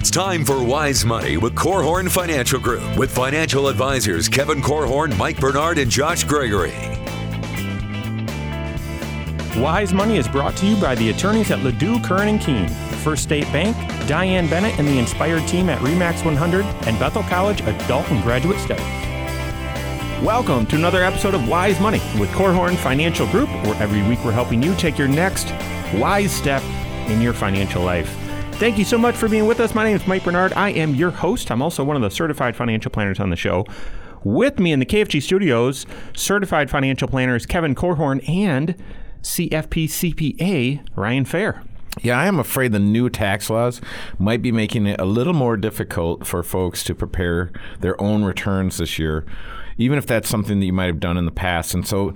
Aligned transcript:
It's 0.00 0.10
time 0.10 0.46
for 0.46 0.64
Wise 0.64 1.04
Money 1.04 1.36
with 1.36 1.54
Korhorn 1.54 2.10
Financial 2.10 2.58
Group 2.58 2.96
with 2.96 3.14
financial 3.14 3.68
advisors 3.68 4.30
Kevin 4.30 4.62
Korhorn, 4.62 5.14
Mike 5.18 5.38
Bernard, 5.38 5.76
and 5.76 5.90
Josh 5.90 6.24
Gregory. 6.24 6.72
Wise 9.60 9.92
Money 9.92 10.16
is 10.16 10.26
brought 10.26 10.56
to 10.56 10.66
you 10.66 10.80
by 10.80 10.94
the 10.94 11.10
attorneys 11.10 11.50
at 11.50 11.58
LaDue, 11.58 12.02
Curran, 12.02 12.28
and 12.28 12.40
Kuehn, 12.40 12.70
First 13.04 13.24
State 13.24 13.44
Bank, 13.52 13.76
Diane 14.08 14.48
Bennett 14.48 14.78
and 14.78 14.88
the 14.88 14.98
Inspired 14.98 15.46
team 15.46 15.68
at 15.68 15.78
Remax 15.80 16.24
100, 16.24 16.64
and 16.86 16.98
Bethel 16.98 17.22
College 17.24 17.60
Adult 17.60 18.10
and 18.10 18.22
Graduate 18.22 18.58
Studies. 18.58 18.86
Welcome 20.24 20.64
to 20.68 20.76
another 20.76 21.04
episode 21.04 21.34
of 21.34 21.46
Wise 21.46 21.78
Money 21.78 22.00
with 22.18 22.30
Korhorn 22.30 22.76
Financial 22.76 23.26
Group, 23.26 23.50
where 23.66 23.82
every 23.82 24.02
week 24.08 24.24
we're 24.24 24.32
helping 24.32 24.62
you 24.62 24.74
take 24.76 24.96
your 24.96 25.08
next 25.08 25.52
wise 26.00 26.32
step 26.32 26.62
in 27.10 27.20
your 27.20 27.34
financial 27.34 27.82
life. 27.82 28.19
Thank 28.60 28.76
you 28.76 28.84
so 28.84 28.98
much 28.98 29.16
for 29.16 29.26
being 29.26 29.46
with 29.46 29.58
us. 29.58 29.74
My 29.74 29.84
name 29.84 29.96
is 29.96 30.06
Mike 30.06 30.22
Bernard. 30.22 30.52
I 30.52 30.68
am 30.68 30.94
your 30.94 31.10
host. 31.10 31.50
I'm 31.50 31.62
also 31.62 31.82
one 31.82 31.96
of 31.96 32.02
the 32.02 32.10
certified 32.10 32.54
financial 32.54 32.90
planners 32.90 33.18
on 33.18 33.30
the 33.30 33.36
show. 33.36 33.64
With 34.22 34.58
me 34.58 34.70
in 34.70 34.80
the 34.80 34.84
KFG 34.84 35.22
studios, 35.22 35.86
certified 36.12 36.68
financial 36.68 37.08
planners 37.08 37.46
Kevin 37.46 37.74
Korhorn 37.74 38.22
and 38.28 38.74
CFP 39.22 39.86
CPA 39.86 40.86
Ryan 40.94 41.24
Fair. 41.24 41.62
Yeah, 42.02 42.20
I 42.20 42.26
am 42.26 42.38
afraid 42.38 42.72
the 42.72 42.78
new 42.78 43.08
tax 43.08 43.48
laws 43.48 43.80
might 44.18 44.42
be 44.42 44.52
making 44.52 44.86
it 44.86 45.00
a 45.00 45.06
little 45.06 45.32
more 45.32 45.56
difficult 45.56 46.26
for 46.26 46.42
folks 46.42 46.84
to 46.84 46.94
prepare 46.94 47.50
their 47.80 47.98
own 47.98 48.24
returns 48.24 48.76
this 48.76 48.98
year, 48.98 49.24
even 49.78 49.96
if 49.96 50.04
that's 50.04 50.28
something 50.28 50.60
that 50.60 50.66
you 50.66 50.74
might 50.74 50.84
have 50.84 51.00
done 51.00 51.16
in 51.16 51.24
the 51.24 51.30
past. 51.30 51.72
And 51.72 51.88
so, 51.88 52.12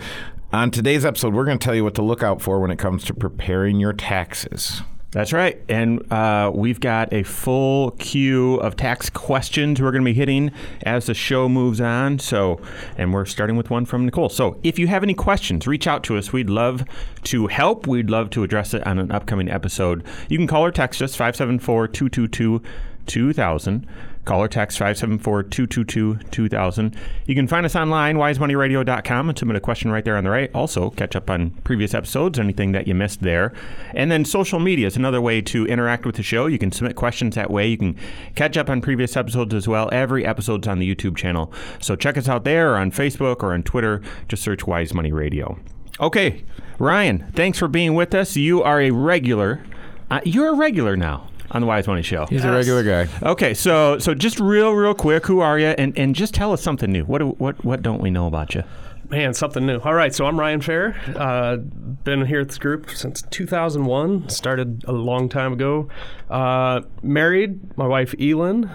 on 0.53 0.70
today's 0.70 1.06
episode, 1.06 1.33
we're 1.33 1.47
going 1.47 1.59
to 1.59 1.65
tell 1.65 1.75
you 1.75 1.84
what 1.84 1.95
to 1.95 2.03
look 2.03 2.23
out 2.23 2.42
for 2.42 2.61
when 2.61 2.70
it 2.70 2.79
comes 2.79 3.03
to 3.05 3.14
preparing 3.14 3.81
your 3.81 3.95
taxes. 3.95 4.83
That's 5.15 5.33
right. 5.33 5.62
And 5.69 6.12
uh, 6.12 6.51
we've 6.53 6.81
got 6.81 7.12
a 7.12 7.23
full 7.23 7.93
queue 7.93 8.57
of 8.57 8.75
tax 8.75 9.09
questions 9.09 9.81
we're 9.81 9.93
going 9.93 10.03
to 10.03 10.11
be 10.11 10.12
hitting 10.12 10.51
as 10.83 11.07
the 11.07 11.15
show 11.15 11.48
moves 11.48 11.81
on. 11.81 12.19
So, 12.19 12.61
and 12.98 13.15
we're 13.15 13.25
starting 13.25 13.57
with 13.57 13.70
one 13.70 13.85
from 13.87 14.07
Nicole. 14.07 14.29
So, 14.29 14.59
if 14.65 14.77
you 14.77 14.89
have 14.89 15.05
any 15.05 15.15
questions, 15.15 15.69
reach 15.69 15.87
out 15.87 16.03
to 16.05 16.19
us. 16.19 16.33
We'd 16.33 16.51
love 16.51 16.85
to 17.25 17.47
help. 17.47 17.87
We'd 17.87 18.11
love 18.11 18.29
to 18.31 18.42
address 18.42 18.75
it 18.75 18.85
on 18.89 18.98
an 18.98 19.12
upcoming 19.12 19.48
episode. 19.48 20.03
You 20.29 20.37
can 20.37 20.48
call 20.48 20.65
or 20.65 20.73
text 20.73 21.01
us 21.01 21.15
574 21.15 21.87
222 21.87 22.61
2000. 23.07 23.87
Call 24.25 24.42
or 24.42 24.48
text 24.48 24.78
574-222-2000. 24.78 26.94
You 27.27 27.34
can 27.34 27.47
find 27.47 27.67
us 27.67 27.77
online, 27.77 28.17
wisemoneyradio.com, 28.17 29.28
and 29.28 29.39
submit 29.39 29.56
a 29.56 29.61
question 29.61 29.91
right 29.91 30.05
there 30.05 30.17
on 30.17 30.25
the 30.25 30.30
right. 30.30 30.50
Also, 30.55 30.89
catch 30.91 31.14
up 31.14 31.28
on 31.28 31.50
previous 31.64 31.92
episodes, 31.92 32.39
anything 32.39 32.72
that 32.72 32.89
you 32.89 32.95
missed 32.95 33.20
there. 33.20 33.52
And 33.95 34.11
then 34.11 34.25
social 34.25 34.61
media 34.61 34.86
is 34.86 34.97
another 34.97 35.20
way 35.20 35.42
to 35.42 35.67
interact 35.67 36.06
with 36.06 36.17
the 36.17 36.22
show. 36.22 36.47
You 36.47 36.58
can 36.58 36.72
submit 36.72 36.97
questions 36.97 37.34
that 37.34 37.50
way. 37.50 37.69
You 37.69 37.77
can 37.77 37.97
catch 38.34 38.56
up 38.56 38.70
on 38.70 38.80
previous 38.80 39.14
episodes 39.17 39.52
as 39.52 39.69
well. 39.69 39.91
Every 39.92 40.25
episode's 40.25 40.67
on 40.67 40.78
the 40.78 40.95
YouTube 40.95 41.17
channel. 41.17 41.52
So 41.80 41.95
check 41.95 42.17
us 42.17 42.28
out 42.28 42.45
there 42.45 42.77
on 42.77 42.91
Facebook 42.91 43.42
or 43.42 43.52
on 43.52 43.62
Twitter. 43.62 44.00
Just 44.28 44.42
search 44.42 44.67
Wise 44.67 44.95
Money 44.95 45.12
Radio. 45.12 45.58
Okay, 46.00 46.45
Ryan, 46.78 47.30
thanks 47.34 47.58
for 47.58 47.69
being 47.69 47.95
with 47.95 48.14
us. 48.14 48.36
You 48.36 48.62
are 48.62 48.80
a 48.80 48.91
regular. 48.91 49.62
Uh, 50.11 50.20
you're 50.25 50.48
a 50.48 50.55
regular 50.55 50.97
now 50.97 51.28
on 51.55 51.60
the 51.60 51.66
Wise 51.66 51.86
Money 51.86 52.02
Show. 52.02 52.27
He's 52.27 52.44
a 52.44 52.52
regular 52.52 52.83
guy. 52.83 53.10
Okay, 53.22 53.55
so 53.55 53.98
so 53.98 54.12
just 54.14 54.38
real 54.41 54.72
real 54.72 54.94
quick, 54.94 55.24
who 55.27 55.41
are 55.41 55.58
you? 55.58 55.69
And 55.69 55.96
and 55.96 56.14
just 56.14 56.34
tell 56.34 56.52
us 56.52 56.61
something 56.62 56.92
new. 56.92 57.05
What 57.05 57.19
do, 57.19 57.28
what 57.30 57.64
what 57.64 57.80
don't 57.83 58.02
we 58.02 58.11
know 58.11 58.27
about 58.27 58.55
you? 58.55 58.64
Man, 59.08 59.34
something 59.34 59.64
new. 59.64 59.78
All 59.80 59.94
right, 59.94 60.14
so 60.14 60.27
I'm 60.27 60.38
Ryan 60.41 60.61
Fair. 60.61 60.96
Uh, 61.14 61.56
been 61.56 62.24
here 62.27 62.41
at 62.41 62.48
this 62.48 62.58
group 62.58 62.91
since 62.91 63.22
2001. 63.30 64.30
Started 64.30 64.83
a 64.86 64.92
long 64.92 65.28
time 65.28 65.52
ago. 65.52 65.88
Uh, 66.30 66.80
married, 67.02 67.77
my 67.77 67.86
wife 67.86 68.14
Elin. 68.18 68.70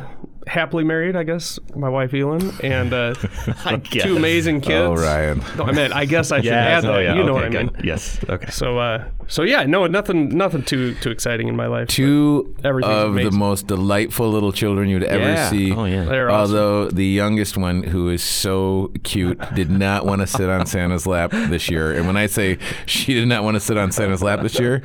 Happily 0.49 0.83
married, 0.83 1.15
I 1.15 1.21
guess. 1.21 1.59
My 1.75 1.89
wife 1.89 2.11
Elin 2.11 2.51
and 2.63 2.91
uh, 2.91 3.13
two 3.91 4.17
amazing 4.17 4.61
kids. 4.61 4.73
Oh, 4.73 4.95
Ryan. 4.95 5.43
No, 5.55 5.65
I 5.65 5.71
meant 5.71 5.93
I 5.93 6.05
guess 6.05 6.31
I 6.31 6.41
should 6.41 6.51
add 6.51 6.83
that. 6.83 6.89
oh, 6.91 6.97
yeah. 6.97 7.13
You 7.13 7.23
know 7.23 7.37
okay, 7.37 7.49
what 7.49 7.55
I 7.55 7.63
mean. 7.65 7.71
Yes. 7.83 8.19
Okay. 8.27 8.49
So, 8.49 8.79
uh, 8.79 9.05
so 9.27 9.43
yeah, 9.43 9.65
no, 9.65 9.85
nothing, 9.85 10.29
nothing 10.29 10.63
too 10.63 10.95
too 10.95 11.11
exciting 11.11 11.47
in 11.49 11.55
my 11.55 11.67
life. 11.67 11.87
Two 11.87 12.55
of 12.63 13.13
the 13.13 13.29
most 13.31 13.67
delightful 13.67 14.27
little 14.31 14.51
children 14.51 14.89
you'd 14.89 15.03
ever 15.03 15.23
Yeah. 15.23 15.49
see. 15.51 15.71
Oh, 15.71 15.85
yeah. 15.85 16.05
They're 16.05 16.31
awesome. 16.31 16.55
Although 16.55 16.89
the 16.89 17.05
youngest 17.05 17.55
one, 17.55 17.83
who 17.83 18.09
is 18.09 18.23
so 18.23 18.91
cute, 19.03 19.39
did 19.53 19.69
not 19.69 20.07
want 20.07 20.21
to 20.21 20.27
sit 20.27 20.49
on 20.49 20.65
Santa's 20.65 21.05
lap 21.05 21.29
this 21.29 21.69
year. 21.69 21.93
And 21.93 22.07
when 22.07 22.17
I 22.17 22.25
say 22.25 22.57
she 22.87 23.13
did 23.13 23.27
not 23.27 23.43
want 23.43 23.53
to 23.53 23.59
sit 23.59 23.77
on 23.77 23.91
Santa's 23.91 24.23
lap 24.23 24.41
this 24.41 24.59
year, 24.59 24.81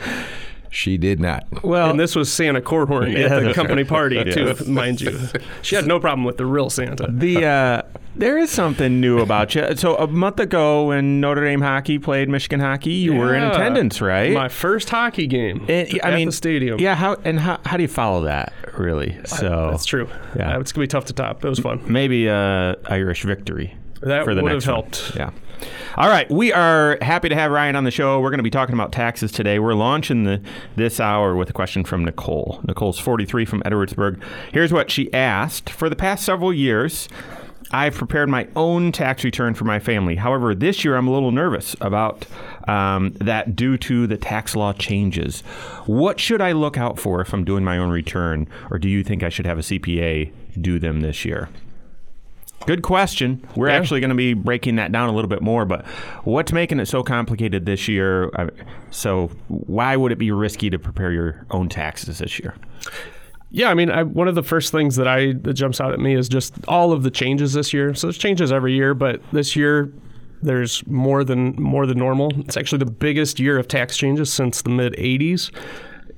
she 0.74 0.98
did 0.98 1.20
not. 1.20 1.46
Well, 1.62 1.90
and 1.90 2.00
this 2.00 2.14
was 2.16 2.32
Santa 2.32 2.60
Korhorn 2.60 3.12
Yeah, 3.12 3.36
at 3.36 3.42
the 3.44 3.54
company 3.54 3.82
right. 3.82 3.88
party 3.88 4.16
Yeah. 4.16 4.24
too, 4.54 4.54
mind 4.66 5.00
you. 5.00 5.18
She 5.62 5.76
had 5.76 5.86
no 5.86 6.00
problem 6.00 6.24
with 6.24 6.36
the 6.36 6.46
real 6.46 6.68
Santa. 6.70 7.06
the 7.10 7.44
uh, 7.46 7.82
there 8.16 8.38
is 8.38 8.50
something 8.50 9.00
new 9.00 9.18
about 9.20 9.54
you. 9.54 9.74
So 9.76 9.96
a 9.96 10.06
month 10.06 10.38
ago, 10.40 10.86
when 10.86 11.20
Notre 11.20 11.44
Dame 11.44 11.60
hockey 11.60 11.98
played 11.98 12.28
Michigan 12.28 12.60
hockey, 12.60 12.92
you 12.92 13.14
were 13.14 13.34
in 13.34 13.42
attendance, 13.42 14.00
right? 14.00 14.32
My 14.32 14.48
first 14.48 14.88
hockey 14.90 15.26
game 15.26 15.64
And, 15.68 15.88
I 16.02 16.08
at 16.10 16.14
mean, 16.14 16.26
the 16.28 16.32
stadium. 16.32 16.78
Yeah. 16.78 16.94
How 16.94 17.16
and 17.24 17.38
how, 17.40 17.58
how 17.64 17.76
do 17.76 17.82
you 17.82 17.88
follow 17.88 18.22
that? 18.24 18.52
Really? 18.78 19.18
So 19.26 19.68
That's 19.70 19.84
true. 19.84 20.08
Yeah. 20.36 20.56
Uh, 20.56 20.60
it's 20.60 20.72
gonna 20.72 20.84
be 20.84 20.88
tough 20.88 21.04
to 21.06 21.12
top. 21.12 21.44
It 21.44 21.48
was 21.48 21.58
fun. 21.60 21.80
maybe 21.86 22.28
uh, 22.28 22.74
Irish 22.86 23.22
victory. 23.22 23.76
That 24.02 24.24
for 24.24 24.34
the 24.34 24.42
would 24.42 24.52
next 24.52 24.64
have 24.66 24.74
one. 24.74 24.82
helped. 24.84 25.16
Yeah. 25.16 25.30
All 25.96 26.08
right, 26.08 26.28
we 26.30 26.52
are 26.52 26.98
happy 27.02 27.28
to 27.28 27.34
have 27.34 27.50
Ryan 27.50 27.76
on 27.76 27.84
the 27.84 27.90
show. 27.90 28.20
We're 28.20 28.30
going 28.30 28.38
to 28.38 28.44
be 28.44 28.50
talking 28.50 28.74
about 28.74 28.90
taxes 28.92 29.30
today. 29.30 29.58
We're 29.58 29.74
launching 29.74 30.24
the 30.24 30.40
this 30.76 30.98
hour 30.98 31.36
with 31.36 31.50
a 31.50 31.52
question 31.52 31.84
from 31.84 32.04
Nicole. 32.04 32.60
Nicole's 32.66 32.98
43 32.98 33.44
from 33.44 33.62
Edwardsburg. 33.62 34.20
Here's 34.52 34.72
what 34.72 34.90
she 34.90 35.12
asked: 35.12 35.70
For 35.70 35.88
the 35.88 35.96
past 35.96 36.24
several 36.24 36.52
years, 36.52 37.08
I've 37.70 37.94
prepared 37.94 38.28
my 38.28 38.46
own 38.56 38.92
tax 38.92 39.24
return 39.24 39.54
for 39.54 39.64
my 39.64 39.78
family. 39.78 40.16
However, 40.16 40.54
this 40.54 40.84
year 40.84 40.96
I'm 40.96 41.08
a 41.08 41.12
little 41.12 41.32
nervous 41.32 41.74
about 41.80 42.26
um, 42.68 43.12
that 43.20 43.56
due 43.56 43.76
to 43.78 44.06
the 44.06 44.16
tax 44.16 44.54
law 44.54 44.72
changes. 44.72 45.40
What 45.86 46.20
should 46.20 46.40
I 46.40 46.52
look 46.52 46.76
out 46.76 46.98
for 46.98 47.20
if 47.20 47.32
I'm 47.32 47.44
doing 47.44 47.64
my 47.64 47.78
own 47.78 47.90
return, 47.90 48.48
or 48.70 48.78
do 48.78 48.88
you 48.88 49.02
think 49.02 49.22
I 49.22 49.28
should 49.28 49.46
have 49.46 49.58
a 49.58 49.62
CPA 49.62 50.32
do 50.60 50.78
them 50.78 51.00
this 51.00 51.24
year? 51.24 51.48
Good 52.66 52.82
question. 52.82 53.42
We're 53.56 53.68
Yeah. 53.68 53.74
actually 53.74 54.00
going 54.00 54.10
to 54.10 54.14
be 54.16 54.34
breaking 54.34 54.76
that 54.76 54.90
down 54.92 55.08
a 55.08 55.12
little 55.12 55.28
bit 55.28 55.42
more, 55.42 55.64
but 55.64 55.86
what's 56.24 56.52
making 56.52 56.80
it 56.80 56.86
so 56.86 57.02
complicated 57.02 57.66
this 57.66 57.88
year? 57.88 58.30
So, 58.90 59.30
why 59.48 59.96
would 59.96 60.12
it 60.12 60.18
be 60.18 60.30
risky 60.30 60.70
to 60.70 60.78
prepare 60.78 61.12
your 61.12 61.46
own 61.50 61.68
taxes 61.68 62.18
this 62.18 62.38
year? 62.38 62.54
Yeah, 63.50 63.70
I 63.70 63.74
mean, 63.74 63.90
I, 63.90 64.02
one 64.02 64.26
of 64.28 64.34
the 64.34 64.42
first 64.42 64.72
things 64.72 64.96
that 64.96 65.06
I 65.06 65.32
that 65.42 65.54
jumps 65.54 65.80
out 65.80 65.92
at 65.92 66.00
me 66.00 66.14
is 66.14 66.28
just 66.28 66.54
all 66.66 66.90
of 66.92 67.02
the 67.04 67.10
changes 67.10 67.52
this 67.52 67.72
year. 67.72 67.94
So 67.94 68.08
there's 68.08 68.18
changes 68.18 68.50
every 68.50 68.72
year, 68.74 68.94
but 68.94 69.20
this 69.32 69.54
year 69.54 69.92
there's 70.42 70.84
more 70.88 71.22
than 71.22 71.54
more 71.60 71.86
than 71.86 71.98
normal. 71.98 72.32
It's 72.40 72.56
actually 72.56 72.78
the 72.78 72.90
biggest 72.90 73.38
year 73.38 73.56
of 73.58 73.68
tax 73.68 73.96
changes 73.96 74.32
since 74.32 74.62
the 74.62 74.70
mid 74.70 74.94
'80s, 74.94 75.50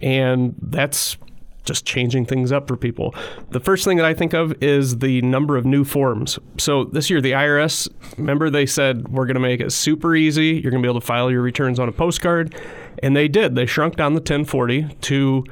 and 0.01 0.55
that's 0.63 1.19
just 1.67 1.85
changing 1.85 2.27
things 2.27 2.53
up 2.53 2.69
for 2.69 2.77
people. 2.77 3.15
The 3.51 3.61
first 3.61 3.85
thing 3.85 3.97
that 3.99 4.07
I 4.07 4.15
think 4.15 4.33
of 4.33 4.55
is 4.63 4.99
the 4.99 5.21
number 5.23 5.57
of 5.57 5.67
new 5.67 5.85
forms. 5.85 6.39
So 6.59 6.85
this 6.85 7.11
year, 7.11 7.21
the 7.21 7.33
IRS, 7.33 7.89
remember 8.17 8.49
they 8.51 8.67
said 8.67 9.09
we're 9.09 9.27
going 9.27 9.35
to 9.35 9.41
make 9.41 9.61
it 9.61 9.73
super 9.73 10.15
easy. 10.15 10.61
You're 10.63 10.71
going 10.71 10.83
to 10.83 10.87
be 10.87 10.91
able 10.91 11.01
to 11.01 11.07
file 11.07 11.31
your 11.31 11.43
returns 11.43 11.79
on 11.79 11.89
a 11.89 11.93
postcard, 11.93 12.55
and 13.03 13.17
they 13.17 13.29
did. 13.29 13.55
They 13.55 13.67
shrunk 13.67 13.97
down 13.97 14.15
the 14.15 14.21
1040 14.21 14.95
to 15.03 15.45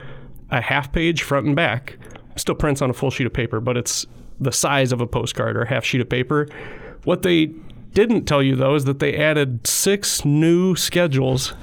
a 0.51 0.61
half 0.61 0.93
page 0.93 1.23
front 1.23 1.47
and 1.47 1.57
back. 1.57 1.99
Still 2.37 2.55
prints 2.55 2.83
on 2.83 2.91
a 2.91 2.93
full 2.93 3.11
sheet 3.11 3.27
of 3.27 3.33
paper, 3.33 3.61
but 3.61 3.77
it's 3.77 4.07
the 4.41 4.53
size 4.53 4.93
of 4.93 5.01
a 5.01 5.07
postcard 5.07 5.57
or 5.57 5.63
a 5.63 5.69
half 5.69 5.85
sheet 5.85 6.01
of 6.01 6.09
paper. 6.09 6.49
What 7.05 7.23
they 7.23 7.53
didn't 7.93 8.25
tell 8.25 8.43
you 8.43 8.57
though 8.57 8.75
is 8.75 8.85
that 8.85 8.99
they 8.99 9.17
added 9.17 9.67
six 9.67 10.25
new 10.25 10.75
schedules 10.75 11.55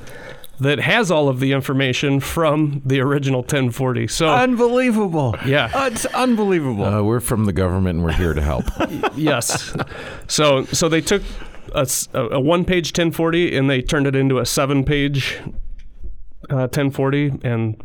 that 0.62 0.80
has 0.80 1.10
all 1.10 1.28
of 1.28 1.40
the 1.40 1.52
information 1.54 2.19
from 2.19 2.81
the 2.86 3.02
original 3.02 3.42
1040. 3.42 4.08
So 4.08 4.30
Unbelievable. 4.30 5.36
Yeah. 5.46 5.72
Uh, 5.74 5.90
it's 5.92 6.06
unbelievable. 6.06 6.86
Uh, 6.86 7.02
we're 7.02 7.19
from 7.19 7.46
the 7.46 7.54
government 7.54 7.98
and 7.98 8.06
we're 8.06 8.13
here 8.13 8.34
to 8.34 8.42
help. 8.42 8.66
yes. 9.16 9.75
So 10.28 10.66
so 10.66 10.88
they 10.88 11.02
took 11.02 11.24
a 11.74 12.40
one-page 12.40 12.90
1040 12.90 13.58
and 13.58 13.69
they 13.69 13.81
turned 13.81 14.06
it 14.06 14.16
into 14.16 14.38
a 14.38 14.46
seven-page 14.46 15.40
uh, 16.50 16.68
1040, 16.69 17.40
and 17.44 17.81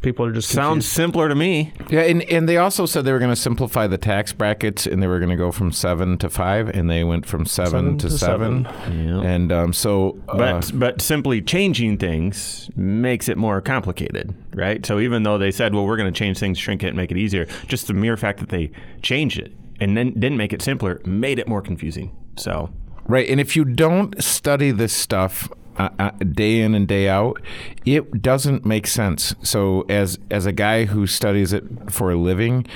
people 0.00 0.24
are 0.24 0.32
just 0.32 0.48
Sounds 0.48 0.84
confused. 0.84 0.92
simpler 0.96 1.28
to 1.28 1.34
me. 1.34 1.72
Yeah, 1.90 2.02
and, 2.02 2.22
and 2.24 2.48
they 2.48 2.56
also 2.56 2.86
said 2.86 3.04
they 3.04 3.12
were 3.12 3.18
going 3.18 3.32
to 3.32 3.36
simplify 3.36 3.86
the 3.86 3.98
tax 3.98 4.32
brackets, 4.32 4.86
and 4.86 5.02
they 5.02 5.06
were 5.06 5.18
going 5.18 5.30
to 5.30 5.36
go 5.36 5.50
from 5.52 5.72
seven 5.72 6.18
to 6.18 6.28
five, 6.28 6.68
and 6.68 6.88
they 6.88 7.04
went 7.04 7.26
from 7.26 7.46
seven, 7.46 7.70
Seven 7.70 7.98
to, 7.98 8.08
to 8.08 8.18
seven. 8.18 8.64
Yeah. 8.90 9.20
And 9.22 9.52
um, 9.52 9.72
so, 9.72 10.18
uh, 10.28 10.36
But 10.36 10.70
but 10.74 11.00
simply 11.00 11.42
changing 11.42 11.98
things 11.98 12.70
makes 12.76 13.28
it 13.28 13.36
more 13.36 13.60
complicated, 13.60 14.34
right? 14.54 14.84
So 14.84 14.98
even 15.00 15.22
though 15.22 15.38
they 15.38 15.50
said, 15.50 15.74
well, 15.74 15.86
we're 15.86 15.96
going 15.96 16.12
to 16.12 16.18
change 16.18 16.38
things, 16.38 16.58
shrink 16.58 16.82
it, 16.82 16.94
make 16.94 17.10
it 17.10 17.16
easier, 17.16 17.46
just 17.66 17.86
the 17.86 17.94
mere 17.94 18.16
fact 18.16 18.40
that 18.40 18.48
they 18.48 18.70
changed 19.02 19.38
it 19.38 19.52
and 19.80 19.96
then 19.96 20.12
didn't 20.14 20.36
make 20.36 20.52
it 20.52 20.60
simpler 20.62 21.00
made 21.04 21.38
it 21.38 21.46
more 21.46 21.62
confusing. 21.62 22.10
So 22.36 22.70
right, 23.06 23.28
and 23.28 23.40
if 23.40 23.56
you 23.56 23.64
don't 23.64 24.20
study 24.22 24.70
this 24.70 24.92
stuff 24.92 25.48
uh, 25.78 25.88
uh, 25.98 26.10
day 26.10 26.60
in 26.60 26.74
and 26.74 26.86
day 26.88 27.08
out, 27.08 27.40
it 27.86 28.20
doesn't 28.22 28.64
make 28.66 28.86
sense. 28.86 29.34
So 29.42 29.82
as 29.88 30.18
as 30.30 30.46
a 30.46 30.52
guy 30.52 30.84
who 30.86 31.06
studies 31.06 31.52
it 31.52 31.64
for 31.90 32.10
a 32.10 32.16
living, 32.16 32.66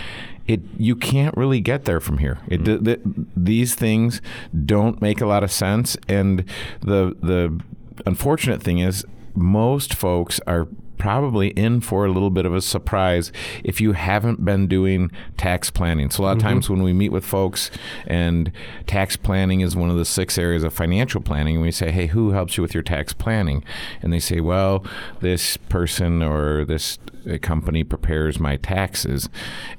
it 0.46 0.60
you 0.78 0.96
can't 0.96 1.36
really 1.36 1.60
get 1.60 1.84
there 1.84 2.00
from 2.00 2.18
here. 2.18 2.38
It 2.48 2.62
Mm-hmm. 2.62 2.84
th- 2.84 3.02
th- 3.04 3.16
these 3.36 3.74
things 3.74 4.20
don't 4.64 5.00
make 5.02 5.20
a 5.20 5.26
lot 5.26 5.42
of 5.44 5.50
sense, 5.52 5.96
and 6.08 6.44
the 6.80 7.16
the 7.20 7.60
unfortunate 8.06 8.62
thing 8.62 8.78
is 8.78 9.04
most 9.34 9.94
folks 9.94 10.40
are 10.46 10.68
probably 11.02 11.48
in 11.48 11.80
for 11.80 12.06
a 12.06 12.12
little 12.12 12.30
bit 12.30 12.46
of 12.46 12.54
a 12.54 12.60
surprise 12.60 13.32
if 13.64 13.80
you 13.80 13.90
haven't 13.90 14.44
been 14.44 14.68
doing 14.68 15.10
tax 15.36 15.68
planning. 15.68 16.08
So 16.08 16.22
a 16.22 16.24
lot 16.26 16.36
of 16.36 16.42
times 16.44 16.70
when 16.70 16.84
we 16.84 16.92
meet 16.92 17.10
with 17.10 17.24
folks 17.24 17.72
and 18.06 18.52
tax 18.86 19.16
planning 19.16 19.62
is 19.62 19.74
one 19.74 19.90
of 19.90 19.96
the 19.96 20.04
six 20.04 20.38
areas 20.38 20.62
of 20.62 20.72
financial 20.72 21.20
planning, 21.20 21.56
and 21.56 21.64
we 21.64 21.72
say, 21.72 21.90
"Hey, 21.90 22.06
who 22.06 22.30
helps 22.30 22.56
you 22.56 22.62
with 22.62 22.72
your 22.72 22.84
tax 22.84 23.12
planning?" 23.12 23.64
And 24.00 24.12
they 24.12 24.20
say, 24.20 24.38
"Well, 24.40 24.86
this 25.18 25.56
person 25.56 26.22
or 26.22 26.64
this 26.64 27.00
uh, 27.28 27.36
company 27.42 27.82
prepares 27.82 28.38
my 28.38 28.54
taxes." 28.54 29.28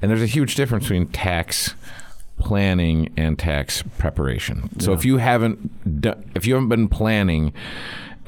And 0.02 0.12
there's 0.12 0.22
a 0.22 0.26
huge 0.26 0.56
difference 0.56 0.84
between 0.84 1.08
tax 1.08 1.74
planning 2.38 3.14
and 3.16 3.40
tax 3.40 3.82
preparation. 3.98 4.78
So 4.82 4.92
if 4.92 5.06
you 5.06 5.20
haven't 5.20 6.02
do, 6.02 6.16
if 6.36 6.46
you 6.46 6.56
haven't 6.56 6.68
been 6.68 6.90
planning, 6.90 7.54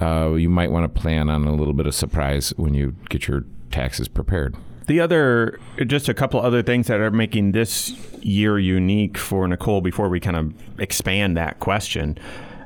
uh, 0.01 0.33
you 0.33 0.50
might 0.50 0.71
want 0.71 0.94
to 0.94 1.01
plan 1.01 1.30
on 1.30 1.45
a 1.45 1.53
little 1.56 1.74
bit 1.74 1.86
of 1.88 1.95
surprise 1.95 2.53
when 2.57 2.74
you 2.74 2.95
get 3.09 3.27
your 3.27 3.44
taxes 3.71 4.07
prepared. 4.07 4.56
The 4.88 5.00
other, 5.00 5.59
just 5.88 6.07
a 6.09 6.13
couple 6.13 6.39
other 6.39 6.62
things 6.62 6.88
that 6.88 7.00
are 7.00 7.09
making 7.12 7.53
this 7.53 7.89
year 8.21 8.59
unique 8.59 9.18
for 9.18 9.47
Nicole 9.47 9.81
before 9.81 10.09
we 10.09 10.19
kind 10.19 10.38
of 10.38 10.53
expand 10.80 11.36
that 11.38 11.59
question. 11.59 12.18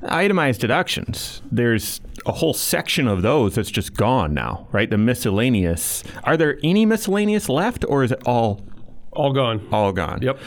Itemized 0.04 0.60
deductions. 0.62 1.42
There's 1.52 2.02
a 2.26 2.32
whole 2.34 2.54
section 2.54 3.08
of 3.08 3.22
those 3.22 3.56
that's 3.56 3.72
just 3.72 3.94
gone 3.96 4.34
now, 4.34 4.68
right? 4.72 4.90
The 4.90 4.98
miscellaneous. 4.98 6.04
Are 6.26 6.36
there 6.36 6.58
any 6.64 6.86
miscellaneous 6.86 7.48
left 7.50 7.86
or 7.88 8.04
is 8.04 8.12
it 8.12 8.22
all 8.26 8.62
All 9.12 9.32
gone. 9.34 9.66
all 9.72 9.92
gone? 9.94 10.20
Yep. 10.22 10.40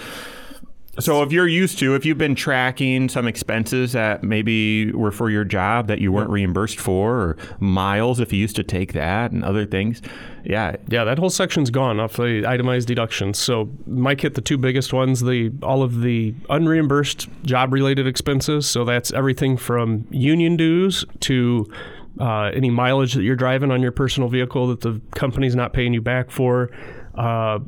So 0.98 1.22
if 1.22 1.32
you're 1.32 1.48
used 1.48 1.78
to, 1.78 1.94
if 1.94 2.04
you've 2.04 2.18
been 2.18 2.34
tracking 2.34 3.08
some 3.08 3.26
expenses 3.26 3.92
that 3.92 4.22
maybe 4.22 4.92
were 4.92 5.10
for 5.10 5.30
your 5.30 5.42
job 5.42 5.86
that 5.86 6.00
you 6.02 6.12
weren't 6.12 6.28
reimbursed 6.28 6.78
for, 6.78 7.16
or 7.16 7.36
miles 7.60 8.20
if 8.20 8.30
you 8.30 8.38
used 8.38 8.56
to 8.56 8.62
take 8.62 8.92
that 8.92 9.30
and 9.30 9.42
other 9.42 9.64
things, 9.64 10.02
yeah, 10.44 10.76
Yeah, 10.88 11.04
that 11.04 11.18
whole 11.18 11.30
section's 11.30 11.70
gone 11.70 11.98
off 11.98 12.18
the 12.18 12.44
itemized 12.46 12.88
deductions. 12.88 13.38
So 13.38 13.70
Mike 13.86 14.20
hit 14.20 14.34
the 14.34 14.42
two 14.42 14.58
biggest 14.58 14.92
ones: 14.92 15.22
the 15.22 15.50
all 15.62 15.82
of 15.82 16.02
the 16.02 16.32
unreimbursed 16.50 17.26
job-related 17.44 18.06
expenses. 18.06 18.68
So 18.68 18.84
that's 18.84 19.12
everything 19.12 19.56
from 19.56 20.06
union 20.10 20.58
dues 20.58 21.06
to 21.20 21.72
uh, 22.20 22.50
any 22.52 22.68
mileage 22.68 23.14
that 23.14 23.22
you're 23.22 23.36
driving 23.36 23.70
on 23.70 23.80
your 23.80 23.92
personal 23.92 24.28
vehicle 24.28 24.66
that 24.68 24.82
the 24.82 25.00
company's 25.14 25.56
not 25.56 25.72
paying 25.72 25.94
you 25.94 26.02
back 26.02 26.30
for. 26.30 26.70
Uh, 27.14 27.60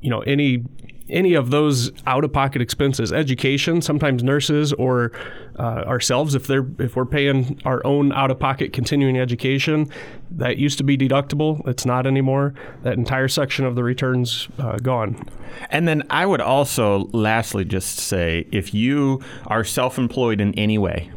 you 0.00 0.10
know, 0.10 0.20
any 0.20 0.64
any 1.10 1.34
of 1.34 1.50
those 1.50 1.90
out-of-pocket 2.06 2.62
expenses, 2.62 3.12
education, 3.12 3.80
sometimes 3.82 4.22
nurses 4.22 4.72
or 4.74 5.12
uh, 5.58 5.82
ourselves, 5.86 6.34
if 6.34 6.46
they're 6.46 6.66
if 6.78 6.96
we're 6.96 7.04
paying 7.04 7.60
our 7.64 7.84
own 7.86 8.12
out-of-pocket 8.12 8.72
continuing 8.72 9.18
education, 9.18 9.90
that 10.30 10.58
used 10.58 10.78
to 10.78 10.84
be 10.84 10.96
deductible. 10.96 11.66
It's 11.66 11.86
not 11.86 12.06
anymore. 12.06 12.54
That 12.82 12.94
entire 12.94 13.28
section 13.28 13.64
of 13.64 13.74
the 13.74 13.82
returns 13.82 14.48
uh, 14.58 14.76
gone. 14.76 15.28
And 15.70 15.88
then 15.88 16.04
I 16.10 16.26
would 16.26 16.40
also, 16.40 17.08
lastly, 17.12 17.64
just 17.64 17.98
say 17.98 18.46
if 18.52 18.74
you 18.74 19.22
are 19.46 19.64
self 19.64 19.98
employed 19.98 20.40
in 20.40 20.54
any 20.54 20.78
way, 20.78 21.10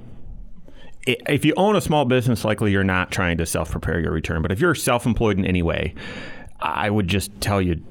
if 1.05 1.45
you 1.45 1.53
own 1.57 1.75
a 1.75 1.81
small 1.81 2.05
business, 2.05 2.45
likely 2.45 2.71
you're 2.71 2.83
not 2.83 3.11
trying 3.11 3.37
to 3.37 3.45
self 3.45 3.71
prepare 3.71 3.99
your 3.99 4.11
return. 4.11 4.41
But 4.41 4.51
if 4.51 4.59
you're 4.59 4.75
self 4.75 5.05
employed 5.05 5.37
in 5.37 5.45
any 5.45 5.61
way, 5.61 5.93
I 6.59 6.89
would 6.89 7.07
just 7.07 7.31
tell 7.41 7.61
you 7.61 7.83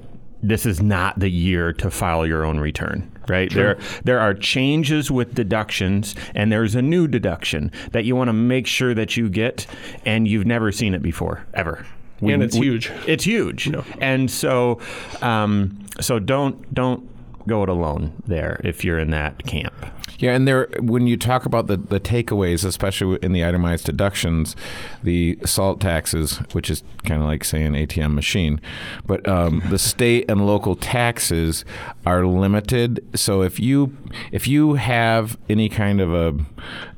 this 0.43 0.67
is 0.67 0.83
not 0.83 1.19
the 1.19 1.31
year 1.31 1.73
to 1.75 1.91
file 1.91 2.27
your 2.27 2.45
own 2.45 2.59
return. 2.59 3.11
Right 3.29 3.53
there, 3.53 3.79
there 4.05 4.19
are 4.19 4.35
changes 4.35 5.11
with 5.11 5.35
deductions, 5.35 6.17
and 6.35 6.51
there's 6.51 6.75
a 6.75 6.83
new 6.83 7.07
deduction 7.07 7.71
that 7.93 8.05
you 8.05 8.17
want 8.17 8.29
to 8.29 8.33
make 8.33 8.67
sure 8.67 8.93
that 8.95 9.17
you 9.17 9.29
get, 9.29 9.67
and 10.05 10.27
you've 10.27 10.47
never 10.47 10.73
seen 10.73 10.95
it 10.95 11.03
before, 11.03 11.45
ever. 11.55 11.87
We- 12.21 12.33
And 12.33 12.43
it's 12.43 12.57
we- 12.59 12.67
huge. 12.67 12.91
It's 13.07 13.25
huge, 13.25 13.71
and 14.01 14.31
so, 14.31 14.81
um, 15.23 15.79
so 16.01 16.19
don't 16.19 16.75
don't 16.75 17.09
go 17.47 17.63
it 17.63 17.69
alone 17.69 18.13
there 18.27 18.61
if 18.65 18.85
you're 18.85 18.99
in 18.99 19.11
that 19.11 19.45
camp. 19.47 19.73
Yeah, 20.21 20.35
and 20.35 20.47
there 20.47 20.69
when 20.79 21.07
you 21.07 21.17
talk 21.17 21.47
about 21.47 21.67
the, 21.67 21.79
the 21.79 21.99
takeaways, 21.99 22.63
especially 22.63 23.19
in 23.23 23.33
the 23.33 23.43
itemized 23.43 23.87
deductions, 23.87 24.55
the 25.03 25.39
salt 25.47 25.81
taxes, 25.81 26.39
which 26.53 26.69
is 26.69 26.83
kind 27.07 27.23
of 27.23 27.27
like 27.27 27.43
saying 27.43 27.73
ATM 27.73 28.13
machine, 28.13 28.61
but 29.07 29.27
um, 29.27 29.63
the 29.71 29.79
state 29.91 30.31
and 30.31 30.47
local 30.47 30.77
taxes 30.77 31.65
are 32.05 32.27
limited. 32.27 33.03
So 33.15 33.41
if 33.41 33.59
you 33.59 33.97
if 34.31 34.47
you 34.47 34.75
have 34.75 35.39
any 35.49 35.71
kind 35.71 36.03
of 36.03 36.13
a, 36.13 36.35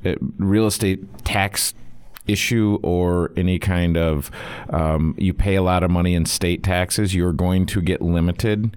a 0.05 0.17
real 0.39 0.67
estate 0.67 1.25
tax 1.25 1.75
issue 2.27 2.81
or 2.83 3.31
any 3.37 3.61
kind 3.61 3.97
of 3.97 4.33
um, 4.71 5.15
you 5.17 5.33
pay 5.33 5.55
a 5.55 5.63
lot 5.63 5.85
of 5.85 5.93
money 5.93 6.15
in 6.15 6.27
state 6.27 6.65
taxes, 6.65 7.15
you're 7.15 7.33
going 7.33 7.67
to 7.67 7.81
get 7.81 8.03
limited 8.03 8.77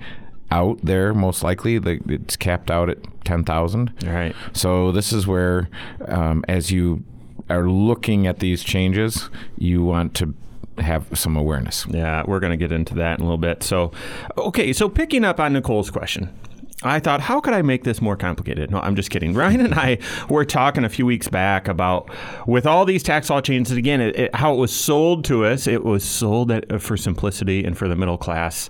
out 0.52 0.80
there 0.84 1.14
most 1.14 1.44
likely. 1.44 1.80
The, 1.80 2.00
it's 2.08 2.36
capped 2.36 2.70
out 2.70 2.90
at 2.90 2.98
ten 3.26 3.44
thousand. 3.44 3.94
Right. 4.06 4.36
So 4.54 4.92
this 4.92 5.12
is 5.12 5.28
where, 5.28 5.70
um, 6.08 6.44
as 6.48 6.72
you 6.72 7.04
are 7.50 7.68
looking 7.68 8.28
at 8.28 8.40
these 8.40 8.64
changes, 8.64 9.30
you 9.58 9.84
want 9.84 10.14
to 10.16 10.34
have 10.78 11.08
some 11.18 11.38
awareness. 11.38 11.86
Yeah, 11.88 12.24
we're 12.28 12.40
going 12.40 12.52
to 12.52 12.58
get 12.58 12.72
into 12.72 12.96
that 12.96 13.20
in 13.20 13.22
a 13.22 13.26
little 13.26 13.38
bit. 13.38 13.64
So, 13.64 13.92
okay, 14.38 14.74
so 14.74 14.90
picking 14.90 15.24
up 15.24 15.40
on 15.40 15.54
Nicole's 15.54 15.90
question. 15.90 16.30
I 16.88 17.00
thought, 17.00 17.22
how 17.22 17.40
could 17.40 17.54
I 17.54 17.62
make 17.62 17.84
this 17.84 18.02
more 18.02 18.16
complicated? 18.16 18.72
No, 18.72 18.80
I'm 18.80 18.96
just 18.96 19.10
kidding. 19.10 19.34
Ryan 19.46 19.62
and 19.62 19.74
I 19.74 19.98
were 20.30 20.46
talking 20.46 20.84
a 20.84 20.90
few 20.90 21.06
weeks 21.06 21.28
back 21.28 21.68
about 21.68 22.10
with 22.48 22.66
all 22.66 22.86
these 22.86 23.04
tax 23.04 23.30
law 23.30 23.42
changes. 23.42 23.76
Again, 23.78 24.02
it, 24.02 24.16
it, 24.16 24.36
how 24.36 24.54
it 24.54 24.58
was 24.58 24.76
sold 24.76 25.26
to 25.26 25.46
us. 25.46 25.68
It 25.68 25.84
was 25.84 26.04
sold 26.04 26.52
at, 26.52 26.82
for 26.82 26.98
simplicity 26.98 27.64
and 27.64 27.78
for 27.78 27.88
the 27.88 27.96
middle 27.96 28.18
class. 28.18 28.70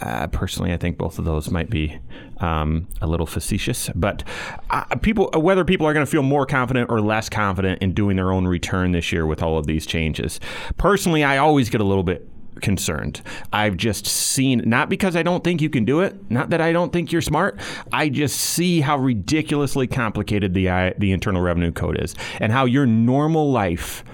Uh, 0.00 0.26
personally, 0.28 0.72
I 0.72 0.76
think 0.76 0.98
both 0.98 1.18
of 1.18 1.24
those 1.24 1.50
might 1.50 1.70
be 1.70 1.98
um, 2.38 2.88
a 3.00 3.06
little 3.06 3.26
facetious. 3.26 3.90
But 3.94 4.24
uh, 4.70 4.84
people, 4.96 5.30
whether 5.34 5.64
people 5.64 5.86
are 5.86 5.92
going 5.92 6.04
to 6.04 6.10
feel 6.10 6.22
more 6.22 6.46
confident 6.46 6.90
or 6.90 7.00
less 7.00 7.28
confident 7.28 7.82
in 7.82 7.92
doing 7.92 8.16
their 8.16 8.32
own 8.32 8.46
return 8.46 8.92
this 8.92 9.12
year 9.12 9.26
with 9.26 9.42
all 9.42 9.58
of 9.58 9.66
these 9.66 9.86
changes. 9.86 10.40
Personally, 10.76 11.24
I 11.24 11.38
always 11.38 11.70
get 11.70 11.80
a 11.80 11.84
little 11.84 12.04
bit 12.04 12.28
concerned. 12.60 13.22
I've 13.52 13.76
just 13.76 14.06
seen, 14.06 14.62
not 14.66 14.88
because 14.88 15.16
I 15.16 15.22
don't 15.22 15.44
think 15.44 15.60
you 15.60 15.70
can 15.70 15.84
do 15.84 16.00
it, 16.00 16.30
not 16.30 16.50
that 16.50 16.60
I 16.60 16.72
don't 16.72 16.92
think 16.92 17.12
you're 17.12 17.22
smart. 17.22 17.58
I 17.92 18.08
just 18.08 18.38
see 18.38 18.80
how 18.80 18.98
ridiculously 18.98 19.86
complicated 19.86 20.54
the 20.54 20.94
the 20.98 21.12
Internal 21.12 21.42
Revenue 21.42 21.72
Code 21.72 22.00
is, 22.00 22.14
and 22.40 22.52
how 22.52 22.64
your 22.64 22.86
normal 22.86 23.50
life 23.50 24.04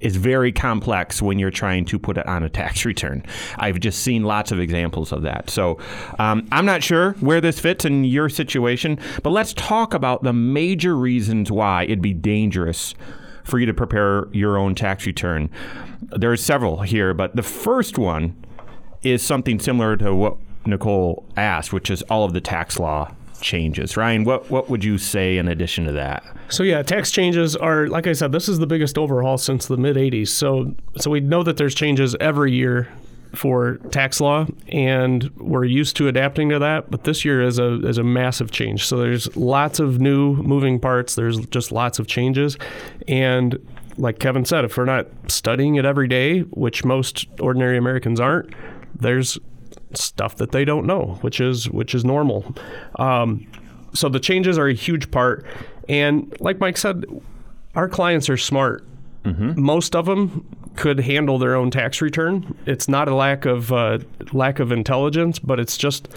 is 0.00 0.16
very 0.16 0.52
complex 0.52 1.22
when 1.22 1.38
you're 1.38 1.50
trying 1.50 1.84
to 1.86 1.98
put 1.98 2.18
it 2.18 2.26
on 2.26 2.42
a 2.42 2.48
tax 2.48 2.84
return. 2.84 3.24
I've 3.56 3.80
just 3.80 4.02
seen 4.02 4.24
lots 4.24 4.52
of 4.52 4.60
examples 4.60 5.12
of 5.12 5.22
that. 5.22 5.50
So 5.50 5.78
um, 6.18 6.46
I'm 6.52 6.66
not 6.66 6.82
sure 6.82 7.12
where 7.20 7.40
this 7.40 7.58
fits 7.58 7.84
in 7.84 8.04
your 8.04 8.28
situation, 8.28 8.98
but 9.22 9.30
let's 9.30 9.52
talk 9.54 9.94
about 9.94 10.22
the 10.22 10.32
major 10.32 10.96
reasons 10.96 11.50
why 11.50 11.84
it'd 11.84 12.02
be 12.02 12.14
dangerous 12.14 12.94
for 13.46 13.58
you 13.58 13.66
to 13.66 13.74
prepare 13.74 14.28
your 14.32 14.58
own 14.58 14.74
tax 14.74 15.06
return. 15.06 15.48
There's 16.00 16.42
several 16.42 16.82
here, 16.82 17.14
but 17.14 17.36
the 17.36 17.42
first 17.42 17.96
one 17.96 18.36
is 19.02 19.22
something 19.22 19.60
similar 19.60 19.96
to 19.98 20.14
what 20.14 20.36
Nicole 20.66 21.24
asked, 21.36 21.72
which 21.72 21.90
is 21.90 22.02
all 22.02 22.24
of 22.24 22.32
the 22.32 22.40
tax 22.40 22.78
law 22.78 23.14
changes. 23.40 23.96
Ryan, 23.96 24.24
what 24.24 24.50
what 24.50 24.68
would 24.68 24.82
you 24.82 24.98
say 24.98 25.38
in 25.38 25.48
addition 25.48 25.84
to 25.84 25.92
that? 25.92 26.24
So 26.48 26.62
yeah, 26.62 26.82
tax 26.82 27.10
changes 27.10 27.54
are 27.54 27.86
like 27.86 28.06
I 28.06 28.12
said, 28.12 28.32
this 28.32 28.48
is 28.48 28.58
the 28.58 28.66
biggest 28.66 28.98
overhaul 28.98 29.38
since 29.38 29.66
the 29.66 29.76
mid 29.76 29.96
'80s. 29.96 30.28
So 30.28 30.74
so 30.96 31.10
we 31.10 31.20
know 31.20 31.42
that 31.42 31.56
there's 31.56 31.74
changes 31.74 32.16
every 32.20 32.52
year 32.52 32.88
for 33.36 33.76
tax 33.90 34.20
law, 34.20 34.46
and 34.68 35.30
we're 35.36 35.64
used 35.64 35.96
to 35.96 36.08
adapting 36.08 36.48
to 36.50 36.58
that. 36.58 36.90
But 36.90 37.04
this 37.04 37.24
year 37.24 37.42
is 37.42 37.58
a 37.58 37.86
is 37.86 37.98
a 37.98 38.04
massive 38.04 38.50
change. 38.50 38.86
So 38.86 38.96
there's 38.98 39.34
lots 39.36 39.78
of 39.78 40.00
new 40.00 40.34
moving 40.36 40.80
parts. 40.80 41.14
There's 41.14 41.44
just 41.46 41.72
lots 41.72 41.98
of 41.98 42.06
changes, 42.06 42.56
and 43.06 43.58
like 43.98 44.18
Kevin 44.18 44.44
said, 44.44 44.64
if 44.64 44.76
we're 44.76 44.84
not 44.84 45.06
studying 45.28 45.76
it 45.76 45.84
every 45.84 46.08
day, 46.08 46.40
which 46.40 46.84
most 46.84 47.26
ordinary 47.40 47.78
Americans 47.78 48.20
aren't, 48.20 48.52
there's 48.94 49.38
stuff 49.94 50.36
that 50.36 50.52
they 50.52 50.64
don't 50.64 50.86
know, 50.86 51.18
which 51.22 51.40
is 51.40 51.70
which 51.70 51.94
is 51.94 52.04
normal. 52.04 52.54
Um, 52.96 53.46
so 53.94 54.08
the 54.08 54.20
changes 54.20 54.58
are 54.58 54.68
a 54.68 54.74
huge 54.74 55.10
part, 55.10 55.46
and 55.88 56.34
like 56.40 56.58
Mike 56.58 56.76
said, 56.76 57.04
our 57.74 57.88
clients 57.88 58.28
are 58.28 58.36
smart. 58.36 58.84
Most 59.56 59.96
of 59.96 60.06
them 60.06 60.46
could 60.76 61.00
handle 61.00 61.38
their 61.38 61.54
own 61.54 61.70
tax 61.70 62.00
return. 62.00 62.56
It's 62.66 62.88
not 62.88 63.08
a 63.08 63.14
lack 63.14 63.44
of 63.44 63.72
uh, 63.72 63.98
lack 64.32 64.58
of 64.58 64.72
intelligence, 64.72 65.38
but 65.38 65.58
it's 65.58 65.76
just 65.76 66.08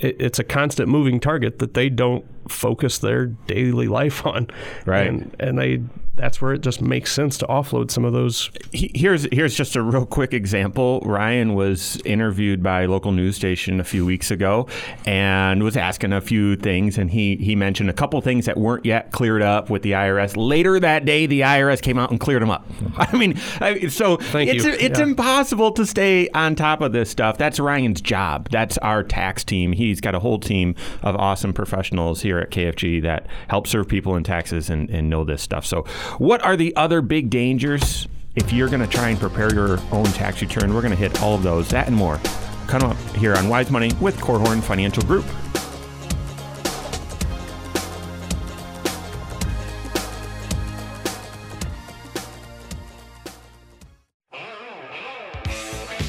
it, 0.00 0.16
it's 0.20 0.38
a 0.38 0.44
constant 0.44 0.88
moving 0.88 1.20
target 1.20 1.58
that 1.60 1.74
they 1.74 1.88
don't 1.88 2.24
focus 2.48 2.98
their 2.98 3.26
daily 3.26 3.86
life 3.88 4.26
on. 4.34 4.48
Right. 4.86 5.06
And, 5.06 5.36
and 5.38 5.58
they 5.58 5.82
that's 6.16 6.42
where 6.42 6.52
it 6.52 6.60
just 6.60 6.82
makes 6.82 7.10
sense 7.10 7.38
to 7.38 7.46
offload 7.46 7.90
some 7.90 8.04
of 8.04 8.12
those. 8.12 8.50
Here's 8.74 9.26
here's 9.32 9.54
just 9.54 9.74
a 9.74 9.80
real 9.80 10.04
quick 10.04 10.34
example. 10.34 11.00
Ryan 11.06 11.54
was 11.54 11.96
interviewed 12.04 12.62
by 12.62 12.82
a 12.82 12.88
local 12.88 13.10
news 13.12 13.36
station 13.36 13.80
a 13.80 13.84
few 13.84 14.04
weeks 14.04 14.30
ago 14.30 14.66
and 15.06 15.62
was 15.62 15.78
asking 15.78 16.12
a 16.12 16.20
few 16.20 16.56
things, 16.56 16.98
and 16.98 17.10
he 17.10 17.36
he 17.36 17.56
mentioned 17.56 17.88
a 17.88 17.94
couple 17.94 18.20
things 18.20 18.44
that 18.46 18.58
weren't 18.58 18.84
yet 18.84 19.12
cleared 19.12 19.40
up 19.40 19.70
with 19.70 19.80
the 19.80 19.92
IRS. 19.92 20.36
Later 20.36 20.78
that 20.80 21.06
day, 21.06 21.24
the 21.24 21.40
IRS 21.40 21.80
came 21.80 21.98
out 21.98 22.10
and 22.10 22.20
cleared 22.20 22.42
them 22.42 22.50
up. 22.50 22.66
I 22.98 23.16
mean, 23.16 23.38
I, 23.60 23.86
so 23.88 24.18
Thank 24.18 24.50
it's 24.50 24.64
you. 24.64 24.72
it's 24.72 24.98
Yeah. 24.98 25.06
impossible 25.06 25.72
to 25.72 25.86
stay 25.86 26.28
on 26.34 26.54
top 26.54 26.82
of 26.82 26.92
this 26.92 27.08
stuff. 27.08 27.38
That's 27.38 27.58
Ryan's 27.58 28.02
job. 28.02 28.50
That's 28.50 28.76
our 28.78 29.02
tax 29.02 29.42
team. 29.42 29.72
He's 29.90 30.00
got 30.00 30.14
a 30.14 30.20
whole 30.20 30.38
team 30.38 30.76
of 31.02 31.16
awesome 31.16 31.52
professionals 31.52 32.22
here 32.22 32.38
at 32.38 32.50
KFG 32.50 33.02
that 33.02 33.26
help 33.48 33.66
serve 33.66 33.88
people 33.88 34.14
in 34.14 34.22
taxes 34.22 34.70
and, 34.70 34.88
and 34.88 35.10
know 35.10 35.24
this 35.24 35.42
stuff. 35.42 35.66
So, 35.66 35.82
what 36.18 36.42
are 36.42 36.56
the 36.56 36.74
other 36.76 37.02
big 37.02 37.28
dangers 37.28 38.06
if 38.36 38.52
you're 38.52 38.68
going 38.68 38.80
to 38.80 38.86
try 38.86 39.08
and 39.08 39.18
prepare 39.18 39.52
your 39.52 39.80
own 39.90 40.06
tax 40.06 40.40
return? 40.40 40.72
We're 40.72 40.82
going 40.82 40.92
to 40.92 40.96
hit 40.96 41.20
all 41.20 41.34
of 41.34 41.42
those, 41.42 41.68
that 41.70 41.88
and 41.88 41.96
more. 41.96 42.20
Come 42.68 42.82
up 42.82 42.96
here 43.16 43.34
on 43.34 43.48
Wise 43.48 43.68
Money 43.68 43.90
with 44.00 44.16
Korhorn 44.18 44.62
Financial 44.62 45.02
Group. 45.02 45.24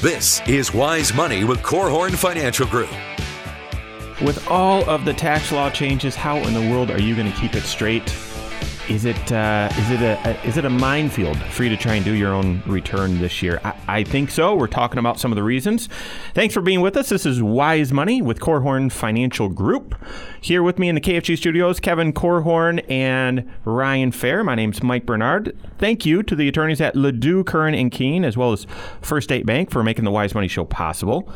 This 0.00 0.40
is 0.48 0.72
Wise 0.72 1.12
Money 1.14 1.44
with 1.44 1.62
Korhorn 1.62 2.16
Financial 2.16 2.66
Group. 2.66 2.90
With 4.24 4.46
all 4.48 4.88
of 4.88 5.04
the 5.04 5.12
tax 5.12 5.50
law 5.50 5.68
changes, 5.68 6.14
how 6.14 6.36
in 6.36 6.54
the 6.54 6.60
world 6.60 6.92
are 6.92 7.00
you 7.00 7.16
going 7.16 7.30
to 7.30 7.36
keep 7.36 7.56
it 7.56 7.64
straight? 7.64 8.14
Is 8.88 9.04
it 9.04 9.32
uh, 9.32 9.68
is 9.72 9.90
it 9.90 10.00
a, 10.00 10.16
a 10.24 10.46
is 10.46 10.56
it 10.56 10.64
a 10.64 10.70
minefield 10.70 11.36
for 11.44 11.64
you 11.64 11.70
to 11.70 11.76
try 11.76 11.94
and 11.94 12.04
do 12.04 12.12
your 12.12 12.32
own 12.32 12.62
return 12.64 13.20
this 13.20 13.42
year? 13.42 13.60
I, 13.64 13.74
I 13.88 14.04
think 14.04 14.30
so. 14.30 14.54
We're 14.54 14.68
talking 14.68 14.98
about 14.98 15.18
some 15.18 15.32
of 15.32 15.36
the 15.36 15.42
reasons. 15.42 15.88
Thanks 16.34 16.54
for 16.54 16.60
being 16.60 16.80
with 16.80 16.96
us. 16.96 17.08
This 17.08 17.26
is 17.26 17.42
Wise 17.42 17.92
Money 17.92 18.22
with 18.22 18.38
Korhorn 18.38 18.92
Financial 18.92 19.48
Group. 19.48 19.96
Here 20.40 20.62
with 20.62 20.78
me 20.78 20.88
in 20.88 20.94
the 20.94 21.00
KFG 21.00 21.36
studios, 21.36 21.80
Kevin 21.80 22.12
Korhorn 22.12 22.88
and 22.88 23.50
Ryan 23.64 24.12
Fair. 24.12 24.44
My 24.44 24.54
name's 24.54 24.84
Mike 24.84 25.04
Bernard. 25.04 25.56
Thank 25.78 26.06
you 26.06 26.22
to 26.22 26.36
the 26.36 26.46
attorneys 26.46 26.80
at 26.80 26.94
LaDue, 26.94 27.44
Curran 27.44 27.74
and 27.74 27.90
Kuehn, 27.90 28.24
as 28.24 28.36
well 28.36 28.52
as 28.52 28.68
First 29.00 29.24
State 29.24 29.46
Bank 29.46 29.72
for 29.72 29.82
making 29.82 30.04
the 30.04 30.12
Wise 30.12 30.32
Money 30.32 30.48
Show 30.48 30.64
possible. 30.64 31.28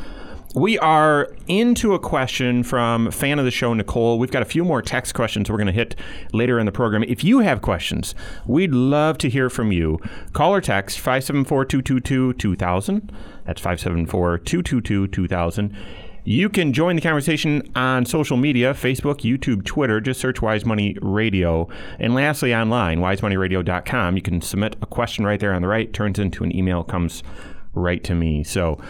We 0.56 0.78
are 0.78 1.30
into 1.48 1.92
a 1.92 1.98
question 1.98 2.62
from 2.62 3.10
fan 3.10 3.38
of 3.38 3.44
the 3.44 3.50
show, 3.50 3.75
Nicole. 3.75 4.18
We've 4.18 4.30
got 4.30 4.40
a 4.40 4.46
few 4.46 4.64
more 4.64 4.80
text 4.80 5.14
questions 5.14 5.50
we're 5.50 5.58
going 5.58 5.66
to 5.66 5.72
hit 5.75 5.94
later 6.32 6.58
in 6.58 6.64
the 6.64 6.72
program. 6.72 7.02
If 7.02 7.22
you 7.22 7.40
have 7.40 7.60
questions, 7.60 8.14
we'd 8.46 8.72
love 8.72 9.18
to 9.18 9.28
hear 9.28 9.50
from 9.50 9.70
you. 9.70 10.00
Call 10.32 10.54
or 10.54 10.62
text 10.62 10.98
574 10.98 11.66
222 11.66 12.32
2000. 12.32 13.12
That's 13.44 13.60
574 13.60 14.38
222 14.38 15.08
2000. 15.08 15.76
You 16.25 16.48
can 16.48 16.72
join 16.72 16.96
the 16.96 17.02
conversation 17.02 17.70
on 17.76 18.06
social 18.06 18.38
media 18.38 18.72
Facebook, 18.72 19.18
YouTube, 19.18 19.62
Twitter. 19.66 20.00
Just 20.00 20.20
search 20.20 20.40
Wise 20.40 20.64
Money 20.64 20.96
Radio. 21.02 21.68
And 21.98 22.14
lastly, 22.14 22.54
online, 22.54 23.00
wisemoneyradio.com. 23.00 24.16
You 24.16 24.22
can 24.22 24.40
submit 24.40 24.76
a 24.80 24.86
question 24.86 25.26
right 25.26 25.38
there 25.38 25.52
on 25.52 25.60
the 25.60 25.68
right, 25.68 25.92
turns 25.92 26.18
into 26.18 26.44
an 26.44 26.56
email, 26.56 26.82
comes 26.82 27.22
right 27.76 28.02
to 28.04 28.14
me. 28.14 28.42
So 28.42 28.80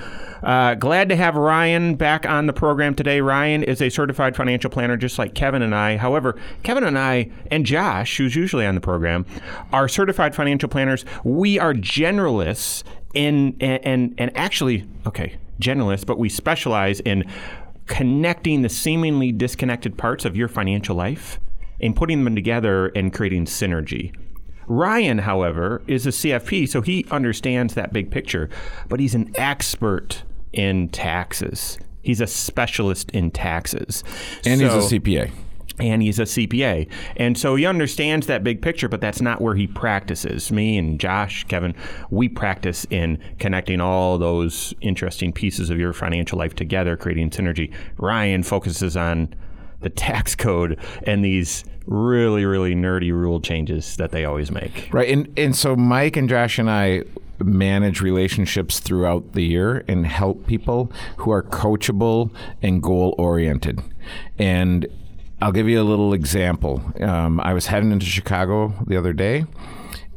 uh, 0.42 0.74
glad 0.74 1.08
to 1.08 1.16
have 1.16 1.34
Ryan 1.34 1.96
back 1.96 2.24
on 2.24 2.46
the 2.46 2.52
program 2.52 2.94
today. 2.94 3.20
Ryan 3.20 3.62
is 3.62 3.82
a 3.82 3.90
certified 3.90 4.36
financial 4.36 4.70
planner, 4.70 4.96
just 4.96 5.18
like 5.18 5.34
Kevin 5.34 5.62
and 5.62 5.74
I. 5.74 5.96
However, 5.96 6.36
Kevin 6.62 6.84
and 6.84 6.98
I, 6.98 7.30
and 7.50 7.66
Josh, 7.66 8.16
who's 8.16 8.36
usually 8.36 8.64
on 8.64 8.74
the 8.74 8.80
program, 8.80 9.26
are 9.72 9.88
certified 9.88 10.34
financial 10.34 10.68
planners. 10.68 11.04
We 11.24 11.58
are 11.58 11.74
generalists 11.74 12.84
in, 13.14 13.56
and, 13.60 13.84
and, 13.84 14.14
and 14.18 14.36
actually, 14.36 14.88
okay, 15.06 15.36
generalists, 15.60 16.06
but 16.06 16.18
we 16.18 16.28
specialize 16.28 17.00
in 17.00 17.24
connecting 17.86 18.62
the 18.62 18.68
seemingly 18.68 19.32
disconnected 19.32 19.96
parts 19.96 20.24
of 20.24 20.36
your 20.36 20.48
financial 20.48 20.96
life 20.96 21.40
and 21.80 21.94
putting 21.94 22.24
them 22.24 22.34
together 22.34 22.88
and 22.88 23.12
creating 23.12 23.44
synergy. 23.44 24.14
Ryan, 24.66 25.18
however, 25.18 25.82
is 25.86 26.06
a 26.06 26.10
CFP, 26.10 26.68
so 26.68 26.80
he 26.82 27.06
understands 27.10 27.74
that 27.74 27.92
big 27.92 28.10
picture, 28.10 28.48
but 28.88 29.00
he's 29.00 29.14
an 29.14 29.32
expert 29.36 30.22
in 30.52 30.88
taxes. 30.88 31.78
He's 32.02 32.20
a 32.20 32.26
specialist 32.26 33.10
in 33.10 33.30
taxes. 33.30 34.02
And 34.44 34.60
So- 34.60 34.66
he's 34.74 34.84
a 34.84 34.88
CPA. 34.88 35.30
and 35.78 36.00
he's 36.02 36.18
a 36.18 36.24
CPA. 36.24 36.86
And 37.18 37.36
so 37.36 37.54
he 37.54 37.66
understands 37.66 38.26
that 38.28 38.42
big 38.42 38.62
picture, 38.62 38.88
but 38.88 39.00
that's 39.02 39.20
not 39.20 39.42
where 39.42 39.54
he 39.54 39.66
practices. 39.66 40.50
Me 40.50 40.78
and 40.78 40.98
Josh, 40.98 41.44
Kevin, 41.44 41.74
we 42.10 42.28
practice 42.28 42.86
in 42.88 43.18
connecting 43.38 43.80
all 43.80 44.16
those 44.16 44.72
interesting 44.80 45.32
pieces 45.32 45.68
of 45.68 45.78
your 45.78 45.92
financial 45.92 46.38
life 46.38 46.54
together, 46.54 46.96
creating 46.96 47.28
synergy. 47.30 47.70
Ryan 47.98 48.42
focuses 48.42 48.96
on 48.96 49.28
the 49.82 49.90
tax 49.90 50.34
code 50.46 50.78
and 51.02 51.22
these 51.22 51.62
really, 51.86 52.44
really 52.44 52.74
nerdy 52.74 53.12
rule 53.12 53.40
changes 53.40 53.96
that 53.96 54.10
they 54.10 54.24
always 54.24 54.50
make. 54.50 54.88
Right. 54.92 55.08
And 55.08 55.32
and 55.38 55.56
so 55.56 55.76
Mike 55.76 56.16
and 56.16 56.28
Josh 56.28 56.58
and 56.58 56.70
I 56.70 57.04
manage 57.38 58.00
relationships 58.00 58.80
throughout 58.80 59.32
the 59.32 59.42
year 59.42 59.84
and 59.88 60.06
help 60.06 60.46
people 60.46 60.90
who 61.18 61.30
are 61.30 61.42
coachable 61.42 62.30
and 62.62 62.82
goal 62.82 63.14
oriented. 63.18 63.80
And 64.38 64.86
I'll 65.40 65.52
give 65.52 65.68
you 65.68 65.80
a 65.80 65.84
little 65.84 66.14
example. 66.14 66.82
Um, 67.00 67.40
I 67.40 67.52
was 67.52 67.66
heading 67.66 67.92
into 67.92 68.06
Chicago 68.06 68.72
the 68.86 68.96
other 68.96 69.12
day. 69.12 69.44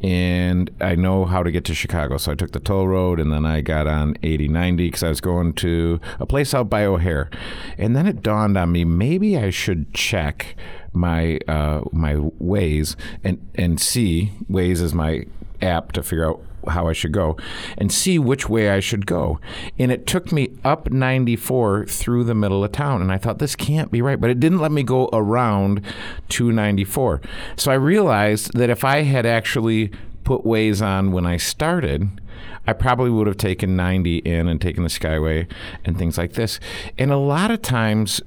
And 0.02 0.70
I 0.80 0.94
know 0.94 1.26
how 1.26 1.42
to 1.42 1.50
get 1.50 1.66
to 1.66 1.74
Chicago. 1.74 2.16
So 2.16 2.32
I 2.32 2.34
took 2.34 2.52
the 2.52 2.60
toll 2.60 2.88
road 2.88 3.20
and 3.20 3.30
then 3.30 3.44
I 3.44 3.60
got 3.60 3.86
on 3.86 4.16
8090 4.22 4.86
because 4.86 5.02
I 5.02 5.10
was 5.10 5.20
going 5.20 5.52
to 5.54 6.00
a 6.18 6.24
place 6.24 6.54
out 6.54 6.70
by 6.70 6.86
O'Hare. 6.86 7.28
And 7.76 7.94
then 7.94 8.06
it 8.06 8.22
dawned 8.22 8.56
on 8.56 8.72
me 8.72 8.86
maybe 8.86 9.36
I 9.36 9.50
should 9.50 9.92
check 9.92 10.56
my 10.92 11.38
uh, 11.46 11.82
my 11.92 12.14
Waze 12.14 12.96
and, 13.22 13.46
and 13.54 13.80
see 13.80 14.32
Waze 14.50 14.80
is 14.80 14.94
my 14.94 15.24
app 15.62 15.92
to 15.92 16.02
figure 16.02 16.28
out 16.28 16.42
how 16.68 16.88
I 16.88 16.92
should 16.92 17.12
go 17.12 17.36
and 17.78 17.92
see 17.92 18.18
which 18.18 18.48
way 18.48 18.70
I 18.70 18.80
should 18.80 19.06
go. 19.06 19.40
And 19.78 19.90
it 19.90 20.06
took 20.06 20.32
me 20.32 20.50
up 20.64 20.90
94 20.90 21.86
through 21.86 22.24
the 22.24 22.34
middle 22.34 22.62
of 22.62 22.72
town. 22.72 23.00
And 23.00 23.10
I 23.10 23.18
thought, 23.18 23.38
this 23.38 23.56
can't 23.56 23.90
be 23.90 24.02
right. 24.02 24.20
But 24.20 24.30
it 24.30 24.40
didn't 24.40 24.58
let 24.58 24.72
me 24.72 24.82
go 24.82 25.08
around 25.12 25.82
294. 26.28 27.20
So 27.56 27.70
I 27.70 27.76
realized 27.76 28.52
that 28.54 28.70
if 28.70 28.84
I 28.84 29.02
had 29.02 29.26
actually 29.26 29.90
put 30.24 30.44
Waze 30.44 30.84
on 30.84 31.12
when 31.12 31.26
I 31.26 31.38
started, 31.38 32.08
I 32.66 32.72
probably 32.72 33.10
would 33.10 33.26
have 33.26 33.36
taken 33.36 33.74
90 33.74 34.18
in 34.18 34.46
and 34.46 34.60
taken 34.60 34.82
the 34.82 34.90
Skyway 34.90 35.50
and 35.84 35.98
things 35.98 36.18
like 36.18 36.34
this. 36.34 36.60
And 36.98 37.10
a 37.10 37.16
lot 37.16 37.50
of 37.50 37.62
times, 37.62 38.20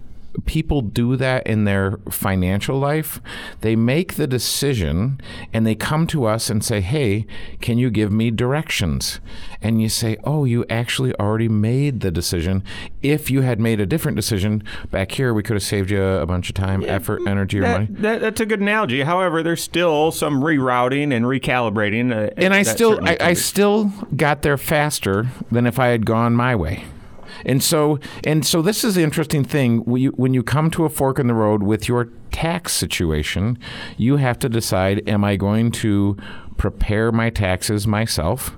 people 0.46 0.82
do 0.82 1.16
that 1.16 1.46
in 1.48 1.63
their 1.63 1.98
financial 2.10 2.78
life. 2.80 3.22
They 3.62 3.75
make 3.75 4.16
the 4.16 4.28
decision 4.28 5.20
and 5.52 5.66
they 5.66 5.75
come 5.75 6.08
to 6.08 6.25
us 6.25 6.50
and 6.50 6.63
say, 6.63 6.82
Hey, 6.82 7.25
can 7.62 7.78
you 7.78 7.90
give 7.90 8.12
me 8.12 8.32
directions? 8.32 9.20
And 9.62 9.82
you 9.82 9.90
say, 9.90 10.18
Oh, 10.24 10.46
you 10.46 10.66
actually 10.70 11.13
already 11.16 11.50
made 11.50 12.02
the 12.02 12.12
decision. 12.12 12.63
If 13.02 13.30
you 13.30 13.42
had 13.42 13.60
made 13.60 13.80
a 13.80 13.86
different 13.86 14.16
decision 14.16 14.63
back 14.92 15.12
here, 15.12 15.34
we 15.34 15.44
could 15.44 15.56
have 15.56 15.63
saved 15.63 15.92
you 15.92 16.04
a 16.04 16.25
bunch 16.25 16.50
of 16.50 16.56
time, 16.56 16.84
effort, 16.86 17.22
energy, 17.28 17.60
or 17.60 17.63
money. 17.63 17.88
That, 17.90 18.02
that, 18.02 18.22
that's 18.22 18.42
a 18.42 18.46
good 18.46 18.62
analogy. 18.62 19.02
However, 19.02 19.44
there's 19.44 19.63
still 19.63 20.12
some 20.12 20.42
rerouting 20.42 21.13
and 21.13 21.25
recalibrating. 21.25 22.12
Uh, 22.12 22.32
and 22.38 22.54
I 22.54 22.63
still 22.63 23.00
I, 23.04 23.18
I 23.20 23.34
still 23.34 23.92
got 24.16 24.42
there 24.42 24.58
faster 24.58 25.28
than 25.52 25.68
if 25.68 25.80
I 25.80 25.88
had 25.88 26.06
gone 26.06 26.34
my 26.34 26.56
way. 26.56 26.86
And 27.46 27.64
so 27.64 28.00
and 28.26 28.46
so 28.46 28.62
this 28.62 28.84
is 28.84 28.96
the 28.96 29.04
interesting 29.04 29.44
thing 29.44 29.80
when 29.80 30.02
you, 30.02 30.10
when 30.12 30.34
you 30.34 30.44
come 30.44 30.72
to 30.72 30.86
a 30.86 30.90
fork 30.90 31.20
in 31.20 31.28
the 31.28 31.34
road 31.34 31.64
with 31.64 31.88
your 31.88 32.10
tax 32.32 32.74
situation, 32.74 33.58
you 33.98 34.18
have 34.18 34.40
to 34.40 34.50
decide 34.50 35.08
am 35.08 35.24
I 35.24 35.36
going 35.36 35.72
to 35.72 36.18
prepare 36.58 37.12
my 37.12 37.30
taxes 37.30 37.88
myself 37.88 38.58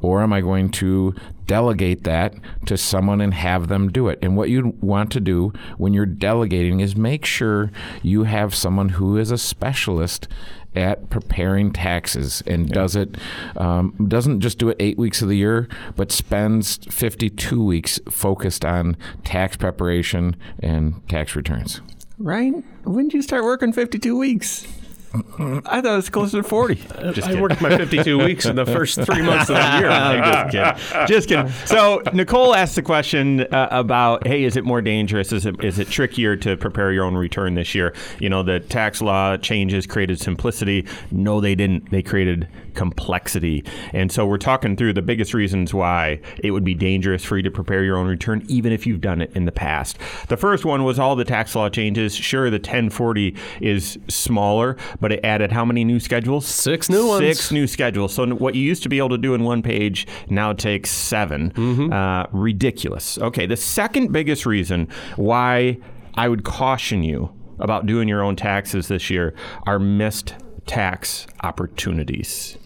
or 0.00 0.22
am 0.22 0.32
I 0.32 0.40
going 0.40 0.70
to 0.70 1.14
delegate 1.46 2.04
that 2.04 2.34
to 2.66 2.76
someone 2.76 3.20
and 3.20 3.32
have 3.32 3.68
them 3.68 3.90
do 3.90 4.08
it? 4.08 4.18
And 4.20 4.36
what 4.36 4.50
you 4.50 4.76
want 4.80 5.10
to 5.12 5.20
do 5.20 5.52
when 5.78 5.94
you're 5.94 6.06
delegating 6.06 6.80
is 6.80 6.94
make 6.94 7.24
sure 7.24 7.70
you 8.02 8.24
have 8.24 8.54
someone 8.54 8.90
who 8.90 9.16
is 9.16 9.30
a 9.30 9.38
specialist 9.38 10.28
at 10.74 11.10
preparing 11.10 11.72
taxes 11.72 12.42
and 12.46 12.70
does 12.70 12.96
it 12.96 13.16
um, 13.56 13.94
doesn't 14.08 14.40
just 14.40 14.58
do 14.58 14.68
it 14.68 14.76
eight 14.80 14.98
weeks 14.98 15.22
of 15.22 15.28
the 15.28 15.36
year, 15.36 15.68
but 15.96 16.10
spends 16.10 16.78
52 16.90 17.62
weeks 17.62 18.00
focused 18.10 18.64
on 18.64 18.96
tax 19.24 19.56
preparation 19.56 20.36
and 20.60 21.06
tax 21.08 21.36
returns. 21.36 21.80
Right? 22.18 22.52
When 22.84 23.08
did 23.08 23.14
you 23.14 23.22
start 23.22 23.44
working 23.44 23.72
52 23.72 24.16
weeks? 24.16 24.66
I 25.14 25.80
thought 25.80 25.84
it 25.84 25.96
was 25.96 26.10
closer 26.10 26.42
to 26.42 26.48
40. 26.48 26.74
Just 27.12 27.28
I 27.28 27.40
worked 27.40 27.60
my 27.60 27.76
52 27.76 28.18
weeks 28.18 28.46
in 28.46 28.56
the 28.56 28.66
first 28.66 29.00
three 29.00 29.22
months 29.22 29.48
of 29.48 29.56
the 29.56 29.78
year. 29.78 29.88
I'm 29.90 30.50
just 30.50 30.50
kidding. 30.50 31.06
Just 31.06 31.28
kidding. 31.28 31.48
So 31.66 32.02
Nicole 32.12 32.54
asked 32.54 32.74
the 32.74 32.82
question 32.82 33.42
uh, 33.42 33.68
about, 33.70 34.26
hey, 34.26 34.44
is 34.44 34.56
it 34.56 34.64
more 34.64 34.82
dangerous? 34.82 35.32
Is 35.32 35.46
it 35.46 35.62
is 35.62 35.78
it 35.78 35.88
trickier 35.88 36.36
to 36.36 36.56
prepare 36.56 36.92
your 36.92 37.04
own 37.04 37.14
return 37.14 37.54
this 37.54 37.74
year? 37.74 37.94
You 38.18 38.28
know, 38.28 38.42
the 38.42 38.60
tax 38.60 39.00
law 39.00 39.36
changes 39.36 39.86
created 39.86 40.20
simplicity. 40.20 40.86
No, 41.10 41.40
they 41.40 41.54
didn't. 41.54 41.90
They 41.90 42.02
created 42.02 42.48
complexity. 42.74 43.64
And 43.92 44.10
so 44.12 44.26
we're 44.26 44.38
talking 44.38 44.76
through 44.76 44.92
the 44.94 45.02
biggest 45.02 45.32
reasons 45.32 45.72
why 45.72 46.20
it 46.38 46.50
would 46.50 46.64
be 46.64 46.74
dangerous 46.74 47.24
for 47.24 47.36
you 47.36 47.42
to 47.44 47.50
prepare 47.50 47.84
your 47.84 47.96
own 47.96 48.06
return, 48.06 48.44
even 48.48 48.72
if 48.72 48.86
you've 48.86 49.00
done 49.00 49.20
it 49.22 49.30
in 49.34 49.44
the 49.44 49.52
past. 49.52 49.98
The 50.28 50.36
first 50.36 50.64
one 50.64 50.84
was 50.84 50.98
all 50.98 51.16
the 51.16 51.24
tax 51.24 51.54
law 51.54 51.68
changes. 51.68 52.14
Sure, 52.14 52.50
the 52.50 52.56
1040 52.56 53.36
is 53.60 53.98
smaller, 54.08 54.76
but 55.04 55.12
it 55.12 55.20
added 55.22 55.52
how 55.52 55.66
many 55.66 55.84
new 55.84 56.00
schedules? 56.00 56.46
Six 56.46 56.88
new 56.88 57.06
ones. 57.06 57.20
Six 57.20 57.52
new 57.52 57.66
schedules. 57.66 58.14
So 58.14 58.26
what 58.36 58.54
you 58.54 58.62
used 58.62 58.82
to 58.84 58.88
be 58.88 58.96
able 58.96 59.10
to 59.10 59.18
do 59.18 59.34
in 59.34 59.44
one 59.44 59.60
page 59.60 60.06
now 60.30 60.54
takes 60.54 60.88
7 60.90 61.50
Mm-hmm. 61.50 61.92
Uh, 61.92 62.24
ridiculous. 62.32 63.18
Okay, 63.18 63.44
the 63.44 63.54
second 63.58 64.12
biggest 64.12 64.46
reason 64.46 64.88
why 65.16 65.76
I 66.14 66.30
would 66.30 66.42
caution 66.42 67.02
you 67.02 67.30
about 67.58 67.84
doing 67.84 68.08
your 68.08 68.22
own 68.22 68.34
taxes 68.34 68.88
this 68.88 69.10
year 69.10 69.34
are 69.66 69.78
missed 69.78 70.36
tax 70.64 71.26
opportunities. 71.42 72.56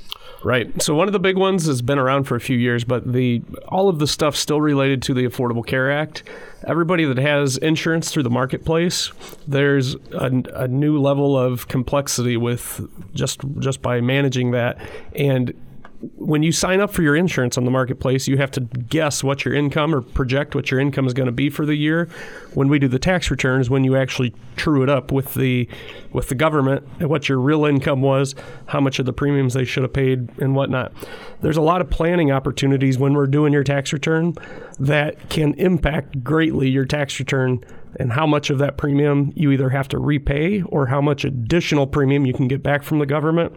Right. 0.45 0.81
So 0.81 0.95
one 0.95 1.09
of 1.09 1.13
the 1.13 1.19
big 1.19 1.37
ones 1.37 1.67
has 1.67 1.83
been 1.83 1.99
around 1.99 2.25
for 2.25 2.37
a 2.37 2.41
few 2.41 2.57
years, 2.57 2.85
but 2.85 3.13
the 3.13 3.43
all 3.67 3.89
of 3.89 3.99
the 3.99 4.07
stuff 4.07 4.37
still 4.37 4.61
related 4.61 5.03
to 5.03 5.15
the 5.15 5.25
Affordable 5.27 5.67
Care 5.67 5.91
Act. 5.91 6.23
Everybody 6.67 7.05
that 7.05 7.19
has 7.19 7.57
insurance 7.57 8.11
through 8.11 8.25
the 8.25 8.31
marketplace, 8.31 9.13
there's 9.47 9.95
a, 10.13 10.43
a 10.55 10.69
new 10.69 11.01
level 11.01 11.39
of 11.39 11.69
complexity 11.69 12.37
with 12.37 12.87
just 13.15 13.41
just 13.59 13.81
by 13.81 14.01
managing 14.01 14.51
that. 14.51 14.79
And 15.15 15.55
when 16.01 16.45
you 16.45 16.53
sign 16.53 16.81
up 16.81 16.93
for 16.93 17.03
your 17.03 17.17
insurance 17.17 17.59
on 17.59 17.65
the 17.65 17.71
marketplace, 17.73 18.29
you 18.29 18.37
have 18.37 18.53
to 18.53 18.61
guess 18.61 19.25
what 19.25 19.45
your 19.45 19.53
income 19.55 19.93
or 19.93 20.01
project 20.01 20.55
what 20.55 20.71
your 20.71 20.79
income 20.79 21.07
is 21.07 21.13
going 21.13 21.27
to 21.27 21.33
be 21.33 21.51
for 21.51 21.67
the 21.67 21.75
year. 21.75 22.09
When 22.55 22.69
we 22.69 22.79
do 22.79 22.87
the 22.87 23.01
tax 23.01 23.31
returns, 23.31 23.69
when 23.69 23.83
you 23.83 23.97
actually 23.97 24.33
true 24.57 24.83
it 24.85 24.89
up 24.89 25.11
with 25.11 25.35
the 25.35 25.69
with 26.13 26.29
the 26.29 26.37
government 26.37 26.87
and 27.01 27.09
what 27.09 27.29
your 27.29 27.39
real 27.39 27.65
income 27.65 28.01
was, 28.01 28.37
how 28.67 28.81
much 28.81 29.01
of 29.01 29.07
the 29.07 29.13
premiums 29.13 29.55
they 29.55 29.65
should 29.65 29.83
have 29.83 29.93
paid, 29.93 30.29
and 30.41 30.55
whatnot. 30.55 30.93
There's 31.41 31.57
a 31.57 31.63
lot 31.63 31.81
of 31.81 31.91
planning 31.91 32.31
opportunities 32.31 32.97
when 32.97 33.15
we're 33.15 33.27
doing 33.27 33.53
your 33.53 33.65
tax 33.65 33.93
return 33.93 34.35
that 34.79 35.31
can 35.31 35.55
impact 35.55 36.23
greatly 36.23 36.69
your 36.69 36.85
tax 36.85 37.19
return 37.19 37.65
and 37.99 38.13
how 38.13 38.27
much 38.27 38.51
of 38.51 38.59
that 38.59 38.77
premium 38.77 39.33
you 39.35 39.51
either 39.51 39.71
have 39.71 39.89
to 39.89 39.99
repay 39.99 40.63
or 40.63 40.87
how 40.87 41.01
much 41.01 41.25
additional 41.25 41.87
premium 41.87 42.25
you 42.25 42.33
can 42.33 42.47
get 42.47 42.63
back 42.63 42.83
from 42.85 43.01
the 43.01 43.07
government. 43.07 43.53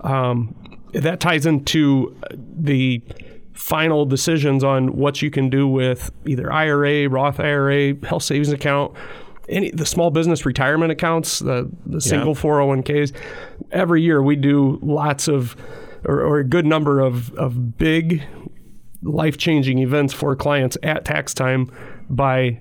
Um, 0.00 0.54
that 0.92 1.20
ties 1.20 1.46
into 1.46 2.16
the 2.36 3.02
final 3.52 4.04
decisions 4.04 4.64
on 4.64 4.96
what 4.96 5.22
you 5.22 5.30
can 5.30 5.50
do 5.50 5.68
with 5.68 6.10
either 6.26 6.52
IRA, 6.52 7.08
Roth 7.08 7.38
IRA, 7.38 7.94
health 8.06 8.22
savings 8.22 8.50
account, 8.50 8.94
any 9.48 9.70
the 9.70 9.86
small 9.86 10.10
business 10.10 10.46
retirement 10.46 10.92
accounts, 10.92 11.40
the, 11.40 11.70
the 11.86 12.00
single 12.00 12.34
401ks. 12.34 13.12
Every 13.70 14.02
year 14.02 14.22
we 14.22 14.36
do 14.36 14.78
lots 14.82 15.28
of 15.28 15.56
or, 16.04 16.20
or 16.20 16.38
a 16.38 16.44
good 16.44 16.66
number 16.66 17.00
of, 17.00 17.32
of 17.34 17.78
big 17.78 18.22
life 19.02 19.36
changing 19.36 19.78
events 19.78 20.12
for 20.12 20.34
clients 20.36 20.76
at 20.82 21.04
tax 21.04 21.34
time 21.34 21.70
by 22.08 22.60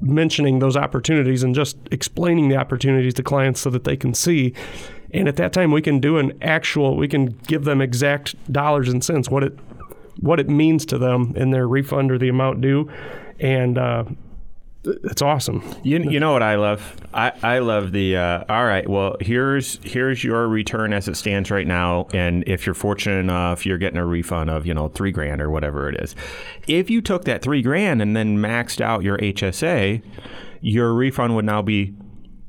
mentioning 0.00 0.58
those 0.58 0.76
opportunities 0.76 1.42
and 1.42 1.54
just 1.54 1.76
explaining 1.90 2.48
the 2.48 2.56
opportunities 2.56 3.14
to 3.14 3.22
clients 3.22 3.60
so 3.60 3.70
that 3.70 3.84
they 3.84 3.96
can 3.96 4.12
see. 4.12 4.52
And 5.12 5.28
at 5.28 5.36
that 5.36 5.52
time, 5.52 5.70
we 5.70 5.82
can 5.82 6.00
do 6.00 6.18
an 6.18 6.32
actual, 6.42 6.96
we 6.96 7.08
can 7.08 7.26
give 7.46 7.64
them 7.64 7.80
exact 7.80 8.52
dollars 8.52 8.88
and 8.88 9.04
cents, 9.04 9.28
what 9.28 9.44
it 9.44 9.58
what 10.20 10.38
it 10.38 10.48
means 10.48 10.86
to 10.86 10.98
them 10.98 11.32
in 11.36 11.50
their 11.50 11.66
refund 11.66 12.12
or 12.12 12.18
the 12.18 12.28
amount 12.28 12.60
due, 12.60 12.90
and 13.40 13.76
uh, 13.78 14.04
it's 14.84 15.22
awesome. 15.22 15.62
You, 15.82 15.98
you 15.98 16.18
know 16.18 16.32
what 16.32 16.42
I 16.42 16.56
love? 16.56 16.96
I, 17.14 17.32
I 17.42 17.58
love 17.60 17.92
the 17.92 18.16
uh, 18.16 18.44
all 18.48 18.64
right. 18.64 18.88
Well, 18.88 19.16
here's 19.20 19.78
here's 19.84 20.24
your 20.24 20.48
return 20.48 20.92
as 20.92 21.08
it 21.08 21.16
stands 21.16 21.50
right 21.50 21.66
now, 21.66 22.08
and 22.12 22.42
if 22.46 22.66
you're 22.66 22.74
fortunate 22.74 23.18
enough, 23.18 23.64
you're 23.64 23.78
getting 23.78 23.98
a 23.98 24.06
refund 24.06 24.50
of 24.50 24.66
you 24.66 24.74
know 24.74 24.88
three 24.88 25.12
grand 25.12 25.40
or 25.40 25.50
whatever 25.50 25.88
it 25.88 26.00
is. 26.00 26.16
If 26.66 26.90
you 26.90 27.00
took 27.00 27.24
that 27.24 27.42
three 27.42 27.62
grand 27.62 28.02
and 28.02 28.16
then 28.16 28.38
maxed 28.38 28.80
out 28.80 29.02
your 29.02 29.18
HSA, 29.18 30.02
your 30.60 30.94
refund 30.94 31.36
would 31.36 31.44
now 31.44 31.62
be 31.62 31.94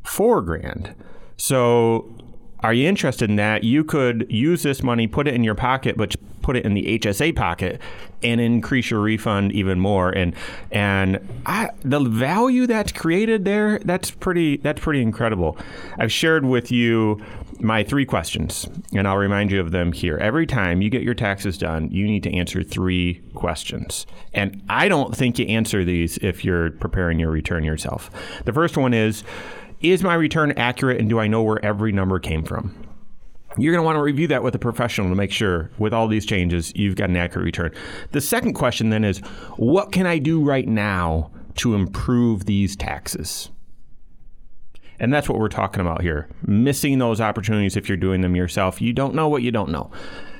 four 0.03 0.41
grand. 0.41 0.95
So 1.37 2.15
are 2.63 2.73
you 2.73 2.87
interested 2.87 3.29
in 3.29 3.35
that? 3.35 3.63
You 3.63 3.83
could 3.83 4.25
use 4.29 4.63
this 4.63 4.81
money, 4.81 5.05
put 5.05 5.27
it 5.27 5.33
in 5.33 5.43
your 5.43 5.55
pocket, 5.55 5.97
but 5.97 6.15
put 6.41 6.55
it 6.55 6.65
in 6.65 6.73
the 6.73 6.99
HSA 6.99 7.35
pocket 7.35 7.81
and 8.21 8.39
increase 8.39 8.89
your 8.89 8.99
refund 8.99 9.51
even 9.51 9.79
more. 9.79 10.11
And 10.11 10.35
and 10.71 11.19
I, 11.45 11.69
the 11.81 11.99
value 11.99 12.67
that's 12.67 12.91
created 12.91 13.45
there, 13.45 13.79
that's 13.79 14.11
pretty 14.11 14.57
that's 14.57 14.79
pretty 14.79 15.01
incredible. 15.01 15.57
I've 15.97 16.11
shared 16.11 16.45
with 16.45 16.71
you 16.71 17.21
my 17.59 17.83
three 17.83 18.05
questions, 18.05 18.67
and 18.93 19.07
I'll 19.07 19.17
remind 19.17 19.51
you 19.51 19.59
of 19.59 19.71
them 19.71 19.91
here. 19.91 20.17
Every 20.17 20.45
time 20.45 20.81
you 20.81 20.89
get 20.89 21.01
your 21.01 21.13
taxes 21.13 21.57
done, 21.57 21.89
you 21.91 22.05
need 22.05 22.23
to 22.23 22.33
answer 22.33 22.61
three 22.63 23.21
questions. 23.33 24.05
And 24.33 24.61
I 24.69 24.89
don't 24.89 25.15
think 25.15 25.39
you 25.39 25.45
answer 25.47 25.83
these 25.83 26.17
if 26.17 26.43
you're 26.43 26.71
preparing 26.71 27.19
your 27.19 27.31
return 27.31 27.63
yourself. 27.63 28.11
The 28.45 28.53
first 28.53 28.77
one 28.77 28.93
is 28.93 29.23
is 29.83 30.01
my 30.01 30.15
return 30.15 30.53
accurate 30.53 30.99
and 30.99 31.09
do 31.09 31.19
I 31.19 31.27
know 31.27 31.43
where 31.43 31.63
every 31.63 31.91
number 31.91 32.17
came 32.17 32.43
from? 32.43 32.73
You're 33.57 33.73
going 33.73 33.83
to 33.83 33.85
want 33.85 33.97
to 33.97 34.01
review 34.01 34.27
that 34.29 34.41
with 34.41 34.55
a 34.55 34.59
professional 34.59 35.09
to 35.09 35.15
make 35.15 35.31
sure, 35.31 35.69
with 35.77 35.93
all 35.93 36.07
these 36.07 36.25
changes, 36.25 36.73
you've 36.75 36.95
got 36.95 37.09
an 37.09 37.17
accurate 37.17 37.45
return. 37.45 37.71
The 38.11 38.21
second 38.21 38.53
question 38.53 38.89
then 38.89 39.03
is 39.03 39.19
what 39.57 39.91
can 39.91 40.07
I 40.07 40.17
do 40.17 40.41
right 40.41 40.67
now 40.67 41.29
to 41.57 41.75
improve 41.75 42.45
these 42.45 42.75
taxes? 42.75 43.51
And 44.99 45.13
that's 45.13 45.29
what 45.29 45.37
we're 45.37 45.49
talking 45.49 45.81
about 45.81 46.01
here. 46.01 46.29
Missing 46.47 46.97
those 46.97 47.21
opportunities 47.21 47.75
if 47.75 47.87
you're 47.87 47.97
doing 47.97 48.21
them 48.21 48.35
yourself. 48.35 48.81
You 48.81 48.93
don't 48.93 49.13
know 49.13 49.27
what 49.27 49.43
you 49.43 49.51
don't 49.51 49.69
know. 49.69 49.91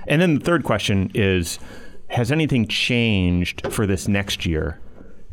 And 0.08 0.22
then 0.22 0.36
the 0.36 0.40
third 0.44 0.64
question 0.64 1.12
is 1.14 1.60
Has 2.08 2.32
anything 2.32 2.68
changed 2.68 3.72
for 3.72 3.86
this 3.86 4.08
next 4.08 4.46
year 4.46 4.80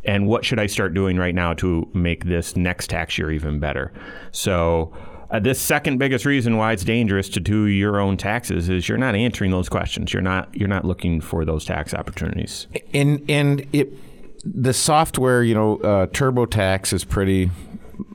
and 0.03 0.27
what 0.27 0.45
should 0.45 0.59
I 0.59 0.65
start 0.65 0.93
doing 0.93 1.17
right 1.17 1.35
now 1.35 1.53
to 1.55 1.89
make 1.93 2.25
this 2.25 2.55
next 2.55 2.89
tax 2.89 3.17
year 3.17 3.31
even 3.31 3.59
better? 3.59 3.91
So, 4.31 4.93
uh, 5.29 5.39
this 5.39 5.61
second 5.61 5.97
biggest 5.97 6.25
reason 6.25 6.57
why 6.57 6.73
it's 6.73 6.83
dangerous 6.83 7.29
to 7.29 7.39
do 7.39 7.65
your 7.65 7.99
own 7.99 8.17
taxes 8.17 8.67
is 8.67 8.89
you're 8.89 8.97
not 8.97 9.15
answering 9.15 9.51
those 9.51 9.69
questions. 9.69 10.11
You're 10.11 10.21
not 10.21 10.53
you're 10.53 10.67
not 10.67 10.83
looking 10.83 11.21
for 11.21 11.45
those 11.45 11.63
tax 11.63 11.93
opportunities. 11.93 12.67
And 12.93 13.23
and 13.29 13.65
it 13.71 13.93
the 14.43 14.73
software, 14.73 15.43
you 15.43 15.53
know, 15.53 15.77
uh, 15.77 16.07
TurboTax 16.07 16.93
is 16.93 17.03
pretty 17.03 17.51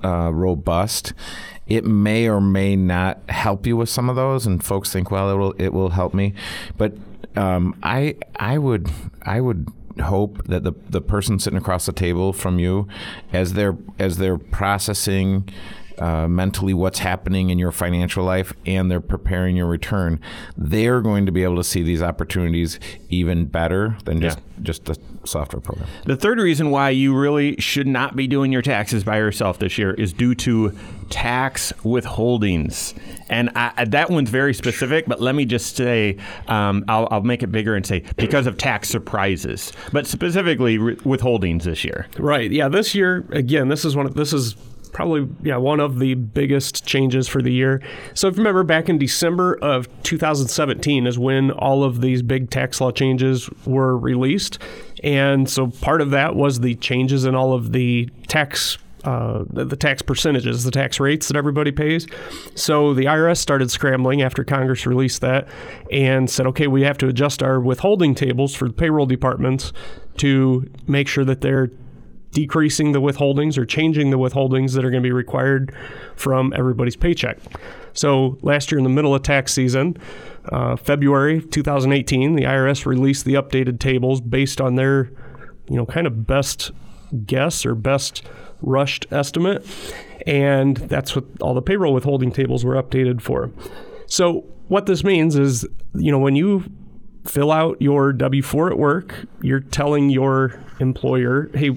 uh, 0.04 0.32
robust. 0.32 1.14
It 1.66 1.84
may 1.84 2.28
or 2.28 2.40
may 2.40 2.76
not 2.76 3.18
help 3.28 3.66
you 3.66 3.76
with 3.76 3.88
some 3.88 4.08
of 4.10 4.16
those, 4.16 4.46
and 4.46 4.62
folks 4.62 4.92
think, 4.92 5.10
well, 5.10 5.30
it 5.30 5.34
will 5.34 5.54
it 5.58 5.72
will 5.72 5.90
help 5.90 6.14
me, 6.14 6.34
but 6.76 6.92
um, 7.34 7.76
I 7.82 8.16
I 8.36 8.58
would 8.58 8.88
I 9.22 9.40
would 9.40 9.68
hope 10.00 10.46
that 10.46 10.64
the 10.64 10.72
the 10.88 11.00
person 11.00 11.38
sitting 11.38 11.58
across 11.58 11.86
the 11.86 11.92
table 11.92 12.32
from 12.32 12.58
you, 12.58 12.88
as 13.32 13.54
they're 13.54 13.76
as 13.98 14.18
they're 14.18 14.38
processing. 14.38 15.48
Uh, 15.98 16.28
mentally, 16.28 16.74
what's 16.74 16.98
happening 16.98 17.48
in 17.50 17.58
your 17.58 17.72
financial 17.72 18.22
life, 18.22 18.52
and 18.66 18.90
they're 18.90 19.00
preparing 19.00 19.56
your 19.56 19.66
return. 19.66 20.20
They're 20.56 21.00
going 21.00 21.24
to 21.26 21.32
be 21.32 21.42
able 21.42 21.56
to 21.56 21.64
see 21.64 21.82
these 21.82 22.02
opportunities 22.02 22.78
even 23.08 23.46
better 23.46 23.96
than 24.04 24.20
just 24.20 24.38
Yeah. 24.38 24.42
just 24.62 24.84
the 24.84 24.98
software 25.24 25.60
program. 25.60 25.88
The 26.04 26.16
third 26.16 26.38
reason 26.38 26.70
why 26.70 26.90
you 26.90 27.14
really 27.16 27.56
should 27.58 27.86
not 27.86 28.14
be 28.14 28.26
doing 28.26 28.52
your 28.52 28.60
taxes 28.62 29.04
by 29.04 29.16
yourself 29.16 29.58
this 29.58 29.78
year 29.78 29.92
is 29.94 30.12
due 30.12 30.34
to 30.36 30.72
tax 31.08 31.72
withholdings. 31.82 32.94
And 33.28 33.50
I, 33.54 33.72
I- 33.76 33.84
that 33.86 34.10
one's 34.10 34.30
very 34.30 34.54
specific, 34.54 35.06
but 35.06 35.20
let 35.20 35.34
me 35.34 35.44
just 35.44 35.76
say, 35.76 36.16
um, 36.48 36.84
I'll, 36.88 37.08
I'll 37.10 37.22
make 37.22 37.42
it 37.42 37.48
bigger 37.52 37.74
and 37.74 37.86
say 37.86 38.04
because 38.16 38.46
of 38.46 38.56
tax 38.58 38.88
surprises, 38.88 39.72
but 39.92 40.06
specifically 40.06 40.78
re- 40.78 40.96
withholdings 40.96 41.62
this 41.62 41.84
year. 41.84 42.06
Right. 42.18 42.50
Yeah. 42.50 42.68
This 42.68 42.94
year, 42.94 43.26
again, 43.30 43.68
this 43.68 43.84
is 43.84 43.96
one. 43.96 44.06
Of, 44.06 44.14
this 44.14 44.32
is 44.32 44.56
probably 44.96 45.28
yeah 45.42 45.58
one 45.58 45.78
of 45.78 45.98
the 45.98 46.14
biggest 46.14 46.86
changes 46.86 47.28
for 47.28 47.42
the 47.42 47.52
year. 47.52 47.82
So 48.14 48.28
if 48.28 48.34
you 48.34 48.38
remember 48.38 48.64
back 48.64 48.88
in 48.88 48.96
December 48.96 49.58
of 49.60 49.88
2017 50.04 51.06
is 51.06 51.18
when 51.18 51.50
all 51.50 51.84
of 51.84 52.00
these 52.00 52.22
big 52.22 52.48
tax 52.48 52.80
law 52.80 52.90
changes 52.90 53.50
were 53.66 53.98
released, 53.98 54.58
and 55.04 55.50
so 55.50 55.66
part 55.66 56.00
of 56.00 56.12
that 56.12 56.34
was 56.34 56.60
the 56.60 56.76
changes 56.76 57.26
in 57.26 57.34
all 57.34 57.52
of 57.52 57.72
the 57.72 58.08
tax. 58.26 58.78
Uh, 59.04 59.44
the, 59.50 59.64
the 59.64 59.76
tax 59.76 60.02
percentages, 60.02 60.64
the 60.64 60.70
tax 60.72 60.98
rates 60.98 61.28
that 61.28 61.36
everybody 61.36 61.70
pays. 61.70 62.08
So 62.56 62.92
the 62.92 63.04
IRS 63.04 63.36
started 63.36 63.70
scrambling 63.70 64.20
after 64.20 64.42
Congress 64.42 64.84
released 64.84 65.20
that 65.20 65.46
and 65.92 66.28
said, 66.28 66.44
okay, 66.48 66.66
we 66.66 66.82
have 66.82 66.98
to 66.98 67.06
adjust 67.06 67.40
our 67.40 67.60
withholding 67.60 68.16
tables 68.16 68.52
for 68.52 68.66
the 68.66 68.74
payroll 68.74 69.06
departments 69.06 69.72
to 70.16 70.68
make 70.88 71.06
sure 71.06 71.24
that 71.24 71.40
they're 71.40 71.70
decreasing 72.36 72.92
the 72.92 73.00
withholdings 73.00 73.56
or 73.56 73.64
changing 73.64 74.10
the 74.10 74.18
withholdings 74.18 74.74
that 74.74 74.84
are 74.84 74.90
going 74.90 75.02
to 75.02 75.06
be 75.06 75.10
required 75.10 75.74
from 76.16 76.52
everybody's 76.54 76.94
paycheck. 76.94 77.38
So 77.94 78.36
last 78.42 78.70
year 78.70 78.76
in 78.76 78.84
the 78.84 78.90
middle 78.90 79.14
of 79.14 79.22
tax 79.22 79.54
season, 79.54 79.96
uh, 80.52 80.76
February 80.76 81.40
2018, 81.40 82.36
the 82.36 82.42
IRS 82.42 82.84
released 82.84 83.24
the 83.24 83.32
updated 83.32 83.80
tables 83.80 84.20
based 84.20 84.60
on 84.60 84.74
their, 84.74 85.10
you 85.70 85.76
know, 85.76 85.86
kind 85.86 86.06
of 86.06 86.26
best 86.26 86.72
guess 87.24 87.64
or 87.64 87.74
best 87.74 88.22
rushed 88.60 89.06
estimate, 89.10 89.64
and 90.26 90.76
that's 90.76 91.16
what 91.16 91.24
all 91.40 91.54
the 91.54 91.62
payroll 91.62 91.94
withholding 91.94 92.32
tables 92.32 92.66
were 92.66 92.74
updated 92.74 93.22
for. 93.22 93.50
So 94.08 94.44
what 94.68 94.84
this 94.84 95.02
means 95.02 95.36
is, 95.36 95.66
you 95.94 96.12
know, 96.12 96.18
when 96.18 96.36
you 96.36 96.64
fill 97.24 97.50
out 97.50 97.80
your 97.80 98.12
W 98.12 98.42
4 98.42 98.72
at 98.72 98.78
work, 98.78 99.26
you're 99.40 99.60
telling 99.60 100.10
your 100.10 100.60
employer, 100.80 101.48
hey, 101.54 101.70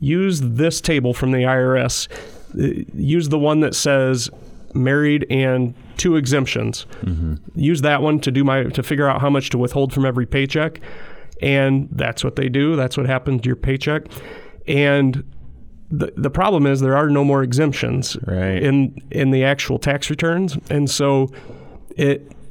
use 0.00 0.40
this 0.40 0.80
table 0.80 1.14
from 1.14 1.32
the 1.32 1.38
IRS. 1.38 2.08
Uh, 2.54 2.84
use 2.94 3.28
the 3.28 3.38
one 3.38 3.60
that 3.60 3.74
says 3.74 4.30
married 4.74 5.26
and 5.30 5.74
two 5.96 6.16
exemptions. 6.16 6.86
Mm-hmm. 7.02 7.34
Use 7.54 7.82
that 7.82 8.02
one 8.02 8.20
to 8.20 8.30
do 8.30 8.44
my 8.44 8.64
to 8.64 8.82
figure 8.82 9.08
out 9.08 9.20
how 9.20 9.30
much 9.30 9.50
to 9.50 9.58
withhold 9.58 9.92
from 9.92 10.04
every 10.04 10.26
paycheck. 10.26 10.80
And 11.42 11.88
that's 11.92 12.24
what 12.24 12.36
they 12.36 12.48
do. 12.48 12.76
That's 12.76 12.96
what 12.96 13.06
happens 13.06 13.42
to 13.42 13.48
your 13.48 13.56
paycheck. 13.56 14.06
And 14.66 15.24
the, 15.90 16.12
the 16.16 16.30
problem 16.30 16.66
is 16.66 16.80
there 16.80 16.96
are 16.96 17.08
no 17.08 17.24
more 17.24 17.42
exemptions 17.42 18.16
right. 18.26 18.62
in 18.62 19.00
in 19.10 19.30
the 19.30 19.44
actual 19.44 19.78
tax 19.78 20.10
returns. 20.10 20.56
And 20.70 20.90
so 20.90 21.30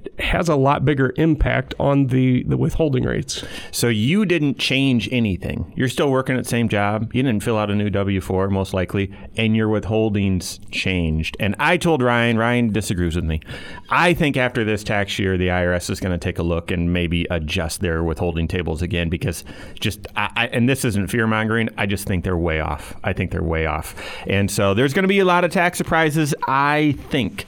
it 0.05 0.19
has 0.19 0.49
a 0.49 0.55
lot 0.55 0.85
bigger 0.85 1.13
impact 1.17 1.73
on 1.79 2.07
the, 2.07 2.43
the 2.43 2.57
withholding 2.57 3.03
rates. 3.03 3.43
So 3.71 3.87
you 3.87 4.25
didn't 4.25 4.59
change 4.59 5.09
anything. 5.11 5.73
You're 5.75 5.89
still 5.89 6.11
working 6.11 6.35
at 6.35 6.43
the 6.43 6.49
same 6.49 6.69
job. 6.69 7.13
You 7.13 7.23
didn't 7.23 7.43
fill 7.43 7.57
out 7.57 7.69
a 7.69 7.75
new 7.75 7.89
W 7.89 8.21
4, 8.21 8.49
most 8.49 8.73
likely, 8.73 9.13
and 9.37 9.55
your 9.55 9.67
withholdings 9.67 10.59
changed. 10.71 11.37
And 11.39 11.55
I 11.59 11.77
told 11.77 12.01
Ryan, 12.01 12.37
Ryan 12.37 12.71
disagrees 12.71 13.15
with 13.15 13.25
me. 13.25 13.41
I 13.89 14.13
think 14.13 14.37
after 14.37 14.63
this 14.63 14.83
tax 14.83 15.17
year, 15.19 15.37
the 15.37 15.47
IRS 15.47 15.89
is 15.89 15.99
going 15.99 16.11
to 16.11 16.23
take 16.23 16.39
a 16.39 16.43
look 16.43 16.71
and 16.71 16.93
maybe 16.93 17.25
adjust 17.29 17.81
their 17.81 18.03
withholding 18.03 18.47
tables 18.47 18.81
again 18.81 19.09
because 19.09 19.43
just, 19.79 20.07
I, 20.15 20.29
I, 20.35 20.47
and 20.47 20.67
this 20.67 20.85
isn't 20.85 21.07
fear 21.07 21.27
mongering, 21.27 21.69
I 21.77 21.85
just 21.85 22.07
think 22.07 22.23
they're 22.23 22.37
way 22.37 22.59
off. 22.59 22.95
I 23.03 23.13
think 23.13 23.31
they're 23.31 23.43
way 23.43 23.65
off. 23.65 23.95
And 24.27 24.49
so 24.49 24.73
there's 24.73 24.93
going 24.93 25.03
to 25.03 25.09
be 25.09 25.19
a 25.19 25.25
lot 25.25 25.43
of 25.43 25.51
tax 25.51 25.77
surprises, 25.77 26.33
I 26.47 26.95
think. 27.09 27.45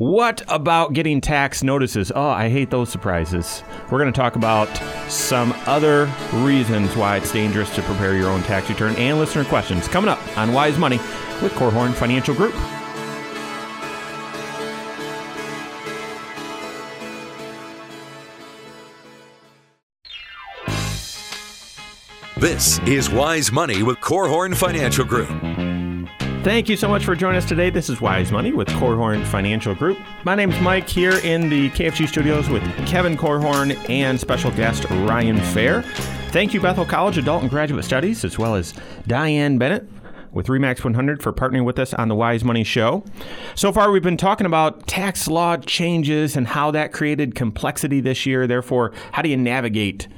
What 0.00 0.40
about 0.48 0.94
getting 0.94 1.20
tax 1.20 1.62
notices? 1.62 2.10
Oh, 2.16 2.30
I 2.30 2.48
hate 2.48 2.70
those 2.70 2.88
surprises. 2.88 3.62
We're 3.90 3.98
going 3.98 4.10
to 4.10 4.18
talk 4.18 4.34
about 4.34 4.74
some 5.10 5.52
other 5.66 6.10
reasons 6.32 6.96
why 6.96 7.18
it's 7.18 7.30
dangerous 7.30 7.68
to 7.74 7.82
prepare 7.82 8.16
your 8.16 8.30
own 8.30 8.42
tax 8.44 8.70
return 8.70 8.96
and 8.96 9.18
listener 9.18 9.44
questions 9.44 9.88
coming 9.88 10.08
up 10.08 10.38
on 10.38 10.54
Wise 10.54 10.78
Money 10.78 10.96
with 11.42 11.52
Korhorn 11.52 11.92
Financial 11.92 12.34
Group. 12.34 12.54
This 22.38 22.78
is 22.86 23.10
Wise 23.10 23.52
Money 23.52 23.82
with 23.82 23.98
Korhorn 23.98 24.56
Financial 24.56 25.04
Group. 25.04 25.28
Thank 26.42 26.70
you 26.70 26.76
so 26.78 26.88
much 26.88 27.04
for 27.04 27.14
joining 27.14 27.36
us 27.36 27.44
today. 27.44 27.68
This 27.68 27.90
is 27.90 28.00
Wise 28.00 28.32
Money 28.32 28.50
with 28.50 28.66
Korhorn 28.68 29.26
Financial 29.26 29.74
Group. 29.74 29.98
My 30.24 30.34
name 30.34 30.50
is 30.50 30.58
Mike 30.62 30.88
here 30.88 31.18
in 31.18 31.50
the 31.50 31.68
KFG 31.70 32.08
studios 32.08 32.48
with 32.48 32.62
Kevin 32.86 33.14
Korhorn 33.14 33.76
and 33.90 34.18
special 34.18 34.50
guest 34.52 34.88
Ryan 34.88 35.38
Fair. 35.38 35.82
Thank 36.30 36.54
you, 36.54 36.60
Bethel 36.62 36.86
College 36.86 37.18
Adult 37.18 37.42
and 37.42 37.50
Graduate 37.50 37.84
Studies, 37.84 38.24
as 38.24 38.38
well 38.38 38.54
as 38.54 38.72
Diane 39.06 39.58
Bennett 39.58 39.86
with 40.32 40.46
Remax 40.46 40.82
100 40.82 41.22
for 41.22 41.30
partnering 41.30 41.66
with 41.66 41.78
us 41.78 41.92
on 41.92 42.08
the 42.08 42.14
Wise 42.14 42.42
Money 42.42 42.64
Show. 42.64 43.04
So 43.54 43.70
far, 43.70 43.90
we've 43.90 44.02
been 44.02 44.16
talking 44.16 44.46
about 44.46 44.86
tax 44.86 45.28
law 45.28 45.58
changes 45.58 46.36
and 46.36 46.46
how 46.46 46.70
that 46.70 46.90
created 46.90 47.34
complexity 47.34 48.00
this 48.00 48.24
year. 48.24 48.46
Therefore, 48.46 48.92
how 49.12 49.20
do 49.20 49.28
you 49.28 49.36
navigate 49.36 50.08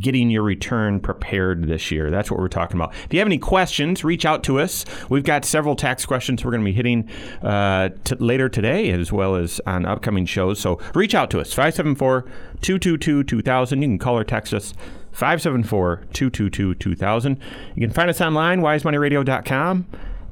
getting 0.00 0.30
your 0.30 0.42
return 0.42 1.00
prepared 1.00 1.64
this 1.64 1.90
year. 1.90 2.10
That's 2.10 2.30
what 2.30 2.40
we're 2.40 2.48
talking 2.48 2.76
about. 2.76 2.94
If 3.04 3.12
you 3.12 3.18
have 3.20 3.28
any 3.28 3.38
questions, 3.38 4.02
reach 4.04 4.24
out 4.24 4.42
to 4.44 4.58
us. 4.58 4.84
We've 5.08 5.24
got 5.24 5.44
several 5.44 5.76
tax 5.76 6.06
questions 6.06 6.44
we're 6.44 6.52
going 6.52 6.62
to 6.62 6.64
be 6.64 6.72
hitting 6.72 7.08
uh, 7.42 7.90
t- 8.04 8.16
later 8.16 8.48
today 8.48 8.90
as 8.90 9.12
well 9.12 9.36
as 9.36 9.60
on 9.66 9.86
upcoming 9.86 10.26
shows. 10.26 10.58
So 10.58 10.80
reach 10.94 11.14
out 11.14 11.30
to 11.30 11.40
us 11.40 11.52
574 11.52 12.22
222 12.60 13.24
2000. 13.24 13.82
You 13.82 13.88
can 13.88 13.98
call 13.98 14.16
or 14.16 14.24
text 14.24 14.54
us 14.54 14.74
574 15.12 15.96
222 16.12 16.74
2000. 16.74 17.38
You 17.74 17.86
can 17.86 17.94
find 17.94 18.10
us 18.10 18.20
online, 18.20 18.60
wisemoneyradio.com 18.60 19.86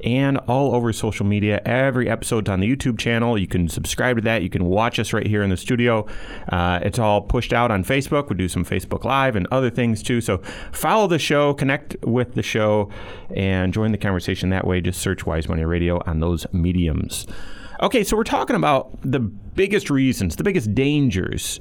and 0.05 0.39
all 0.49 0.75
over 0.75 0.93
social 0.93 1.27
media. 1.27 1.61
Every 1.65 2.09
episode's 2.09 2.49
on 2.49 2.61
the 2.61 2.77
YouTube 2.77 2.99
channel. 2.99 3.39
You 3.39 3.47
can 3.47 3.69
subscribe 3.69 4.17
to 4.17 4.23
that. 4.23 4.43
You 4.43 4.51
can 4.51 4.65
watch 4.65 4.99
us 4.99 5.13
right 5.13 5.27
here 5.27 5.43
in 5.43 5.51
the 5.51 5.57
studio. 5.57 6.07
Uh, 6.49 6.81
it's 6.83 6.99
all 6.99 7.21
pushed 7.21 7.53
out 7.53 7.71
on 7.71 7.85
Facebook. 7.85 8.29
We 8.29 8.37
do 8.37 8.49
some 8.49 8.65
Facebook 8.65 9.05
Live 9.05 9.37
and 9.37 9.47
other 9.51 9.71
things 9.71 10.03
too. 10.03 10.21
So 10.21 10.39
follow 10.73 11.07
the 11.07 11.19
show, 11.19 11.55
connect 11.55 11.97
with 12.05 12.35
the 12.35 12.43
show, 12.43 12.91
and 13.35 13.73
join 13.73 13.93
the 13.93 13.99
conversation 13.99 14.51
that 14.51 14.67
way. 14.67 14.81
Just 14.81 15.01
search 15.01 15.27
Wise 15.27 15.49
Money 15.49 15.65
Radio 15.65 16.03
on 16.07 16.21
those 16.21 16.47
mediums. 16.53 17.27
Okay, 17.81 18.03
so 18.03 18.17
we're 18.17 18.25
talking 18.25 18.57
about 18.57 18.99
the 19.03 19.21
biggest 19.21 19.89
reasons, 19.89 20.35
the 20.37 20.43
biggest 20.43 20.75
dangers 20.75 21.61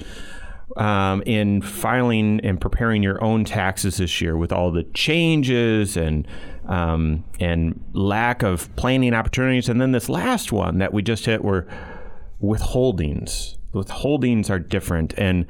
um, 0.76 1.24
in 1.26 1.62
filing 1.62 2.40
and 2.44 2.60
preparing 2.60 3.04
your 3.04 3.24
own 3.24 3.46
taxes 3.46 3.98
this 3.98 4.20
year 4.20 4.36
with 4.36 4.52
all 4.52 4.72
the 4.72 4.84
changes 4.94 5.96
and 5.96 6.28
um, 6.68 7.24
and 7.40 7.84
lack 7.94 8.44
of 8.44 8.74
planning 8.76 9.14
opportunities. 9.14 9.70
And 9.70 9.82
then 9.82 9.92
this 9.92 10.10
last 10.10 10.52
one 10.52 10.78
that 10.78 10.94
we 10.94 11.02
just 11.02 11.26
hit 11.26 11.44
were 11.44 11.68
withholdings. 12.42 13.58
Withholdings 13.74 14.50
are 14.50 14.60
different, 14.60 15.14
and 15.18 15.46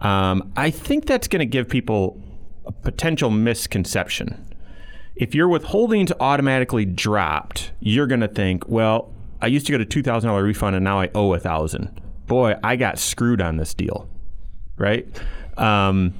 um, 0.00 0.52
I 0.56 0.70
think 0.70 1.06
that's 1.06 1.28
going 1.28 1.40
to 1.40 1.46
give 1.46 1.68
people 1.68 2.20
a 2.64 2.72
potential 2.72 3.30
misconception. 3.30 4.44
If 5.14 5.34
your 5.34 5.48
withholdings 5.48 6.10
automatically 6.18 6.84
dropped, 6.84 7.72
you're 7.80 8.06
going 8.06 8.20
to 8.20 8.28
think, 8.28 8.68
well, 8.68 9.12
I 9.42 9.48
used 9.48 9.66
to 9.66 9.72
get 9.72 9.80
a 9.80 9.84
two 9.84 10.02
thousand 10.02 10.28
dollar 10.28 10.42
refund, 10.42 10.76
and 10.76 10.84
now 10.84 11.00
I 11.00 11.10
owe 11.14 11.34
a 11.34 11.38
thousand. 11.38 12.00
Boy, 12.26 12.54
I 12.64 12.76
got 12.76 12.98
screwed 12.98 13.40
on 13.40 13.58
this 13.58 13.74
deal 13.74 14.08
right? 14.78 15.06
Um, 15.58 16.14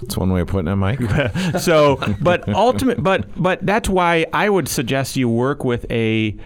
that's 0.00 0.16
one 0.16 0.32
way 0.32 0.40
of 0.40 0.48
putting 0.48 0.70
it, 0.70 0.76
Mike. 0.76 1.00
so, 1.60 1.96
but 2.20 2.48
ultimate, 2.48 3.02
but 3.02 3.26
but 3.40 3.64
that's 3.64 3.88
why 3.88 4.26
I 4.32 4.48
would 4.48 4.68
suggest 4.68 5.16
you 5.16 5.28
work 5.28 5.64
with 5.64 5.90
a 5.90 6.36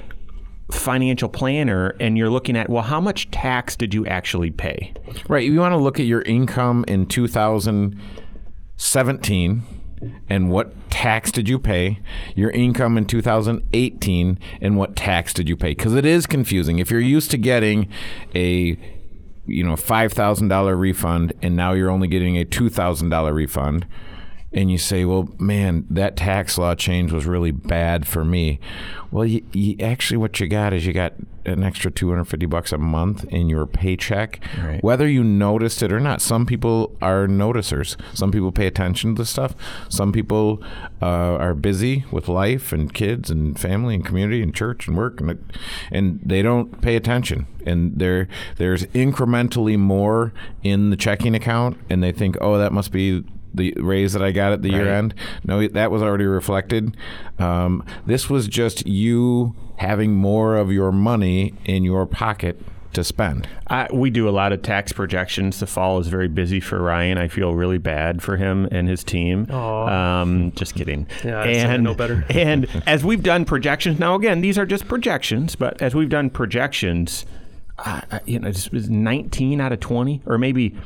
financial 0.70 1.28
planner 1.28 1.94
and 2.00 2.16
you're 2.16 2.30
looking 2.30 2.56
at 2.56 2.70
well 2.70 2.82
how 2.82 3.00
much 3.00 3.30
tax 3.30 3.76
did 3.76 3.92
you 3.92 4.06
actually 4.06 4.50
pay? 4.50 4.94
Right 5.28 5.44
you 5.44 5.60
want 5.60 5.72
to 5.72 5.78
look 5.78 6.00
at 6.00 6.06
your 6.06 6.22
income 6.22 6.86
in 6.88 7.06
2017 7.06 9.62
and 10.28 10.50
what 10.50 10.90
tax 10.90 11.30
did 11.30 11.48
you 11.48 11.58
pay 11.58 12.00
your 12.34 12.50
income 12.50 12.98
in 12.98 13.04
2018 13.04 14.38
and 14.60 14.76
what 14.76 14.96
tax 14.96 15.34
did 15.34 15.48
you 15.48 15.56
pay? 15.56 15.70
Because 15.70 15.94
it 15.94 16.04
is 16.04 16.26
confusing. 16.26 16.78
If 16.78 16.90
you're 16.90 17.00
used 17.00 17.30
to 17.32 17.38
getting 17.38 17.88
a 18.34 18.76
you 19.46 19.64
know 19.64 19.76
five 19.76 20.12
thousand 20.12 20.48
dollar 20.48 20.76
refund 20.76 21.32
and 21.42 21.56
now 21.56 21.72
you're 21.72 21.90
only 21.90 22.08
getting 22.08 22.36
a 22.36 22.44
two 22.44 22.68
thousand 22.68 23.08
dollar 23.08 23.32
refund 23.32 23.86
and 24.54 24.70
you 24.70 24.78
say 24.78 25.04
well 25.04 25.28
man 25.38 25.86
that 25.90 26.16
tax 26.16 26.58
law 26.58 26.74
change 26.74 27.12
was 27.12 27.26
really 27.26 27.50
bad 27.50 28.06
for 28.06 28.24
me. 28.24 28.60
Well 29.10 29.24
you, 29.24 29.44
you 29.52 29.76
actually 29.80 30.18
what 30.18 30.38
you 30.40 30.48
got 30.48 30.72
is 30.72 30.86
you 30.86 30.92
got 30.92 31.14
an 31.44 31.64
extra 31.64 31.90
250 31.90 32.46
bucks 32.46 32.72
a 32.72 32.78
month 32.78 33.24
in 33.24 33.48
your 33.48 33.66
paycheck. 33.66 34.40
Right. 34.62 34.82
whether 34.82 35.08
you 35.08 35.24
noticed 35.24 35.82
it 35.82 35.92
or 35.92 36.00
not 36.00 36.20
some 36.20 36.46
people 36.46 36.96
are 37.00 37.26
noticers. 37.26 37.96
Some 38.14 38.30
people 38.30 38.52
pay 38.52 38.66
attention 38.66 39.14
to 39.16 39.24
stuff. 39.24 39.54
Some 39.88 40.12
people 40.12 40.62
uh, 41.00 41.36
are 41.36 41.54
busy 41.54 42.04
with 42.10 42.28
life 42.28 42.72
and 42.72 42.92
kids 42.92 43.30
and 43.30 43.58
family 43.58 43.94
and 43.94 44.04
community 44.04 44.42
and 44.42 44.54
church 44.54 44.86
and 44.86 44.96
work 44.96 45.20
and, 45.20 45.52
and 45.90 46.20
they 46.24 46.42
don't 46.42 46.80
pay 46.80 46.96
attention. 46.96 47.46
And 47.64 47.98
there 47.98 48.28
there's 48.56 48.84
incrementally 48.86 49.78
more 49.78 50.32
in 50.62 50.90
the 50.90 50.96
checking 50.96 51.34
account 51.34 51.78
and 51.88 52.02
they 52.02 52.12
think 52.12 52.36
oh 52.40 52.58
that 52.58 52.72
must 52.72 52.92
be 52.92 53.24
the 53.54 53.74
raise 53.78 54.12
that 54.12 54.22
I 54.22 54.32
got 54.32 54.52
at 54.52 54.62
the 54.62 54.70
right. 54.70 54.78
year 54.78 54.94
end. 54.94 55.14
No, 55.44 55.66
that 55.66 55.90
was 55.90 56.02
already 56.02 56.24
reflected. 56.24 56.96
Um, 57.38 57.84
this 58.06 58.28
was 58.30 58.48
just 58.48 58.86
you 58.86 59.54
having 59.76 60.14
more 60.14 60.56
of 60.56 60.70
your 60.70 60.92
money 60.92 61.54
in 61.64 61.84
your 61.84 62.06
pocket 62.06 62.60
to 62.92 63.02
spend. 63.02 63.48
Uh, 63.68 63.86
we 63.92 64.10
do 64.10 64.28
a 64.28 64.30
lot 64.30 64.52
of 64.52 64.62
tax 64.62 64.92
projections. 64.92 65.60
The 65.60 65.66
fall 65.66 65.98
is 65.98 66.08
very 66.08 66.28
busy 66.28 66.60
for 66.60 66.80
Ryan. 66.80 67.18
I 67.18 67.28
feel 67.28 67.54
really 67.54 67.78
bad 67.78 68.22
for 68.22 68.36
him 68.36 68.68
and 68.70 68.88
his 68.88 69.02
team. 69.02 69.50
Um, 69.50 70.52
just 70.54 70.74
kidding. 70.74 71.06
Yeah, 71.24 71.42
and 71.42 71.82
no 71.82 71.94
better. 71.94 72.24
and 72.30 72.68
as 72.86 73.04
we've 73.04 73.22
done 73.22 73.44
projections, 73.44 73.98
now 73.98 74.14
again, 74.14 74.40
these 74.40 74.58
are 74.58 74.66
just 74.66 74.88
projections, 74.88 75.56
but 75.56 75.80
as 75.80 75.94
we've 75.94 76.08
done 76.08 76.30
projections, 76.30 77.26
uh, 77.78 78.02
you 78.26 78.38
know, 78.38 78.48
it's 78.48 78.70
19 78.72 79.60
out 79.60 79.72
of 79.72 79.80
20, 79.80 80.22
or 80.26 80.38
maybe 80.38 80.76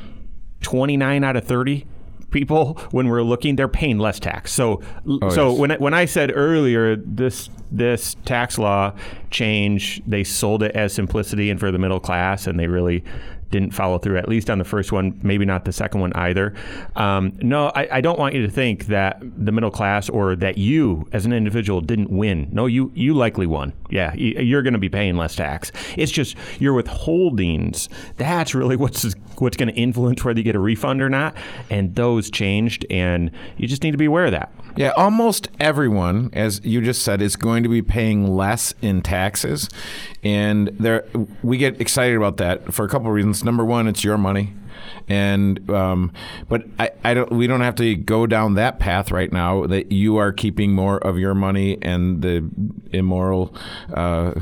29 0.61 1.23
out 1.23 1.35
of 1.35 1.43
30 1.43 1.85
people 2.31 2.73
when 2.91 3.07
we're 3.07 3.23
looking 3.23 3.55
they're 3.55 3.67
paying 3.67 3.97
less 3.97 4.19
tax 4.19 4.51
so 4.51 4.81
oh, 5.21 5.29
so 5.29 5.51
yes. 5.51 5.59
when 5.59 5.71
I, 5.71 5.77
when 5.77 5.93
I 5.93 6.05
said 6.05 6.31
earlier 6.35 6.95
this 6.95 7.49
this 7.71 8.15
tax 8.25 8.57
law 8.57 8.93
change 9.31 10.01
they 10.05 10.23
sold 10.23 10.63
it 10.63 10.75
as 10.75 10.93
simplicity 10.93 11.49
and 11.49 11.59
for 11.59 11.71
the 11.71 11.79
middle 11.79 11.99
class 11.99 12.47
and 12.47 12.59
they 12.59 12.67
really 12.67 13.03
didn't 13.49 13.71
follow 13.71 13.97
through, 13.97 14.17
at 14.17 14.27
least 14.27 14.49
on 14.49 14.57
the 14.57 14.65
first 14.65 14.91
one, 14.91 15.19
maybe 15.23 15.45
not 15.45 15.65
the 15.65 15.71
second 15.71 16.01
one 16.01 16.13
either. 16.13 16.53
Um, 16.95 17.37
no, 17.41 17.71
I, 17.75 17.97
I, 17.97 18.01
don't 18.01 18.19
want 18.19 18.35
you 18.35 18.41
to 18.41 18.51
think 18.51 18.87
that 18.87 19.19
the 19.21 19.51
middle 19.51 19.71
class 19.71 20.09
or 20.09 20.35
that 20.35 20.57
you 20.57 21.07
as 21.13 21.25
an 21.25 21.33
individual 21.33 21.81
didn't 21.81 22.09
win. 22.09 22.49
No, 22.51 22.65
you, 22.65 22.91
you 22.93 23.13
likely 23.13 23.47
won. 23.47 23.73
Yeah, 23.89 24.13
you're 24.15 24.61
going 24.61 24.73
to 24.73 24.79
be 24.79 24.89
paying 24.89 25.15
less 25.15 25.35
tax. 25.35 25.71
It's 25.95 26.11
just 26.11 26.35
your 26.59 26.81
withholdings. 26.81 27.87
That's 28.17 28.53
really 28.53 28.75
what's 28.77 29.13
what's 29.41 29.57
going 29.57 29.69
to 29.69 29.75
influence 29.75 30.23
whether 30.23 30.39
you 30.39 30.43
get 30.43 30.55
a 30.55 30.59
refund 30.59 31.01
or 31.01 31.09
not. 31.09 31.35
And 31.69 31.95
those 31.95 32.29
changed, 32.29 32.85
and 32.89 33.31
you 33.57 33.67
just 33.67 33.83
need 33.83 33.91
to 33.91 33.97
be 33.97 34.05
aware 34.05 34.25
of 34.25 34.31
that. 34.31 34.51
Yeah, 34.75 34.91
almost 34.91 35.49
everyone, 35.59 36.29
as 36.33 36.61
you 36.63 36.81
just 36.81 37.01
said, 37.01 37.21
is 37.21 37.35
going 37.35 37.63
to 37.63 37.69
be 37.69 37.81
paying 37.81 38.27
less 38.27 38.75
in 38.81 39.01
taxes, 39.01 39.69
and 40.23 40.67
there 40.79 41.03
we 41.41 41.57
get 41.57 41.81
excited 41.81 42.15
about 42.15 42.37
that 42.37 42.73
for 42.73 42.85
a 42.85 42.87
couple 42.87 43.07
of 43.07 43.13
reasons. 43.13 43.43
Number 43.43 43.65
one, 43.65 43.87
it's 43.87 44.03
your 44.03 44.19
money 44.19 44.53
and 45.07 45.69
um, 45.69 46.11
but 46.49 46.65
I, 46.79 46.91
I 47.03 47.13
don't 47.13 47.31
we 47.31 47.47
don't 47.47 47.61
have 47.61 47.75
to 47.75 47.95
go 47.95 48.27
down 48.27 48.55
that 48.55 48.79
path 48.79 49.11
right 49.11 49.31
now 49.31 49.65
that 49.67 49.91
you 49.91 50.17
are 50.17 50.31
keeping 50.31 50.73
more 50.73 50.97
of 50.97 51.17
your 51.17 51.33
money 51.33 51.77
and 51.81 52.21
the 52.21 52.49
immoral 52.91 53.53
uh, 53.93 54.33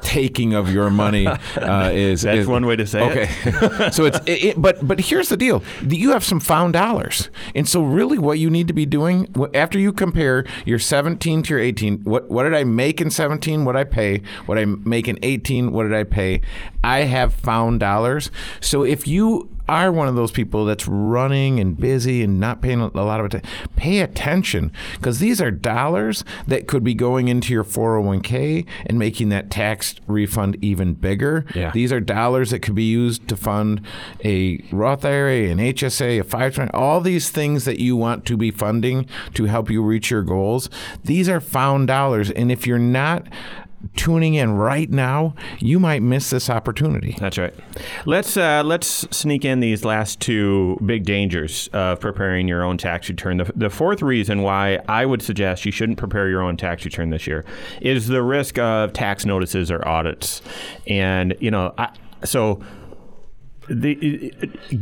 taking 0.00 0.54
of 0.54 0.70
your 0.70 0.90
money 0.90 1.26
uh, 1.56 1.90
is 1.92 2.22
that's 2.22 2.40
is, 2.40 2.46
one 2.46 2.66
way 2.66 2.76
to 2.76 2.86
say 2.86 3.02
okay. 3.02 3.28
it. 3.44 3.62
Okay. 3.62 3.90
So 3.90 4.04
it's 4.04 4.18
it, 4.26 4.44
it, 4.44 4.62
but 4.62 4.86
but 4.86 5.00
here's 5.00 5.28
the 5.28 5.36
deal. 5.36 5.62
You 5.86 6.10
have 6.10 6.24
some 6.24 6.40
found 6.40 6.74
dollars. 6.74 7.30
And 7.54 7.68
so 7.68 7.82
really 7.82 8.18
what 8.18 8.38
you 8.38 8.50
need 8.50 8.68
to 8.68 8.74
be 8.74 8.86
doing 8.86 9.34
after 9.54 9.78
you 9.78 9.92
compare 9.92 10.44
your 10.64 10.78
17 10.78 11.42
to 11.44 11.54
your 11.54 11.60
18 11.60 12.04
what 12.04 12.28
what 12.30 12.44
did 12.44 12.54
I 12.54 12.64
make 12.64 13.00
in 13.00 13.10
17 13.10 13.64
what 13.64 13.76
I 13.76 13.84
pay? 13.84 14.22
What 14.46 14.58
I 14.58 14.64
make 14.64 15.08
in 15.08 15.18
18 15.22 15.72
what 15.72 15.84
did 15.84 15.94
I 15.94 16.04
pay? 16.04 16.40
I 16.82 17.00
have 17.00 17.34
found 17.34 17.80
dollars. 17.80 18.30
So 18.60 18.84
if 18.84 19.06
you 19.06 19.53
are 19.68 19.90
one 19.90 20.08
of 20.08 20.14
those 20.14 20.30
people 20.30 20.64
that's 20.64 20.86
running 20.86 21.58
and 21.58 21.76
busy 21.76 22.22
and 22.22 22.38
not 22.38 22.60
paying 22.60 22.80
a 22.80 22.88
lot 22.88 23.20
of 23.20 23.26
attention, 23.26 23.50
pay 23.76 24.00
attention 24.00 24.72
because 24.94 25.18
these 25.18 25.40
are 25.40 25.50
dollars 25.50 26.24
that 26.46 26.66
could 26.66 26.84
be 26.84 26.94
going 26.94 27.28
into 27.28 27.52
your 27.52 27.64
401k 27.64 28.66
and 28.86 28.98
making 28.98 29.30
that 29.30 29.50
tax 29.50 29.94
refund 30.06 30.56
even 30.62 30.94
bigger. 30.94 31.46
Yeah. 31.54 31.70
These 31.70 31.92
are 31.92 32.00
dollars 32.00 32.50
that 32.50 32.60
could 32.60 32.74
be 32.74 32.84
used 32.84 33.26
to 33.28 33.36
fund 33.36 33.80
a 34.24 34.62
Roth 34.70 35.04
IRA, 35.04 35.50
an 35.50 35.58
HSA, 35.58 36.20
a 36.20 36.24
520, 36.24 36.70
all 36.72 37.00
these 37.00 37.30
things 37.30 37.64
that 37.64 37.78
you 37.78 37.96
want 37.96 38.26
to 38.26 38.36
be 38.36 38.50
funding 38.50 39.06
to 39.34 39.44
help 39.44 39.70
you 39.70 39.82
reach 39.82 40.10
your 40.10 40.22
goals. 40.22 40.68
These 41.04 41.28
are 41.28 41.40
found 41.40 41.88
dollars. 41.88 42.30
And 42.30 42.52
if 42.52 42.66
you're 42.66 42.78
not 42.78 43.26
tuning 43.96 44.34
in 44.34 44.52
right 44.52 44.90
now, 44.90 45.34
you 45.58 45.78
might 45.78 46.02
miss 46.02 46.30
this 46.30 46.50
opportunity. 46.50 47.16
That's 47.18 47.38
right. 47.38 47.54
Let's 48.06 48.36
uh, 48.36 48.62
let's 48.64 49.06
sneak 49.16 49.44
in 49.44 49.60
these 49.60 49.84
last 49.84 50.20
two 50.20 50.78
big 50.84 51.04
dangers 51.04 51.68
of 51.72 52.00
preparing 52.00 52.48
your 52.48 52.62
own 52.62 52.78
tax 52.78 53.08
return. 53.08 53.38
The, 53.38 53.52
the 53.54 53.70
fourth 53.70 54.02
reason 54.02 54.42
why 54.42 54.80
I 54.88 55.06
would 55.06 55.22
suggest 55.22 55.64
you 55.64 55.72
shouldn't 55.72 55.98
prepare 55.98 56.28
your 56.28 56.42
own 56.42 56.56
tax 56.56 56.84
return 56.84 57.10
this 57.10 57.26
year 57.26 57.44
is 57.80 58.08
the 58.08 58.22
risk 58.22 58.58
of 58.58 58.92
tax 58.92 59.24
notices 59.24 59.70
or 59.70 59.86
audits. 59.86 60.42
And 60.86 61.36
you 61.40 61.50
know, 61.50 61.74
I, 61.78 61.90
so 62.24 62.60
the 63.68 64.32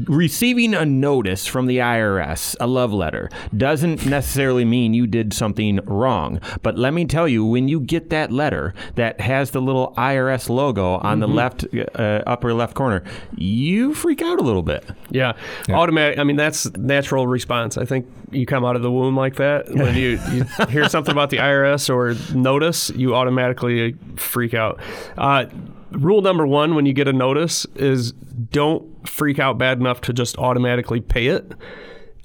receiving 0.07 0.75
a 0.75 0.85
notice 0.85 1.47
from 1.47 1.67
the 1.67 1.79
IRS, 1.79 2.57
a 2.61 2.67
love 2.67 2.93
letter, 2.93 3.29
doesn't 3.57 4.07
necessarily 4.07 4.65
mean 4.65 4.95
you 4.95 5.07
did 5.07 5.33
something 5.33 5.81
wrong. 5.85 6.41
But 6.63 6.79
let 6.79 6.93
me 6.93 7.05
tell 7.05 7.29
you, 7.29 7.45
when 7.45 7.69
you 7.69 7.81
get 7.81 8.11
that 8.11 8.33
letter 8.33 8.75
that 8.95 9.21
has 9.21 9.51
the 9.51 9.61
little 9.61 9.95
IRS 9.97 10.49
logo 10.49 10.95
on 10.95 11.03
mm-hmm. 11.03 11.21
the 11.21 11.29
left 11.29 11.65
uh, 11.95 12.23
upper 12.27 12.55
left 12.55 12.75
corner, 12.75 13.03
you 13.37 13.95
freak 13.95 14.23
out 14.23 14.39
a 14.39 14.43
little 14.43 14.63
bit. 14.63 14.85
Yeah, 15.11 15.35
yeah. 15.69 15.77
automatic. 15.77 16.19
I 16.19 16.25
mean, 16.25 16.37
that's 16.37 16.71
natural 16.77 17.27
response. 17.27 17.77
I 17.77 17.85
think 17.85 18.07
you 18.31 18.47
come 18.47 18.65
out 18.65 18.77
of 18.77 18.83
the 18.83 18.91
womb 18.91 19.17
like 19.17 19.37
that 19.37 19.69
when 19.71 19.95
you, 19.95 20.19
you 20.31 20.45
hear 20.69 20.89
something 20.89 21.13
about 21.13 21.31
the 21.31 21.39
IRS 21.39 21.91
or 21.91 22.15
notice, 22.35 22.91
you 22.91 23.15
automatically 23.15 23.97
freak 24.17 24.55
out. 24.55 24.81
Uh, 25.17 25.47
rule 25.93 26.23
number 26.23 26.47
one 26.47 26.75
when 26.75 26.87
you 26.87 26.93
get 26.93 27.09
a 27.09 27.13
notice 27.13 27.67
is 27.77 28.13
don't 28.53 29.09
freak 29.09 29.39
out 29.39 29.59
bad 29.59 29.79
enough 29.81 30.01
to 30.03 30.13
just 30.13 30.39
automatically 30.39 31.01
pay 31.01 31.29
it. 31.29 31.53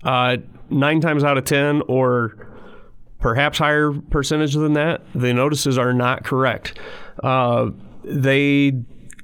Uh, 0.03 0.37
nine 0.69 1.01
times 1.01 1.23
out 1.23 1.37
of 1.37 1.45
10, 1.45 1.81
or 1.87 2.47
perhaps 3.19 3.57
higher 3.57 3.91
percentage 3.91 4.53
than 4.53 4.73
that, 4.73 5.01
the 5.15 5.33
notices 5.33 5.77
are 5.77 5.93
not 5.93 6.23
correct. 6.23 6.77
Uh, 7.23 7.71
they 8.03 8.73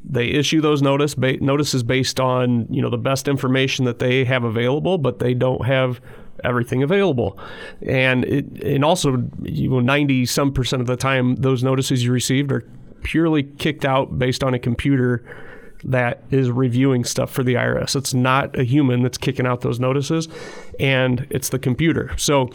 they 0.05 0.25
issue 0.27 0.59
those 0.59 0.81
notice 0.81 1.15
ba- 1.15 1.37
notices 1.37 1.81
based 1.81 2.19
on 2.19 2.67
you 2.69 2.81
know 2.81 2.89
the 2.89 2.97
best 2.97 3.27
information 3.27 3.85
that 3.85 3.99
they 3.99 4.25
have 4.25 4.43
available, 4.43 4.97
but 4.97 5.19
they 5.19 5.33
don't 5.33 5.65
have 5.65 6.01
everything 6.43 6.83
available. 6.83 7.39
And 7.87 8.25
it, 8.25 8.63
and 8.63 8.83
also, 8.83 9.23
you 9.43 9.69
know, 9.69 9.79
90 9.79 10.25
some 10.25 10.51
percent 10.51 10.81
of 10.81 10.87
the 10.87 10.97
time, 10.97 11.35
those 11.35 11.63
notices 11.63 12.03
you 12.03 12.11
received 12.11 12.51
are 12.51 12.67
purely 13.03 13.43
kicked 13.43 13.85
out 13.85 14.17
based 14.17 14.43
on 14.43 14.53
a 14.53 14.59
computer 14.59 15.23
that 15.83 16.23
is 16.31 16.49
reviewing 16.49 17.03
stuff 17.03 17.31
for 17.31 17.43
the 17.43 17.55
IRS. 17.55 17.95
It's 17.95 18.13
not 18.13 18.57
a 18.57 18.63
human 18.63 19.03
that's 19.03 19.17
kicking 19.17 19.45
out 19.45 19.61
those 19.61 19.79
notices, 19.79 20.27
and 20.79 21.27
it's 21.29 21.49
the 21.49 21.59
computer. 21.59 22.15
So, 22.17 22.49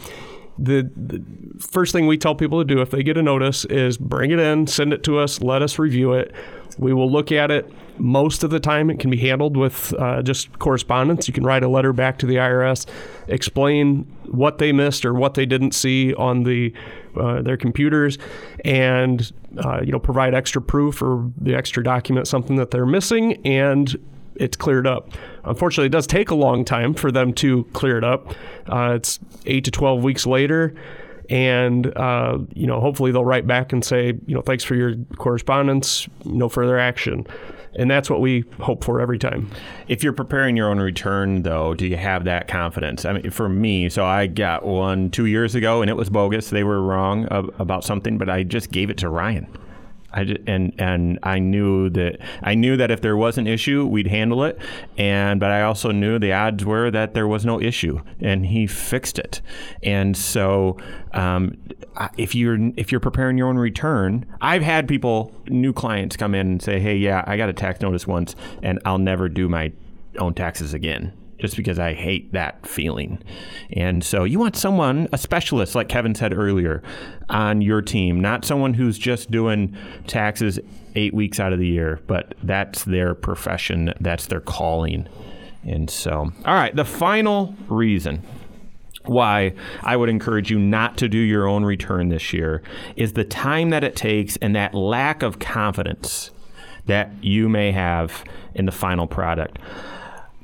the, 0.57 0.89
the, 0.95 1.23
first 1.59 1.93
thing 1.93 2.05
we 2.05 2.17
tell 2.17 2.35
people 2.35 2.59
to 2.59 2.65
do 2.65 2.81
if 2.81 2.91
they 2.91 3.01
get 3.01 3.17
a 3.17 3.23
notice 3.23 3.63
is 3.65 3.97
bring 3.97 4.31
it 4.31 4.39
in, 4.39 4.67
send 4.67 4.91
it 4.91 5.03
to 5.03 5.17
us, 5.17 5.41
let 5.41 5.61
us 5.61 5.79
review 5.79 6.13
it. 6.13 6.33
We 6.77 6.93
will 6.93 7.09
look 7.11 7.31
at 7.31 7.49
it. 7.49 7.71
Most 7.97 8.43
of 8.43 8.49
the 8.49 8.59
time, 8.59 8.89
it 8.89 8.99
can 8.99 9.09
be 9.09 9.17
handled 9.17 9.57
with 9.57 9.93
uh, 9.93 10.21
just 10.21 10.59
correspondence. 10.59 11.27
You 11.27 11.33
can 11.33 11.45
write 11.45 11.63
a 11.63 11.67
letter 11.67 11.93
back 11.93 12.17
to 12.19 12.25
the 12.25 12.35
IRS, 12.35 12.85
explain 13.27 14.03
what 14.25 14.57
they 14.57 14.71
missed 14.71 15.05
or 15.05 15.13
what 15.13 15.33
they 15.33 15.45
didn't 15.45 15.73
see 15.73 16.13
on 16.13 16.43
the 16.43 16.73
uh, 17.17 17.41
their 17.41 17.57
computers, 17.57 18.17
and 18.65 19.31
uh, 19.57 19.81
you 19.83 19.91
know 19.91 19.99
provide 19.99 20.33
extra 20.33 20.61
proof 20.61 21.01
or 21.01 21.29
the 21.39 21.55
extra 21.55 21.83
document 21.83 22.27
something 22.27 22.55
that 22.57 22.71
they're 22.71 22.85
missing, 22.85 23.45
and 23.45 23.97
it's 24.35 24.57
cleared 24.57 24.87
up. 24.87 25.11
Unfortunately, 25.43 25.87
it 25.87 25.91
does 25.91 26.07
take 26.07 26.29
a 26.29 26.35
long 26.35 26.63
time 26.63 26.93
for 26.93 27.11
them 27.11 27.33
to 27.33 27.65
clear 27.73 27.97
it 27.97 28.03
up. 28.03 28.33
Uh, 28.67 28.93
it's 28.95 29.19
eight 29.45 29.65
to 29.65 29.71
twelve 29.71 30.03
weeks 30.03 30.25
later 30.25 30.73
and 31.29 31.95
uh, 31.95 32.39
you 32.53 32.65
know 32.65 32.79
hopefully 32.79 33.11
they'll 33.11 33.25
write 33.25 33.45
back 33.45 33.71
and 33.71 33.85
say 33.85 34.07
you 34.25 34.35
know 34.35 34.41
thanks 34.41 34.63
for 34.63 34.75
your 34.75 34.95
correspondence 35.17 36.07
no 36.25 36.49
further 36.49 36.79
action 36.79 37.25
and 37.75 37.89
that's 37.89 38.09
what 38.09 38.21
we 38.21 38.43
hope 38.59 38.83
for 38.83 38.99
every 38.99 39.19
time. 39.19 39.49
If 39.87 40.03
you're 40.03 40.13
preparing 40.13 40.57
your 40.57 40.69
own 40.69 40.79
return, 40.79 41.43
though, 41.43 41.73
do 41.73 41.87
you 41.87 41.97
have 41.97 42.25
that 42.25 42.47
confidence? 42.47 43.05
I 43.05 43.13
mean, 43.13 43.29
for 43.31 43.49
me, 43.49 43.89
so 43.89 44.05
I 44.05 44.27
got 44.27 44.65
one 44.65 45.09
two 45.11 45.25
years 45.25 45.55
ago, 45.55 45.81
and 45.81 45.89
it 45.89 45.95
was 45.95 46.09
bogus. 46.09 46.49
They 46.49 46.63
were 46.63 46.81
wrong 46.81 47.27
about 47.31 47.83
something, 47.83 48.17
but 48.17 48.29
I 48.29 48.43
just 48.43 48.71
gave 48.71 48.89
it 48.89 48.97
to 48.97 49.09
Ryan. 49.09 49.47
I 50.13 50.21
and 50.47 50.73
and 50.77 51.19
I 51.23 51.39
knew 51.39 51.89
that 51.91 52.17
I 52.41 52.55
knew 52.55 52.77
that 52.77 52.91
if 52.91 53.01
there 53.01 53.15
was 53.15 53.37
an 53.37 53.47
issue, 53.47 53.85
we'd 53.85 54.07
handle 54.07 54.43
it. 54.43 54.59
And 54.97 55.39
but 55.39 55.51
I 55.51 55.61
also 55.63 55.91
knew 55.91 56.19
the 56.19 56.33
odds 56.33 56.65
were 56.65 56.89
that 56.91 57.13
there 57.13 57.27
was 57.27 57.45
no 57.45 57.61
issue, 57.61 58.01
and 58.19 58.45
he 58.45 58.65
fixed 58.67 59.19
it. 59.19 59.41
And 59.83 60.17
so, 60.17 60.77
um, 61.13 61.57
if 62.17 62.33
you're 62.33 62.57
if 62.75 62.91
you're 62.91 62.99
preparing 62.99 63.37
your 63.37 63.47
own 63.47 63.57
return, 63.57 64.25
I've 64.41 64.63
had 64.63 64.87
people, 64.87 65.31
new 65.47 65.73
clients, 65.73 66.17
come 66.17 66.33
in 66.33 66.47
and 66.47 66.61
say, 66.61 66.79
"Hey, 66.79 66.95
yeah, 66.95 67.23
I 67.27 67.37
got 67.37 67.49
a 67.49 67.53
tax 67.53 67.81
notice 67.81 68.07
once, 68.07 68.35
and 68.63 68.79
I'll 68.85 68.97
never 68.97 69.29
do 69.29 69.47
my 69.47 69.71
own 70.17 70.33
taxes 70.33 70.73
again." 70.73 71.13
Just 71.39 71.55
because 71.55 71.79
I 71.79 71.93
hate 71.93 72.33
that 72.33 72.65
feeling. 72.67 73.23
And 73.71 74.03
so 74.03 74.25
you 74.25 74.39
want 74.39 74.55
someone, 74.55 75.07
a 75.11 75.17
specialist, 75.17 75.73
like 75.73 75.89
Kevin 75.89 76.13
said 76.13 76.37
earlier, 76.37 76.83
on 77.29 77.61
your 77.61 77.81
team, 77.81 78.19
not 78.19 78.45
someone 78.45 78.73
who's 78.73 78.97
just 78.97 79.31
doing 79.31 79.75
taxes 80.05 80.59
eight 80.95 81.13
weeks 81.13 81.39
out 81.39 81.53
of 81.53 81.59
the 81.59 81.67
year, 81.67 82.01
but 82.07 82.35
that's 82.43 82.83
their 82.83 83.15
profession, 83.15 83.93
that's 83.99 84.27
their 84.27 84.41
calling. 84.41 85.07
And 85.63 85.89
so, 85.89 86.31
all 86.45 86.53
right, 86.53 86.75
the 86.75 86.85
final 86.85 87.55
reason 87.67 88.21
why 89.05 89.53
I 89.81 89.95
would 89.95 90.09
encourage 90.09 90.51
you 90.51 90.59
not 90.59 90.97
to 90.97 91.07
do 91.07 91.17
your 91.17 91.47
own 91.47 91.63
return 91.63 92.09
this 92.09 92.33
year 92.33 92.61
is 92.95 93.13
the 93.13 93.23
time 93.23 93.69
that 93.69 93.83
it 93.83 93.95
takes 93.95 94.37
and 94.37 94.55
that 94.55 94.73
lack 94.73 95.23
of 95.23 95.39
confidence 95.39 96.31
that 96.85 97.11
you 97.21 97.47
may 97.47 97.71
have 97.71 98.23
in 98.55 98.65
the 98.65 98.71
final 98.71 99.07
product 99.07 99.59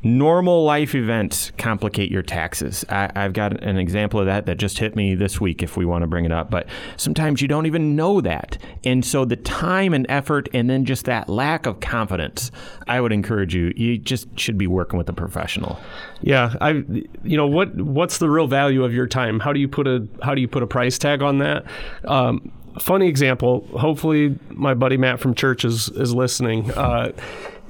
normal 0.05 0.63
life 0.63 0.93
events 0.93 1.51
complicate 1.57 2.11
your 2.11 2.21
taxes. 2.21 2.85
I, 2.89 3.09
have 3.15 3.33
got 3.33 3.63
an 3.63 3.77
example 3.77 4.19
of 4.19 4.27
that 4.27 4.45
that 4.45 4.57
just 4.57 4.77
hit 4.77 4.95
me 4.95 5.15
this 5.15 5.41
week 5.41 5.63
if 5.63 5.77
we 5.77 5.83
want 5.83 6.03
to 6.03 6.07
bring 6.07 6.25
it 6.25 6.31
up. 6.31 6.51
But 6.51 6.67
sometimes 6.95 7.41
you 7.41 7.47
don't 7.47 7.65
even 7.65 7.95
know 7.95 8.21
that. 8.21 8.59
And 8.83 9.03
so 9.03 9.25
the 9.25 9.35
time 9.35 9.95
and 9.95 10.05
effort 10.07 10.47
and 10.53 10.69
then 10.69 10.85
just 10.85 11.05
that 11.05 11.27
lack 11.27 11.65
of 11.65 11.79
confidence, 11.79 12.51
I 12.87 13.01
would 13.01 13.11
encourage 13.11 13.55
you, 13.55 13.73
you 13.75 13.97
just 13.97 14.27
should 14.39 14.59
be 14.59 14.67
working 14.67 14.99
with 14.99 15.09
a 15.09 15.13
professional. 15.13 15.79
Yeah. 16.21 16.53
I, 16.61 16.83
you 17.23 17.35
know, 17.35 17.47
what, 17.47 17.75
what's 17.75 18.19
the 18.19 18.29
real 18.29 18.45
value 18.45 18.83
of 18.83 18.93
your 18.93 19.07
time? 19.07 19.39
How 19.39 19.53
do 19.53 19.59
you 19.59 19.67
put 19.67 19.87
a, 19.87 20.07
how 20.21 20.35
do 20.35 20.41
you 20.41 20.47
put 20.47 20.61
a 20.61 20.67
price 20.67 20.99
tag 20.99 21.23
on 21.23 21.39
that? 21.39 21.65
Um, 22.03 22.51
funny 22.79 23.07
example. 23.07 23.67
Hopefully 23.75 24.37
my 24.51 24.75
buddy 24.75 24.97
Matt 24.97 25.19
from 25.19 25.33
church 25.33 25.65
is, 25.65 25.89
is 25.89 26.13
listening. 26.13 26.69
Uh, 26.71 27.11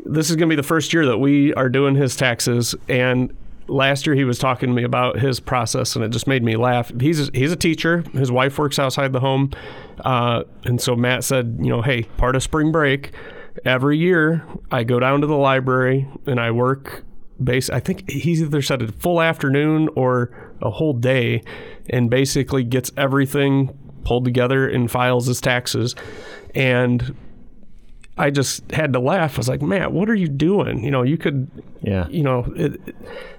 this 0.06 0.30
is 0.30 0.36
going 0.36 0.50
to 0.50 0.54
be 0.54 0.56
the 0.56 0.68
first 0.68 0.94
year 0.94 1.06
that 1.06 1.18
we 1.18 1.54
are 1.56 1.70
doing 1.70 1.96
his 1.96 2.15
taxes 2.15 2.76
and 2.88 3.36
last 3.68 4.06
year 4.06 4.15
he 4.15 4.24
was 4.24 4.38
talking 4.38 4.70
to 4.70 4.76
me 4.76 4.84
about 4.84 5.18
his 5.18 5.39
process 5.39 5.96
and 5.96 6.06
it 6.06 6.10
just 6.10 6.28
made 6.28 6.44
me 6.44 6.56
laugh. 6.56 6.91
He's 7.00 7.28
a, 7.28 7.32
he's 7.34 7.52
a 7.52 7.56
teacher. 7.56 8.04
His 8.13 8.32
wife 8.32 8.60
works 8.60 8.78
outside 8.78 9.12
the 9.12 9.20
home. 9.20 9.52
Uh, 10.02 10.44
and 10.65 10.80
so 10.80 10.96
matt 10.96 11.24
said 11.24 11.58
you 11.60 11.70
know 11.70 11.82
hey 11.82 12.04
part 12.18 12.36
of 12.36 12.44
spring 12.44 12.72
break 12.72 13.13
every 13.63 13.98
year 13.98 14.46
i 14.70 14.84
go 14.84 15.00
down 15.00 15.22
to 15.22 15.28
the 15.28 15.38
library 15.38 16.06
and 16.26 16.38
i 16.38 16.52
work 16.52 17.06
base 17.41 17.70
i 17.70 17.80
think 17.80 18.10
he's 18.12 18.41
either 18.41 18.62
said 18.62 18.82
a 18.82 18.91
full 18.91 19.22
afternoon 19.22 19.88
or 19.96 20.54
a 20.62 20.70
whole 20.70 20.91
day 20.91 21.41
and 21.89 22.10
basically 22.10 22.63
gets 22.63 22.91
everything 22.98 23.74
pulled 24.06 24.24
together 24.24 24.68
and 24.68 24.89
files 24.89 25.26
his 25.26 25.41
taxes. 25.41 25.96
And 26.54 27.15
I 28.17 28.30
just 28.30 28.69
had 28.71 28.93
to 28.93 28.99
laugh. 28.99 29.36
I 29.36 29.38
was 29.38 29.49
like, 29.49 29.62
Matt, 29.62 29.91
what 29.91 30.10
are 30.10 30.15
you 30.15 30.30
doing? 30.30 30.84
You 30.84 30.91
know, 30.91 31.04
you 31.04 31.17
could, 31.17 31.49
yeah, 31.82 32.08
you 32.08 32.23
know, 32.23 32.51
it, 32.56 32.80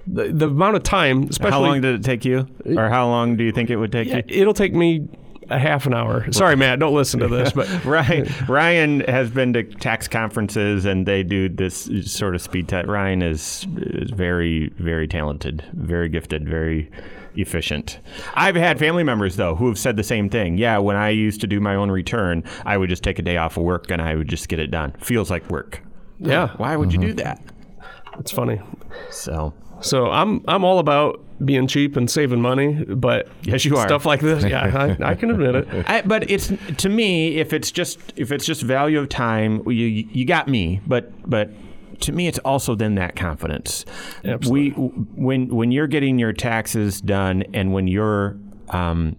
the, 0.05 0.31
the 0.31 0.47
amount 0.47 0.75
of 0.75 0.83
time, 0.83 1.23
especially. 1.23 1.51
How 1.51 1.61
long 1.61 1.81
did 1.81 1.95
it 1.95 2.03
take 2.03 2.25
you? 2.25 2.47
Or 2.65 2.89
how 2.89 3.07
long 3.07 3.37
do 3.37 3.43
you 3.43 3.51
think 3.51 3.69
it 3.69 3.77
would 3.77 3.91
take 3.91 4.07
yeah, 4.07 4.17
you? 4.17 4.41
It'll 4.41 4.53
take 4.53 4.73
me 4.73 5.07
a 5.49 5.59
half 5.59 5.85
an 5.85 5.93
hour. 5.93 6.31
Sorry, 6.31 6.55
Matt, 6.55 6.79
don't 6.79 6.93
listen 6.93 7.19
to 7.21 7.27
this. 7.27 7.51
But 7.51 7.67
Ryan, 7.85 8.27
Ryan 8.47 8.99
has 9.01 9.29
been 9.29 9.53
to 9.53 9.63
tax 9.63 10.07
conferences 10.07 10.85
and 10.85 11.05
they 11.05 11.23
do 11.23 11.49
this 11.49 11.89
sort 12.05 12.35
of 12.35 12.41
speed 12.41 12.67
test. 12.67 12.87
Ryan 12.87 13.21
is, 13.21 13.65
is 13.77 14.11
very, 14.11 14.69
very 14.77 15.07
talented, 15.07 15.63
very 15.73 16.09
gifted, 16.09 16.47
very 16.47 16.91
efficient. 17.37 17.99
I've 18.33 18.55
had 18.55 18.79
family 18.79 19.03
members 19.03 19.35
though 19.35 19.55
who 19.55 19.67
have 19.67 19.79
said 19.79 19.97
the 19.97 20.03
same 20.03 20.29
thing. 20.29 20.57
Yeah, 20.57 20.77
when 20.79 20.95
I 20.95 21.09
used 21.09 21.41
to 21.41 21.47
do 21.47 21.59
my 21.59 21.75
own 21.75 21.91
return, 21.91 22.43
I 22.65 22.77
would 22.77 22.89
just 22.89 23.03
take 23.03 23.19
a 23.19 23.21
day 23.21 23.37
off 23.37 23.57
of 23.57 23.63
work 23.63 23.91
and 23.91 24.01
I 24.01 24.15
would 24.15 24.27
just 24.27 24.49
get 24.49 24.59
it 24.59 24.71
done. 24.71 24.93
Feels 24.99 25.29
like 25.29 25.49
work. 25.49 25.81
Yeah. 26.19 26.49
Why 26.57 26.75
would 26.75 26.89
mm-hmm. 26.89 27.01
you 27.01 27.07
do 27.09 27.13
that? 27.15 27.41
It's 28.19 28.31
funny. 28.31 28.59
So 29.11 29.53
so 29.81 30.09
I'm 30.09 30.43
I'm 30.47 30.63
all 30.63 30.79
about 30.79 31.23
being 31.43 31.67
cheap 31.67 31.95
and 31.95 32.09
saving 32.09 32.41
money, 32.41 32.83
but 32.85 33.27
yes, 33.43 33.63
you 33.63 33.77
are 33.77 33.87
stuff 33.87 34.05
like 34.05 34.21
this. 34.21 34.43
Yeah, 34.43 34.97
I, 34.99 35.11
I 35.11 35.15
can 35.15 35.29
admit 35.29 35.55
it. 35.55 35.67
I, 35.87 36.01
but 36.01 36.29
it's 36.31 36.51
to 36.77 36.89
me, 36.89 37.37
if 37.37 37.53
it's 37.53 37.71
just 37.71 37.99
if 38.15 38.31
it's 38.31 38.45
just 38.45 38.63
value 38.63 38.99
of 38.99 39.09
time, 39.09 39.67
you 39.69 39.85
you 39.85 40.25
got 40.25 40.47
me. 40.47 40.81
But 40.87 41.11
but 41.29 41.51
to 42.01 42.11
me, 42.11 42.27
it's 42.27 42.39
also 42.39 42.75
then 42.75 42.95
that 42.95 43.15
confidence. 43.15 43.85
Absolutely. 44.23 44.71
We 44.71 44.87
when 45.15 45.47
when 45.49 45.71
you're 45.71 45.87
getting 45.87 46.19
your 46.19 46.33
taxes 46.33 47.01
done 47.01 47.43
and 47.53 47.73
when 47.73 47.87
you're 47.87 48.37
um, 48.69 49.15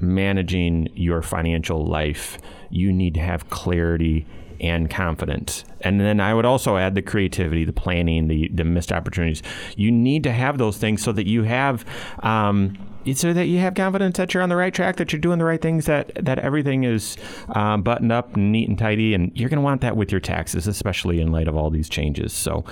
managing 0.00 0.88
your 0.94 1.22
financial 1.22 1.86
life, 1.86 2.38
you 2.70 2.92
need 2.92 3.14
to 3.14 3.20
have 3.20 3.48
clarity 3.50 4.26
and 4.60 4.90
confidence. 4.90 5.64
And 5.82 6.00
then 6.00 6.20
I 6.20 6.34
would 6.34 6.44
also 6.44 6.76
add 6.76 6.94
the 6.94 7.02
creativity, 7.02 7.64
the 7.64 7.72
planning, 7.72 8.28
the 8.28 8.48
the 8.48 8.64
missed 8.64 8.92
opportunities. 8.92 9.42
You 9.76 9.90
need 9.90 10.24
to 10.24 10.32
have 10.32 10.58
those 10.58 10.76
things 10.78 11.02
so 11.02 11.12
that 11.12 11.26
you 11.26 11.44
have. 11.44 11.84
Um, 12.20 12.76
so 13.14 13.32
that 13.32 13.46
you 13.46 13.58
have 13.58 13.74
confidence 13.74 14.16
that 14.16 14.34
you're 14.34 14.42
on 14.42 14.48
the 14.48 14.56
right 14.56 14.72
track, 14.72 14.96
that 14.96 15.12
you're 15.12 15.20
doing 15.20 15.38
the 15.38 15.44
right 15.44 15.60
things, 15.60 15.86
that 15.86 16.12
that 16.24 16.38
everything 16.38 16.84
is 16.84 17.16
uh, 17.50 17.76
buttoned 17.76 18.12
up 18.12 18.34
and 18.34 18.52
neat 18.52 18.68
and 18.68 18.78
tidy, 18.78 19.14
and 19.14 19.30
you're 19.34 19.48
going 19.48 19.58
to 19.58 19.64
want 19.64 19.80
that 19.80 19.96
with 19.96 20.10
your 20.10 20.20
taxes, 20.20 20.66
especially 20.66 21.20
in 21.20 21.32
light 21.32 21.48
of 21.48 21.56
all 21.56 21.70
these 21.70 21.88
changes. 21.88 22.32
So, 22.32 22.64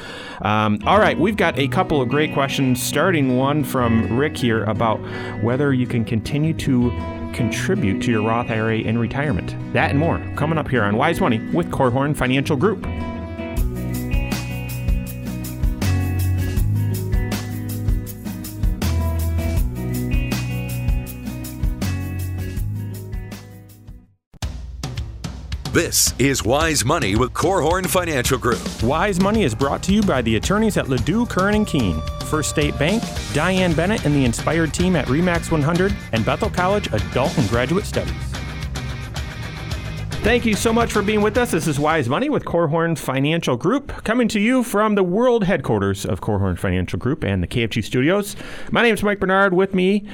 um, 0.42 0.81
all 0.85 0.99
right, 0.99 1.18
we've 1.18 1.37
got 1.37 1.59
a 1.59 1.68
couple 1.68 2.01
of 2.01 2.09
great 2.09 2.33
questions. 2.33 2.83
Starting 2.83 3.37
one 3.37 3.64
from 3.64 4.16
Rick 4.16 4.37
here 4.37 4.64
about 4.64 4.99
whether 5.42 5.72
you 5.72 5.87
can 5.87 6.05
continue 6.05 6.55
to 6.55 6.90
contribute 7.33 8.03
to 8.03 8.11
your 8.11 8.22
Roth 8.22 8.51
IRA 8.51 8.79
in 8.79 8.99
retirement. 8.99 9.55
That 9.72 9.90
and 9.90 9.99
more 9.99 10.18
coming 10.37 10.59
up 10.59 10.68
here 10.68 10.83
on 10.83 10.96
Wise 10.96 11.20
Money 11.20 11.38
with 11.53 11.70
Korhorn 11.70 12.16
Financial 12.16 12.57
Group. 12.57 12.87
This 25.76 26.14
is 26.18 26.42
Wise 26.42 26.86
Money 26.86 27.16
with 27.16 27.34
Korhorn 27.34 27.86
Financial 27.86 28.38
Group. 28.38 28.82
Wise 28.82 29.20
Money 29.20 29.42
is 29.42 29.54
brought 29.54 29.82
to 29.82 29.92
you 29.92 30.00
by 30.00 30.22
the 30.22 30.36
attorneys 30.36 30.78
at 30.78 30.86
LaDue, 30.86 31.28
Curran 31.28 31.54
and 31.54 31.66
Kuehn, 31.66 32.22
First 32.22 32.48
State 32.48 32.78
Bank, 32.78 33.02
Diane 33.34 33.74
Bennett 33.74 34.06
and 34.06 34.14
the 34.14 34.24
Inspired 34.24 34.72
team 34.72 34.96
at 34.96 35.04
Remax 35.08 35.50
100, 35.50 35.94
and 36.12 36.24
Bethel 36.24 36.48
College 36.48 36.90
Adult 36.94 37.36
and 37.36 37.46
Graduate 37.50 37.84
Studies. 37.84 38.14
Thank 40.22 40.46
you 40.46 40.54
so 40.54 40.72
much 40.72 40.94
for 40.94 41.02
being 41.02 41.20
with 41.20 41.36
us. 41.36 41.50
This 41.50 41.66
is 41.66 41.78
Wise 41.78 42.08
Money 42.08 42.30
with 42.30 42.46
Korhorn 42.46 42.96
Financial 42.96 43.58
Group, 43.58 43.88
coming 44.02 44.28
to 44.28 44.40
you 44.40 44.62
from 44.62 44.94
the 44.94 45.04
world 45.04 45.44
headquarters 45.44 46.06
of 46.06 46.22
Korhorn 46.22 46.58
Financial 46.58 46.98
Group 46.98 47.22
and 47.22 47.42
the 47.42 47.46
KFG 47.46 47.84
studios. 47.84 48.34
My 48.70 48.80
name 48.80 48.94
is 48.94 49.02
Mike 49.02 49.20
Bernard. 49.20 49.52
With 49.52 49.74
me 49.74 50.08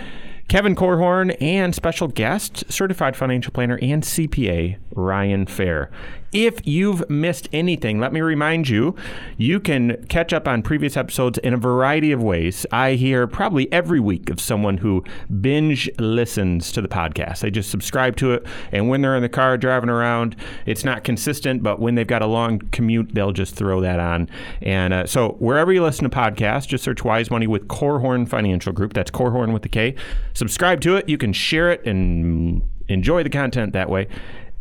Kevin 0.52 0.76
Korhorn 0.76 1.34
and 1.40 1.74
special 1.74 2.08
guest, 2.08 2.70
certified 2.70 3.16
financial 3.16 3.54
planner 3.54 3.78
and 3.80 4.02
CPA, 4.02 4.76
Ryan 4.94 5.46
Fair. 5.46 5.90
If 6.32 6.66
you've 6.66 7.08
missed 7.10 7.48
anything, 7.52 8.00
let 8.00 8.10
me 8.10 8.22
remind 8.22 8.66
you, 8.66 8.96
you 9.36 9.60
can 9.60 10.02
catch 10.08 10.32
up 10.32 10.48
on 10.48 10.62
previous 10.62 10.96
episodes 10.96 11.36
in 11.38 11.52
a 11.52 11.58
variety 11.58 12.10
of 12.10 12.22
ways. 12.22 12.64
I 12.72 12.92
hear 12.92 13.26
probably 13.26 13.70
every 13.70 14.00
week 14.00 14.30
of 14.30 14.40
someone 14.40 14.78
who 14.78 15.04
binge 15.42 15.90
listens 15.98 16.72
to 16.72 16.80
the 16.80 16.88
podcast. 16.88 17.40
They 17.40 17.50
just 17.50 17.70
subscribe 17.70 18.16
to 18.16 18.32
it, 18.32 18.46
and 18.72 18.88
when 18.88 19.02
they're 19.02 19.14
in 19.14 19.22
the 19.22 19.28
car 19.28 19.58
driving 19.58 19.90
around, 19.90 20.34
it's 20.64 20.84
not 20.84 21.04
consistent, 21.04 21.62
but 21.62 21.80
when 21.80 21.96
they've 21.96 22.06
got 22.06 22.22
a 22.22 22.26
long 22.26 22.60
commute, 22.70 23.14
they'll 23.14 23.32
just 23.32 23.54
throw 23.54 23.82
that 23.82 24.00
on. 24.00 24.30
And 24.62 24.94
uh, 24.94 25.06
so 25.06 25.36
wherever 25.38 25.70
you 25.70 25.82
listen 25.82 26.08
to 26.08 26.16
podcasts, 26.16 26.66
just 26.66 26.82
search 26.82 27.04
Wise 27.04 27.30
Money 27.30 27.46
with 27.46 27.68
Korhorn 27.68 28.26
Financial 28.26 28.72
Group. 28.72 28.94
That's 28.94 29.10
Korhorn 29.10 29.52
with 29.52 29.62
the 29.62 29.68
K. 29.68 29.96
Subscribe 30.32 30.80
to 30.80 30.96
it. 30.96 31.10
You 31.10 31.18
can 31.18 31.34
share 31.34 31.70
it 31.70 31.84
and 31.86 32.62
enjoy 32.88 33.22
the 33.22 33.30
content 33.30 33.72
that 33.74 33.90
way. 33.90 34.08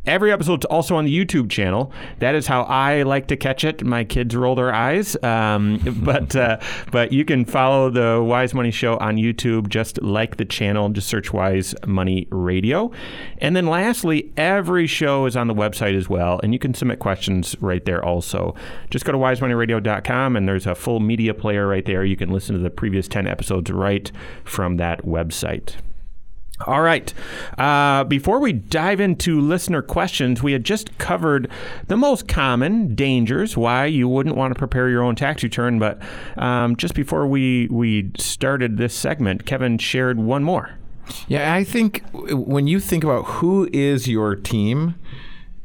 Every 0.07 0.31
episode's 0.31 0.65
also 0.65 0.95
on 0.95 1.05
the 1.05 1.15
YouTube 1.15 1.51
channel. 1.51 1.93
That 2.17 2.33
is 2.33 2.47
how 2.47 2.63
I 2.63 3.03
like 3.03 3.27
to 3.27 3.37
catch 3.37 3.63
it. 3.63 3.83
My 3.83 4.03
kids 4.03 4.35
roll 4.35 4.55
their 4.55 4.73
eyes, 4.73 5.15
um, 5.21 5.77
but 6.03 6.35
uh, 6.35 6.59
but 6.91 7.11
you 7.11 7.23
can 7.23 7.45
follow 7.45 7.91
the 7.91 8.19
Wise 8.23 8.55
Money 8.55 8.71
Show 8.71 8.97
on 8.97 9.17
YouTube. 9.17 9.69
Just 9.69 10.01
like 10.01 10.37
the 10.37 10.45
channel, 10.45 10.89
just 10.89 11.07
search 11.07 11.31
Wise 11.31 11.75
Money 11.85 12.27
Radio. 12.31 12.91
And 13.37 13.55
then 13.55 13.67
lastly, 13.67 14.33
every 14.37 14.87
show 14.87 15.27
is 15.27 15.35
on 15.35 15.47
the 15.47 15.53
website 15.53 15.95
as 15.95 16.09
well, 16.09 16.39
and 16.41 16.51
you 16.51 16.57
can 16.57 16.73
submit 16.73 16.97
questions 16.97 17.55
right 17.61 17.85
there 17.85 18.03
also. 18.03 18.55
Just 18.89 19.05
go 19.05 19.11
to 19.11 19.19
wisemoneyradio.com, 19.19 20.35
and 20.35 20.47
there's 20.47 20.65
a 20.65 20.73
full 20.73 20.99
media 20.99 21.35
player 21.35 21.67
right 21.67 21.85
there. 21.85 22.03
You 22.03 22.17
can 22.17 22.31
listen 22.31 22.55
to 22.55 22.61
the 22.61 22.71
previous 22.71 23.07
ten 23.07 23.27
episodes 23.27 23.69
right 23.69 24.11
from 24.45 24.77
that 24.77 25.05
website. 25.05 25.75
All 26.67 26.81
right. 26.81 27.13
Uh, 27.57 28.03
before 28.03 28.39
we 28.39 28.53
dive 28.53 28.99
into 28.99 29.39
listener 29.39 29.81
questions, 29.81 30.43
we 30.43 30.53
had 30.53 30.63
just 30.63 30.97
covered 30.97 31.49
the 31.87 31.97
most 31.97 32.27
common 32.27 32.95
dangers 32.95 33.57
why 33.57 33.85
you 33.85 34.07
wouldn't 34.07 34.35
want 34.35 34.53
to 34.53 34.57
prepare 34.57 34.89
your 34.89 35.03
own 35.03 35.15
tax 35.15 35.43
return. 35.43 35.79
But 35.79 36.01
um, 36.37 36.75
just 36.75 36.93
before 36.93 37.27
we 37.27 37.67
we 37.69 38.11
started 38.17 38.77
this 38.77 38.93
segment, 38.93 39.45
Kevin 39.45 39.77
shared 39.77 40.19
one 40.19 40.43
more. 40.43 40.77
Yeah, 41.27 41.53
I 41.53 41.63
think 41.63 42.03
when 42.13 42.67
you 42.67 42.79
think 42.79 43.03
about 43.03 43.23
who 43.23 43.69
is 43.73 44.07
your 44.07 44.35
team 44.35 44.95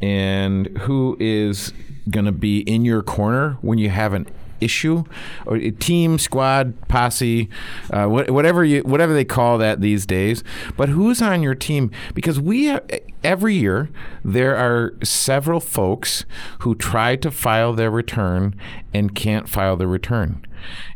and 0.01 0.67
who 0.79 1.17
is 1.21 1.73
going 2.11 2.27
to 2.27 2.33
be 2.33 2.61
in 2.61 2.85
your 2.85 3.03
corner 3.03 3.59
when 3.61 3.79
you 3.79 3.91
have 3.91 4.13
an 4.13 4.27
issue 4.61 5.05
or 5.47 5.59
team, 5.59 6.19
squad, 6.19 6.89
posse, 6.89 7.49
uh, 7.91 8.07
whatever 8.07 8.65
you 8.65 8.81
whatever 8.83 9.13
they 9.13 9.25
call 9.25 9.59
that 9.59 9.81
these 9.81 10.07
days. 10.07 10.43
But 10.77 10.89
who's 10.89 11.23
on 11.23 11.43
your 11.43 11.55
team? 11.55 11.91
Because 12.15 12.41
we 12.41 12.65
have, 12.67 12.89
every 13.23 13.55
year 13.55 13.91
there 14.25 14.57
are 14.57 14.95
several 15.03 15.61
folks 15.61 16.25
who 16.61 16.75
try 16.75 17.17
to 17.17 17.31
file 17.31 17.73
their 17.73 17.91
return 17.91 18.55
and 18.95 19.15
can't 19.15 19.49
file 19.49 19.77
the 19.77 19.87
return. 19.87 20.45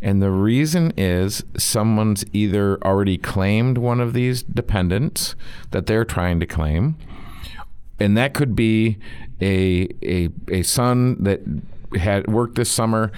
And 0.02 0.22
the 0.22 0.30
reason 0.30 0.92
is 0.96 1.44
someone's 1.56 2.24
either 2.32 2.82
already 2.82 3.18
claimed 3.18 3.78
one 3.78 4.00
of 4.00 4.14
these 4.14 4.42
dependents 4.42 5.36
that 5.70 5.86
they're 5.86 6.04
trying 6.04 6.40
to 6.40 6.46
claim, 6.46 6.96
and 7.98 8.16
that 8.16 8.34
could 8.34 8.56
be 8.56 8.98
a 9.40 9.88
a, 10.02 10.28
a 10.48 10.62
son 10.62 11.22
that 11.22 11.40
had 11.98 12.26
worked 12.28 12.54
this 12.54 12.70
summer 12.70 13.10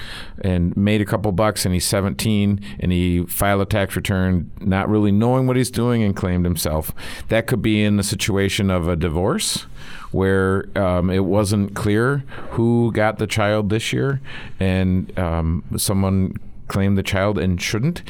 and 0.43 0.77
made 0.77 1.01
a 1.01 1.05
couple 1.05 1.31
bucks 1.33 1.65
and 1.65 1.75
he's 1.75 1.85
17 1.85 2.61
and 2.81 2.93
he 2.93 3.25
filed 3.27 3.61
a 3.61 3.67
tax 3.67 3.97
return 3.97 4.51
not 4.61 4.89
really 4.89 5.13
knowing 5.13 5.47
what 5.47 5.57
he's 5.57 5.71
doing 5.71 6.03
and 6.03 6.17
claimed 6.17 6.45
himself. 6.45 6.93
That 7.29 7.47
could 7.47 7.63
be 7.63 7.83
in 7.85 7.97
the 7.97 8.03
situation 8.03 8.71
of 8.71 8.89
a 8.89 8.97
divorce 8.97 9.67
where 10.11 10.67
um, 10.77 11.11
it 11.11 11.25
wasn't 11.25 11.75
clear 11.75 12.19
who 12.51 12.93
got 12.93 13.19
the 13.19 13.27
child 13.27 13.71
this 13.71 13.93
year 13.93 14.21
and 14.61 15.17
um, 15.19 15.65
someone 15.77 16.37
claimed 16.69 16.97
the 16.97 17.03
child 17.03 17.39
and 17.39 17.61
shouldn't 17.61 18.03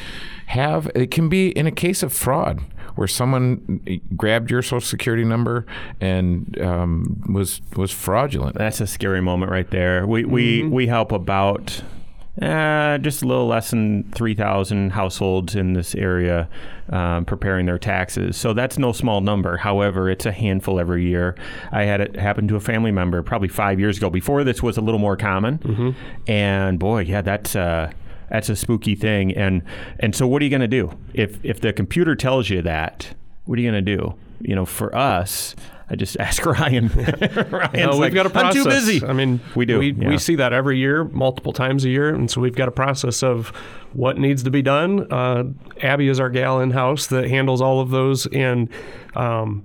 have. 0.47 0.89
It 0.95 1.11
can 1.11 1.29
be 1.29 1.49
in 1.49 1.67
a 1.67 1.71
case 1.71 2.03
of 2.03 2.13
fraud 2.13 2.61
where 2.95 3.07
someone 3.07 3.81
grabbed 4.15 4.51
your 4.51 4.61
social 4.61 4.81
security 4.81 5.23
number 5.23 5.65
and 6.01 6.59
um, 6.61 7.23
was 7.33 7.61
was 7.75 7.91
fraudulent. 7.91 8.57
That's 8.57 8.81
a 8.81 8.87
scary 8.87 9.21
moment 9.21 9.51
right 9.51 9.69
there. 9.69 10.05
We 10.05 10.25
we 10.25 10.63
we 10.63 10.87
help 10.87 11.11
about 11.11 11.81
uh, 12.41 12.97
just 12.97 13.21
a 13.21 13.27
little 13.27 13.45
less 13.45 13.69
than 13.69 14.09
3,000 14.11 14.91
households 14.91 15.53
in 15.55 15.73
this 15.73 15.93
area 15.93 16.49
um, 16.89 17.25
preparing 17.25 17.67
their 17.67 17.77
taxes. 17.77 18.35
So 18.37 18.53
that's 18.53 18.79
no 18.79 18.91
small 18.91 19.21
number. 19.21 19.57
However, 19.57 20.09
it's 20.09 20.25
a 20.25 20.31
handful 20.31 20.79
every 20.79 21.05
year. 21.05 21.35
I 21.71 21.83
had 21.83 22.01
it 22.01 22.15
happen 22.15 22.47
to 22.47 22.55
a 22.55 22.59
family 22.59 22.91
member 22.91 23.21
probably 23.21 23.49
five 23.49 23.79
years 23.79 23.97
ago. 23.97 24.09
Before 24.09 24.43
this 24.43 24.63
was 24.63 24.77
a 24.77 24.81
little 24.81 24.99
more 24.99 25.15
common. 25.15 25.95
And 26.27 26.79
boy, 26.79 27.01
yeah, 27.01 27.21
that's. 27.21 27.55
Uh, 27.55 27.91
that's 28.29 28.49
a 28.49 28.55
spooky 28.55 28.95
thing, 28.95 29.33
and 29.33 29.61
and 29.99 30.15
so 30.15 30.27
what 30.27 30.41
are 30.41 30.45
you 30.45 30.51
going 30.51 30.61
to 30.61 30.67
do 30.67 30.97
if 31.13 31.43
if 31.43 31.61
the 31.61 31.73
computer 31.73 32.15
tells 32.15 32.49
you 32.49 32.61
that? 32.61 33.13
What 33.45 33.59
are 33.59 33.61
you 33.61 33.69
going 33.71 33.85
to 33.85 33.95
do? 33.97 34.15
You 34.41 34.55
know, 34.55 34.65
for 34.65 34.93
us, 34.95 35.55
I 35.89 35.95
just 35.95 36.17
ask 36.19 36.45
Ryan. 36.45 36.87
Ryan's 37.51 37.73
No, 37.73 37.89
we've 37.91 37.99
like, 37.99 38.13
got 38.13 38.25
a 38.25 38.29
process. 38.29 38.57
I'm 38.57 38.63
too 38.63 38.69
busy. 38.69 39.05
I 39.05 39.13
mean, 39.13 39.39
We 39.55 39.65
do, 39.65 39.79
We, 39.79 39.91
yeah. 39.93 40.09
we 40.09 40.17
see 40.17 40.35
that 40.35 40.53
every 40.53 40.77
year, 40.77 41.03
multiple 41.05 41.53
times 41.53 41.85
a 41.85 41.89
year, 41.89 42.09
and 42.13 42.29
so 42.31 42.41
we've 42.41 42.55
got 42.55 42.67
a 42.67 42.71
process 42.71 43.21
of 43.23 43.49
what 43.93 44.17
needs 44.17 44.43
to 44.43 44.49
be 44.49 44.61
done. 44.61 45.11
Uh, 45.11 45.43
Abby 45.81 46.07
is 46.07 46.19
our 46.19 46.29
gal 46.29 46.59
in 46.61 46.71
house 46.71 47.07
that 47.07 47.29
handles 47.29 47.61
all 47.61 47.79
of 47.79 47.89
those, 47.89 48.25
and 48.27 48.69
um, 49.15 49.63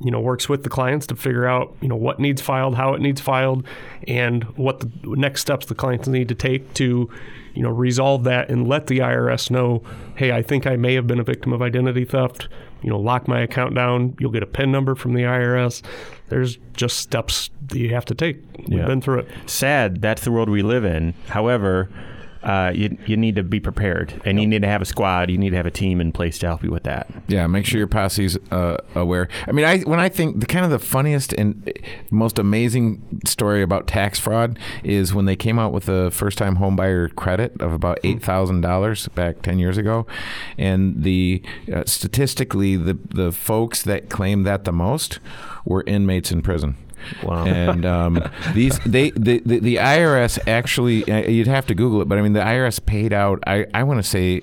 you 0.00 0.10
know 0.10 0.20
works 0.20 0.48
with 0.48 0.62
the 0.62 0.70
clients 0.70 1.06
to 1.08 1.14
figure 1.16 1.46
out 1.46 1.74
you 1.80 1.88
know 1.88 1.96
what 1.96 2.18
needs 2.18 2.40
filed, 2.40 2.74
how 2.74 2.94
it 2.94 3.00
needs 3.00 3.20
filed, 3.20 3.66
and 4.08 4.44
what 4.56 4.80
the 4.80 4.90
next 5.04 5.40
steps 5.42 5.66
the 5.66 5.74
clients 5.74 6.08
need 6.08 6.28
to 6.28 6.34
take 6.34 6.72
to 6.74 7.10
you 7.54 7.62
know 7.62 7.70
resolve 7.70 8.24
that 8.24 8.48
and 8.50 8.66
let 8.68 8.86
the 8.86 8.98
IRS 9.00 9.50
know, 9.50 9.82
hey, 10.16 10.32
I 10.32 10.42
think 10.42 10.66
I 10.66 10.76
may 10.76 10.94
have 10.94 11.06
been 11.06 11.20
a 11.20 11.24
victim 11.24 11.52
of 11.52 11.60
identity 11.62 12.04
theft. 12.04 12.48
You 12.82 12.88
know, 12.88 12.98
lock 12.98 13.28
my 13.28 13.40
account 13.40 13.74
down. 13.74 14.16
You'll 14.18 14.30
get 14.30 14.42
a 14.42 14.46
PIN 14.46 14.72
number 14.72 14.94
from 14.94 15.12
the 15.12 15.22
IRS. 15.24 15.82
There's 16.30 16.56
just 16.72 16.96
steps 16.96 17.50
that 17.66 17.78
you 17.78 17.90
have 17.92 18.06
to 18.06 18.14
take. 18.14 18.38
We've 18.68 18.78
Yeah. 18.78 18.86
been 18.86 19.02
through 19.02 19.18
it. 19.20 19.28
Sad, 19.44 20.00
that's 20.00 20.22
the 20.24 20.30
world 20.32 20.48
we 20.48 20.62
live 20.62 20.86
in. 20.86 21.12
However, 21.28 21.90
uh, 22.42 22.72
you, 22.74 22.96
you 23.06 23.16
need 23.16 23.36
to 23.36 23.42
be 23.42 23.60
prepared, 23.60 24.20
and 24.24 24.40
you 24.40 24.46
need 24.46 24.62
to 24.62 24.68
have 24.68 24.80
a 24.80 24.86
squad. 24.86 25.30
You 25.30 25.38
need 25.38 25.50
to 25.50 25.56
have 25.56 25.66
a 25.66 25.70
team 25.70 26.00
in 26.00 26.12
place 26.12 26.38
to 26.38 26.46
help 26.46 26.62
you 26.62 26.70
with 26.70 26.84
that. 26.84 27.06
Yeah, 27.28 27.46
make 27.46 27.66
sure 27.66 27.78
your 27.78 27.86
posse's 27.86 28.38
uh, 28.50 28.78
aware. 28.94 29.28
I 29.46 29.52
mean, 29.52 29.64
I 29.64 29.80
when 29.80 30.00
I 30.00 30.08
think 30.08 30.40
the 30.40 30.46
kind 30.46 30.64
of 30.64 30.70
the 30.70 30.78
funniest 30.78 31.32
and 31.34 31.70
most 32.10 32.38
amazing 32.38 33.20
story 33.26 33.62
about 33.62 33.86
tax 33.86 34.18
fraud 34.18 34.58
is 34.82 35.12
when 35.12 35.26
they 35.26 35.36
came 35.36 35.58
out 35.58 35.72
with 35.72 35.84
the 35.84 36.10
first 36.12 36.38
time 36.38 36.56
home 36.56 36.76
buyer 36.76 37.08
credit 37.08 37.60
of 37.60 37.72
about 37.72 37.98
eight 38.04 38.22
thousand 38.22 38.62
dollars 38.62 39.08
back 39.08 39.42
ten 39.42 39.58
years 39.58 39.76
ago, 39.76 40.06
and 40.56 41.02
the 41.02 41.42
uh, 41.72 41.84
statistically 41.86 42.76
the 42.76 42.98
the 43.10 43.32
folks 43.32 43.82
that 43.82 44.08
claimed 44.08 44.46
that 44.46 44.64
the 44.64 44.72
most 44.72 45.18
were 45.64 45.84
inmates 45.86 46.32
in 46.32 46.42
prison. 46.42 46.76
Wow. 47.22 47.46
And 47.46 47.84
um, 47.84 48.30
these 48.54 48.78
they 48.80 49.10
the, 49.10 49.40
the 49.44 49.58
the 49.60 49.76
IRS 49.76 50.38
actually 50.46 51.10
uh, 51.10 51.28
you'd 51.28 51.46
have 51.46 51.66
to 51.66 51.74
Google 51.74 52.02
it, 52.02 52.08
but 52.08 52.18
I 52.18 52.22
mean 52.22 52.32
the 52.32 52.40
IRS 52.40 52.84
paid 52.84 53.12
out 53.12 53.40
I 53.46 53.66
I 53.74 53.82
want 53.84 53.98
to 54.02 54.08
say 54.08 54.42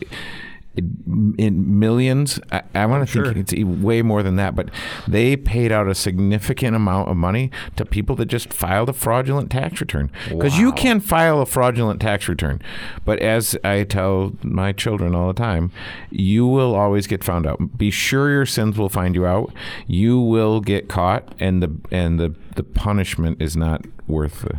in 0.77 1.79
millions. 1.79 2.39
I, 2.51 2.61
I 2.75 2.85
want 2.85 3.07
to 3.07 3.11
Sure. 3.11 3.25
think 3.33 3.37
it's 3.51 3.53
way 3.63 4.01
more 4.01 4.21
than 4.23 4.35
that, 4.35 4.55
but 4.55 4.69
they 5.07 5.35
paid 5.35 5.71
out 5.71 5.87
a 5.87 5.95
significant 5.95 6.75
amount 6.75 7.09
of 7.09 7.17
money 7.17 7.51
to 7.75 7.85
people 7.85 8.15
that 8.17 8.25
just 8.27 8.53
filed 8.53 8.89
a 8.89 8.93
fraudulent 8.93 9.49
tax 9.51 9.81
return. 9.81 10.11
Because 10.29 10.57
you 10.57 10.71
can 10.71 10.99
file 10.99 11.41
a 11.41 11.45
fraudulent 11.45 11.99
tax 12.01 12.27
return, 12.27 12.61
but 13.05 13.19
as 13.19 13.57
I 13.63 13.83
tell 13.83 14.33
my 14.43 14.71
children 14.71 15.15
all 15.15 15.27
the 15.27 15.33
time, 15.33 15.71
you 16.09 16.45
will 16.45 16.75
always 16.75 17.07
get 17.07 17.23
found 17.23 17.47
out. 17.47 17.77
Be 17.77 17.89
sure 17.91 18.29
your 18.29 18.45
sins 18.45 18.77
will 18.77 18.89
find 18.89 19.15
you 19.15 19.25
out. 19.25 19.53
You 19.87 20.19
will 20.19 20.61
get 20.61 20.87
caught, 20.89 21.33
and 21.39 21.61
the 21.63 21.75
and 21.91 22.19
the 22.19 22.35
the 22.55 22.63
punishment 22.63 23.41
is 23.41 23.55
not 23.55 23.85
worth. 24.07 24.45
Uh, 24.45 24.53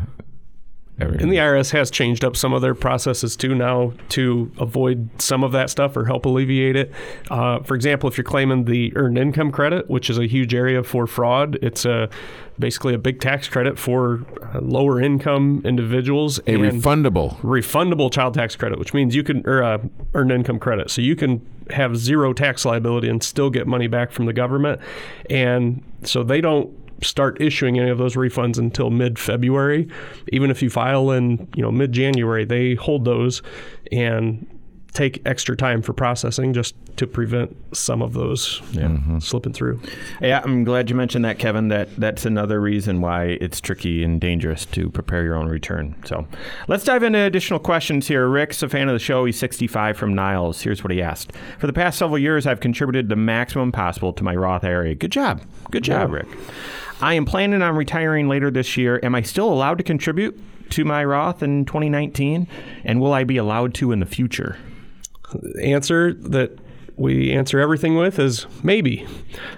everything. 1.01 1.25
And 1.25 1.33
the 1.33 1.37
IRS 1.37 1.71
has 1.73 1.91
changed 1.91 2.25
up 2.25 2.37
some 2.37 2.53
of 2.53 2.63
their 2.63 2.75
processes 2.75 3.37
too 3.37 3.55
now 3.55 3.93
to 4.11 4.51
avoid 4.59 5.09
some 5.21 5.45
of 5.45 5.53
that 5.53 5.71
stuff 5.71 5.97
or 5.97 6.05
help 6.05 6.27
alleviate 6.27 6.77
it. 6.77 6.93
Uh, 7.31 7.61
for 7.61 7.75
example, 7.75 8.09
if 8.09 8.17
you're 8.17 8.25
claiming 8.25 8.65
the 8.65 8.97
earned 8.97 9.19
income 9.19 9.51
credit, 9.51 9.89
which 9.89 10.11
is 10.11 10.19
a 10.19 10.27
huge 10.27 10.55
area 10.55 10.83
for 10.83 11.07
fraud, 11.07 11.59
it's 11.63 11.85
a 11.85 12.09
basically 12.59 12.95
a 12.95 12.99
big 12.99 13.21
tax 13.21 13.49
credit 13.49 13.79
for 13.79 14.25
uh, 14.55 14.61
lower 14.61 15.01
income 15.01 15.63
individuals. 15.65 16.39
a 16.41 16.55
refundable. 16.55 17.37
refundable 17.41 18.13
child 18.13 18.35
tax 18.35 18.57
credit, 18.57 18.79
which 18.79 18.93
means 18.93 19.15
you 19.15 19.23
can 19.23 19.47
or 19.47 19.63
uh, 19.63 19.79
earned 20.15 20.33
income 20.33 20.59
credit, 20.59 20.91
so 20.91 21.01
you 21.01 21.15
can 21.15 21.45
have 21.71 21.97
zero 21.97 22.33
tax 22.33 22.65
liability 22.65 23.09
and 23.09 23.23
still 23.23 23.51
get 23.51 23.67
money 23.67 23.87
back 23.87 24.11
from 24.11 24.27
the 24.27 24.33
government, 24.33 24.81
and 25.31 25.83
so 26.03 26.23
they 26.23 26.41
don't 26.41 26.71
start 27.03 27.41
issuing 27.41 27.79
any 27.79 27.91
of 27.91 27.99
those 27.99 28.17
refunds 28.17 28.59
until 28.59 28.91
mid-February. 28.91 29.89
Even 30.33 30.51
if 30.51 30.63
you 30.63 30.71
file 30.71 31.11
in 31.11 31.49
you 31.55 31.63
know 31.63 31.71
mid-January, 31.71 32.45
they 32.45 32.75
hold 32.75 33.05
those 33.05 33.43
and 33.93 34.47
take 34.99 35.23
extra 35.25 35.57
time 35.57 35.81
for 35.81 35.93
processing 35.93 36.53
just 36.53 36.75
to 36.97 37.07
prevent 37.07 37.57
some 37.73 38.03
of 38.03 38.15
those 38.15 38.61
uh, 38.61 38.81
mm-hmm. 38.81 39.19
slipping 39.21 39.53
through. 39.53 39.81
Yeah, 40.21 40.43
I'm 40.43 40.65
glad 40.65 40.91
you 40.91 40.97
mentioned 40.97 41.25
that, 41.25 41.39
Kevin. 41.39 41.69
That 41.69 41.95
that's 41.97 42.27
another 42.27 42.61
reason 42.61 43.01
why 43.01 43.39
it's 43.41 43.61
tricky 43.61 44.03
and 44.03 44.21
dangerous 44.21 44.67
to 44.67 44.91
prepare 44.91 45.23
your 45.23 45.37
own 45.37 45.47
return. 45.47 45.95
So, 46.05 46.27
let's 46.67 46.83
dive 46.83 47.05
into 47.05 47.21
additional 47.21 47.61
questions 47.61 48.09
here. 48.09 48.27
Rick's 48.27 48.61
a 48.63 48.69
fan 48.69 48.89
of 48.89 48.95
the 48.95 48.99
show. 48.99 49.25
He's 49.25 49.39
65 49.39 49.97
from 49.97 50.15
Niles. 50.15 50.63
Here's 50.63 50.83
what 50.83 50.91
he 50.91 51.01
asked: 51.01 51.33
For 51.61 51.69
the 51.69 51.73
past 51.73 51.99
several 51.99 52.19
years, 52.19 52.45
I've 52.45 52.61
contributed 52.61 53.09
the 53.09 53.17
maximum 53.17 53.71
possible 53.71 54.13
to 54.15 54.25
my 54.25 54.35
Roth 54.35 54.65
IRA. 54.65 54.97
Good 54.97 55.13
job, 55.13 55.43
good 55.71 55.85
job, 55.85 56.11
Rick. 56.11 56.27
I 57.01 57.15
am 57.15 57.25
planning 57.25 57.63
on 57.63 57.77
retiring 57.77 58.27
later 58.27 58.51
this 58.51 58.77
year. 58.77 58.99
Am 59.05 59.15
I 59.15 59.23
still 59.23 59.53
allowed 59.53 59.79
to 59.79 59.85
contribute 59.85 60.37
to 60.71 60.85
my 60.85 61.05
Roth 61.05 61.45
in 61.45 61.65
2019? 61.65 62.49
And 62.85 63.01
will 63.01 63.13
I 63.13 63.23
be 63.23 63.37
allowed 63.37 63.75
to 63.75 63.93
in 63.93 64.01
the 64.01 64.07
future? 64.07 64.57
Answer 65.63 66.13
that 66.15 66.59
we 66.97 67.33
answer 67.33 67.61
everything 67.61 67.97
with 67.97 68.19
is 68.19 68.47
maybe. 68.63 69.07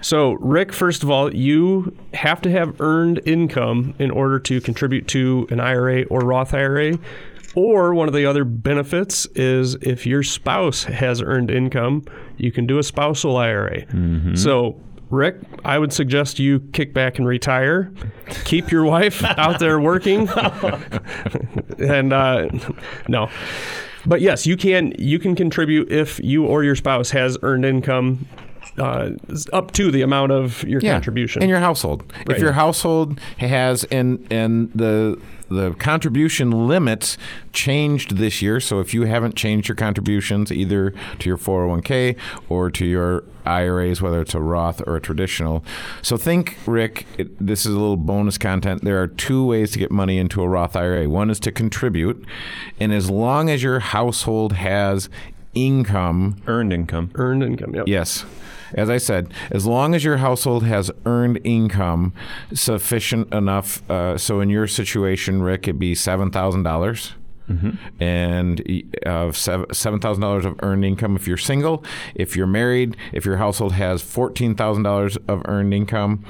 So, 0.01 0.33
Rick, 0.33 0.71
first 0.71 1.01
of 1.01 1.09
all, 1.09 1.33
you 1.33 1.97
have 2.13 2.39
to 2.43 2.51
have 2.51 2.79
earned 2.79 3.19
income 3.25 3.95
in 3.97 4.11
order 4.11 4.39
to 4.39 4.61
contribute 4.61 5.07
to 5.09 5.47
an 5.49 5.59
IRA 5.59 6.03
or 6.03 6.19
Roth 6.19 6.53
IRA. 6.53 6.99
Or 7.55 7.93
one 7.93 8.07
of 8.07 8.13
the 8.13 8.25
other 8.25 8.45
benefits 8.45 9.25
is 9.35 9.75
if 9.81 10.05
your 10.05 10.23
spouse 10.23 10.83
has 10.85 11.21
earned 11.21 11.49
income, 11.51 12.05
you 12.37 12.51
can 12.51 12.65
do 12.65 12.77
a 12.77 12.83
spousal 12.83 13.35
IRA. 13.37 13.85
So, 14.37 14.79
Rick, 15.09 15.35
I 15.65 15.77
would 15.77 15.91
suggest 15.91 16.39
you 16.39 16.61
kick 16.71 16.93
back 16.93 17.17
and 17.17 17.27
retire. 17.27 17.91
Keep 18.45 18.71
your 18.71 18.85
wife 18.85 19.21
out 19.25 19.59
there 19.59 19.79
working. 19.81 20.29
and 21.79 22.13
uh, 22.13 22.47
no. 23.09 23.29
But 24.05 24.21
yes, 24.21 24.45
you 24.47 24.57
can 24.57 24.93
you 24.97 25.19
can 25.19 25.35
contribute 25.35 25.91
if 25.91 26.19
you 26.19 26.45
or 26.45 26.63
your 26.63 26.75
spouse 26.75 27.11
has 27.11 27.37
earned 27.43 27.65
income 27.65 28.27
uh, 28.77 29.11
up 29.53 29.71
to 29.73 29.91
the 29.91 30.01
amount 30.01 30.31
of 30.31 30.63
your 30.63 30.81
contribution. 30.81 31.41
in 31.43 31.49
your 31.49 31.59
household. 31.59 32.03
Right. 32.25 32.37
If 32.37 32.41
your 32.41 32.53
household 32.53 33.19
has 33.37 33.83
and 33.85 34.25
and 34.31 34.71
the 34.73 35.19
the 35.49 35.71
contribution 35.73 36.67
limits 36.69 37.17
changed 37.51 38.15
this 38.15 38.41
year, 38.41 38.61
so 38.61 38.79
if 38.79 38.93
you 38.93 39.03
haven't 39.03 39.35
changed 39.35 39.67
your 39.67 39.75
contributions 39.75 40.49
either 40.49 40.93
to 41.19 41.27
your 41.29 41.37
401k 41.37 42.15
or 42.47 42.71
to 42.71 42.85
your 42.85 43.25
IRAs, 43.45 44.01
whether 44.01 44.21
it's 44.21 44.33
a 44.33 44.39
Roth 44.39 44.81
or 44.87 44.95
a 44.95 45.01
traditional, 45.01 45.65
so 46.01 46.15
think, 46.15 46.55
Rick. 46.65 47.05
It, 47.17 47.37
this 47.45 47.65
is 47.65 47.73
a 47.73 47.77
little 47.77 47.97
bonus 47.97 48.37
content. 48.37 48.85
There 48.85 49.01
are 49.01 49.07
two 49.07 49.45
ways 49.45 49.71
to 49.71 49.79
get 49.79 49.91
money 49.91 50.17
into 50.19 50.41
a 50.41 50.47
Roth 50.47 50.77
IRA. 50.77 51.09
One 51.09 51.29
is 51.29 51.39
to 51.41 51.51
contribute, 51.51 52.23
and 52.79 52.93
as 52.93 53.09
long 53.09 53.49
as 53.49 53.61
your 53.61 53.79
household 53.81 54.53
has 54.53 55.09
income 55.53 56.41
Earned 56.47 56.71
income. 56.71 57.11
earned 57.15 57.43
income. 57.43 57.75
Yep. 57.75 57.87
Yes. 57.87 58.23
As 58.73 58.89
I 58.89 58.97
said, 58.97 59.33
as 59.51 59.65
long 59.65 59.95
as 59.95 60.03
your 60.03 60.17
household 60.17 60.65
has 60.65 60.91
earned 61.05 61.39
income 61.43 62.13
sufficient 62.53 63.33
enough, 63.33 63.89
uh, 63.89 64.17
so 64.17 64.39
in 64.39 64.49
your 64.49 64.67
situation, 64.67 65.41
Rick, 65.41 65.67
it'd 65.67 65.79
be 65.79 65.95
seven 65.95 66.31
thousand 66.31 66.63
dollars. 66.63 67.13
and 67.99 68.61
uh, 69.05 69.31
seven 69.33 69.99
thousand 69.99 70.21
dollars 70.21 70.45
of 70.45 70.55
earned 70.63 70.85
income 70.85 71.15
if 71.15 71.27
you're 71.27 71.37
single. 71.37 71.83
If 72.15 72.35
you're 72.37 72.47
married, 72.47 72.95
if 73.11 73.25
your 73.25 73.37
household 73.37 73.73
has 73.73 74.01
fourteen 74.01 74.55
thousand 74.55 74.83
dollars 74.83 75.17
of 75.27 75.41
earned 75.45 75.73
income 75.73 76.23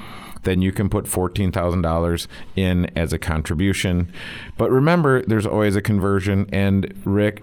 then 0.44 0.60
you 0.60 0.72
can 0.72 0.88
put 0.88 1.04
$14,000 1.04 2.26
in 2.56 2.90
as 2.96 3.12
a 3.12 3.18
contribution. 3.18 4.12
But 4.56 4.70
remember, 4.70 5.22
there's 5.22 5.46
always 5.46 5.76
a 5.76 5.82
conversion. 5.82 6.48
And 6.52 6.92
Rick, 7.04 7.42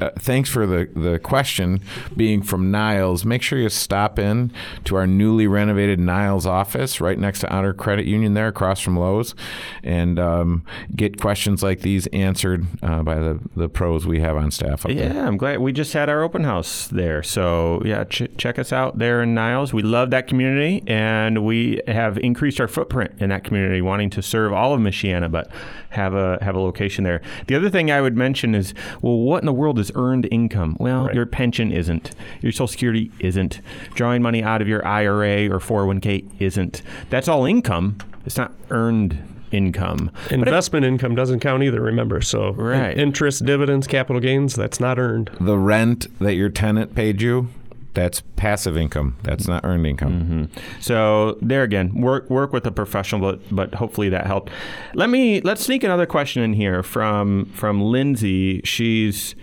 uh, 0.00 0.10
thanks 0.18 0.48
for 0.48 0.66
the, 0.66 0.88
the 0.94 1.18
question 1.18 1.80
being 2.16 2.42
from 2.42 2.70
Niles. 2.70 3.24
Make 3.24 3.42
sure 3.42 3.58
you 3.58 3.68
stop 3.68 4.18
in 4.18 4.52
to 4.84 4.96
our 4.96 5.06
newly 5.06 5.46
renovated 5.46 5.98
Niles 5.98 6.46
office 6.46 7.00
right 7.00 7.18
next 7.18 7.40
to 7.40 7.50
Honor 7.50 7.72
Credit 7.72 8.06
Union 8.06 8.34
there 8.34 8.48
across 8.48 8.80
from 8.80 8.96
Lowe's 8.96 9.34
and 9.82 10.18
um, 10.18 10.64
get 10.94 11.20
questions 11.20 11.62
like 11.62 11.80
these 11.80 12.06
answered 12.08 12.66
uh, 12.82 13.02
by 13.02 13.16
the, 13.16 13.40
the 13.56 13.68
pros 13.68 14.06
we 14.06 14.20
have 14.20 14.36
on 14.36 14.50
staff. 14.50 14.84
yeah, 14.88 15.08
there. 15.08 15.26
I'm 15.26 15.36
glad 15.36 15.58
we 15.60 15.72
just 15.72 15.92
had 15.92 16.08
our 16.08 16.22
open 16.22 16.44
house 16.44 16.86
there. 16.88 17.22
So, 17.22 17.82
yeah, 17.84 18.04
ch- 18.04 18.28
check 18.36 18.58
us 18.58 18.72
out 18.72 18.98
there 18.98 19.22
in 19.22 19.34
Niles. 19.34 19.72
We 19.72 19.82
love 19.82 20.10
that 20.10 20.26
community 20.26 20.82
and 20.86 21.44
we 21.44 21.80
have 21.86 22.18
increased 22.18 22.60
our 22.60 22.68
footprint 22.68 23.12
in 23.18 23.30
that 23.30 23.44
community, 23.44 23.80
wanting 23.82 24.10
to 24.10 24.22
serve 24.22 24.52
all 24.52 24.74
of 24.74 24.80
Michiana, 24.80 25.30
but 25.30 25.50
have 25.90 26.14
a, 26.14 26.38
have 26.42 26.54
a 26.54 26.60
location 26.60 27.04
there. 27.04 27.20
The 27.46 27.54
other 27.54 27.70
thing 27.70 27.90
I 27.90 28.00
would 28.00 28.16
mention 28.16 28.54
is 28.54 28.74
well, 29.02 29.18
what 29.18 29.42
in 29.42 29.46
the 29.46 29.52
world 29.52 29.78
is 29.78 29.87
is 29.88 29.96
earned 29.96 30.28
income. 30.30 30.76
Well, 30.78 31.06
right. 31.06 31.14
your 31.14 31.26
pension 31.26 31.72
isn't. 31.72 32.12
Your 32.40 32.52
Social 32.52 32.68
Security 32.68 33.10
isn't. 33.20 33.60
Drawing 33.94 34.22
money 34.22 34.42
out 34.42 34.62
of 34.62 34.68
your 34.68 34.86
IRA 34.86 35.48
or 35.48 35.58
401k 35.58 36.28
isn't. 36.40 36.82
That's 37.10 37.28
all 37.28 37.44
income. 37.44 37.98
It's 38.26 38.36
not 38.36 38.52
earned 38.70 39.22
income. 39.50 40.10
Investment 40.30 40.84
it, 40.84 40.88
income 40.88 41.14
doesn't 41.14 41.40
count 41.40 41.62
either, 41.62 41.80
remember. 41.80 42.20
So 42.20 42.52
right. 42.52 42.96
interest, 42.96 43.44
dividends, 43.44 43.86
capital 43.86 44.20
gains, 44.20 44.54
that's 44.54 44.80
not 44.80 44.98
earned. 44.98 45.30
The 45.40 45.56
rent 45.56 46.06
that 46.18 46.34
your 46.34 46.50
tenant 46.50 46.94
paid 46.94 47.22
you, 47.22 47.48
that's 47.94 48.22
passive 48.36 48.76
income. 48.76 49.16
That's 49.22 49.48
not 49.48 49.64
earned 49.64 49.86
income. 49.86 50.12
Mm-hmm. 50.12 50.80
So 50.80 51.36
there 51.42 51.62
again, 51.64 52.00
work 52.00 52.30
work 52.30 52.52
with 52.52 52.64
a 52.66 52.70
professional, 52.70 53.20
but 53.20 53.40
but 53.50 53.74
hopefully 53.74 54.08
that 54.10 54.26
helped. 54.26 54.52
Let 54.94 55.10
me 55.10 55.40
let's 55.40 55.64
sneak 55.64 55.82
another 55.82 56.06
question 56.06 56.42
in 56.42 56.52
here 56.52 56.82
from 56.82 57.46
from 57.46 57.80
Lindsay. 57.80 58.60
She's 58.62 59.34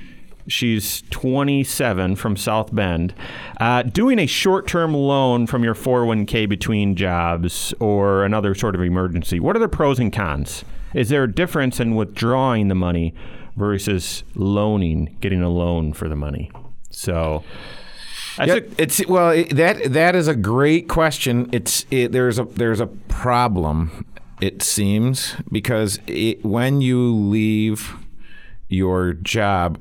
She's 0.48 1.02
27 1.10 2.16
from 2.16 2.38
South 2.38 2.74
Bend. 2.74 3.14
Uh, 3.60 3.82
doing 3.82 4.20
a 4.20 4.28
short 4.28 4.68
term 4.68 4.94
loan 4.94 5.48
from 5.48 5.64
your 5.64 5.74
401k 5.74 6.48
between 6.48 6.96
jobs 6.96 7.74
or 7.80 8.24
another 8.24 8.54
sort 8.54 8.76
of 8.76 8.82
emergency, 8.82 9.40
what 9.40 9.56
are 9.56 9.60
the 9.60 9.68
pros 9.68 10.00
and 10.00 10.14
cons? 10.14 10.64
Is 10.94 11.10
there 11.10 11.24
a 11.24 11.32
difference 11.32 11.80
in 11.80 11.96
withdrawing 11.96 12.68
the 12.68 12.76
money 12.76 13.14
versus 13.56 14.24
loaning, 14.36 15.18
getting 15.20 15.42
a 15.42 15.50
loan 15.50 15.94
for 15.94 16.08
the 16.08 16.16
money? 16.16 16.52
So. 16.90 17.44
Yep, 18.38 18.80
a, 18.80 18.82
it's 18.82 19.06
well 19.08 19.30
it, 19.30 19.56
that 19.56 19.94
that 19.94 20.14
is 20.14 20.28
a 20.28 20.36
great 20.36 20.90
question. 20.90 21.50
It's 21.54 21.86
it, 21.90 22.12
there's 22.12 22.38
a 22.38 22.44
there's 22.44 22.82
a 22.82 22.88
problem. 22.88 24.06
It 24.42 24.62
seems 24.62 25.36
because 25.50 26.00
it, 26.06 26.44
when 26.44 26.82
you 26.82 27.16
leave 27.16 27.96
your 28.68 29.14
job. 29.14 29.80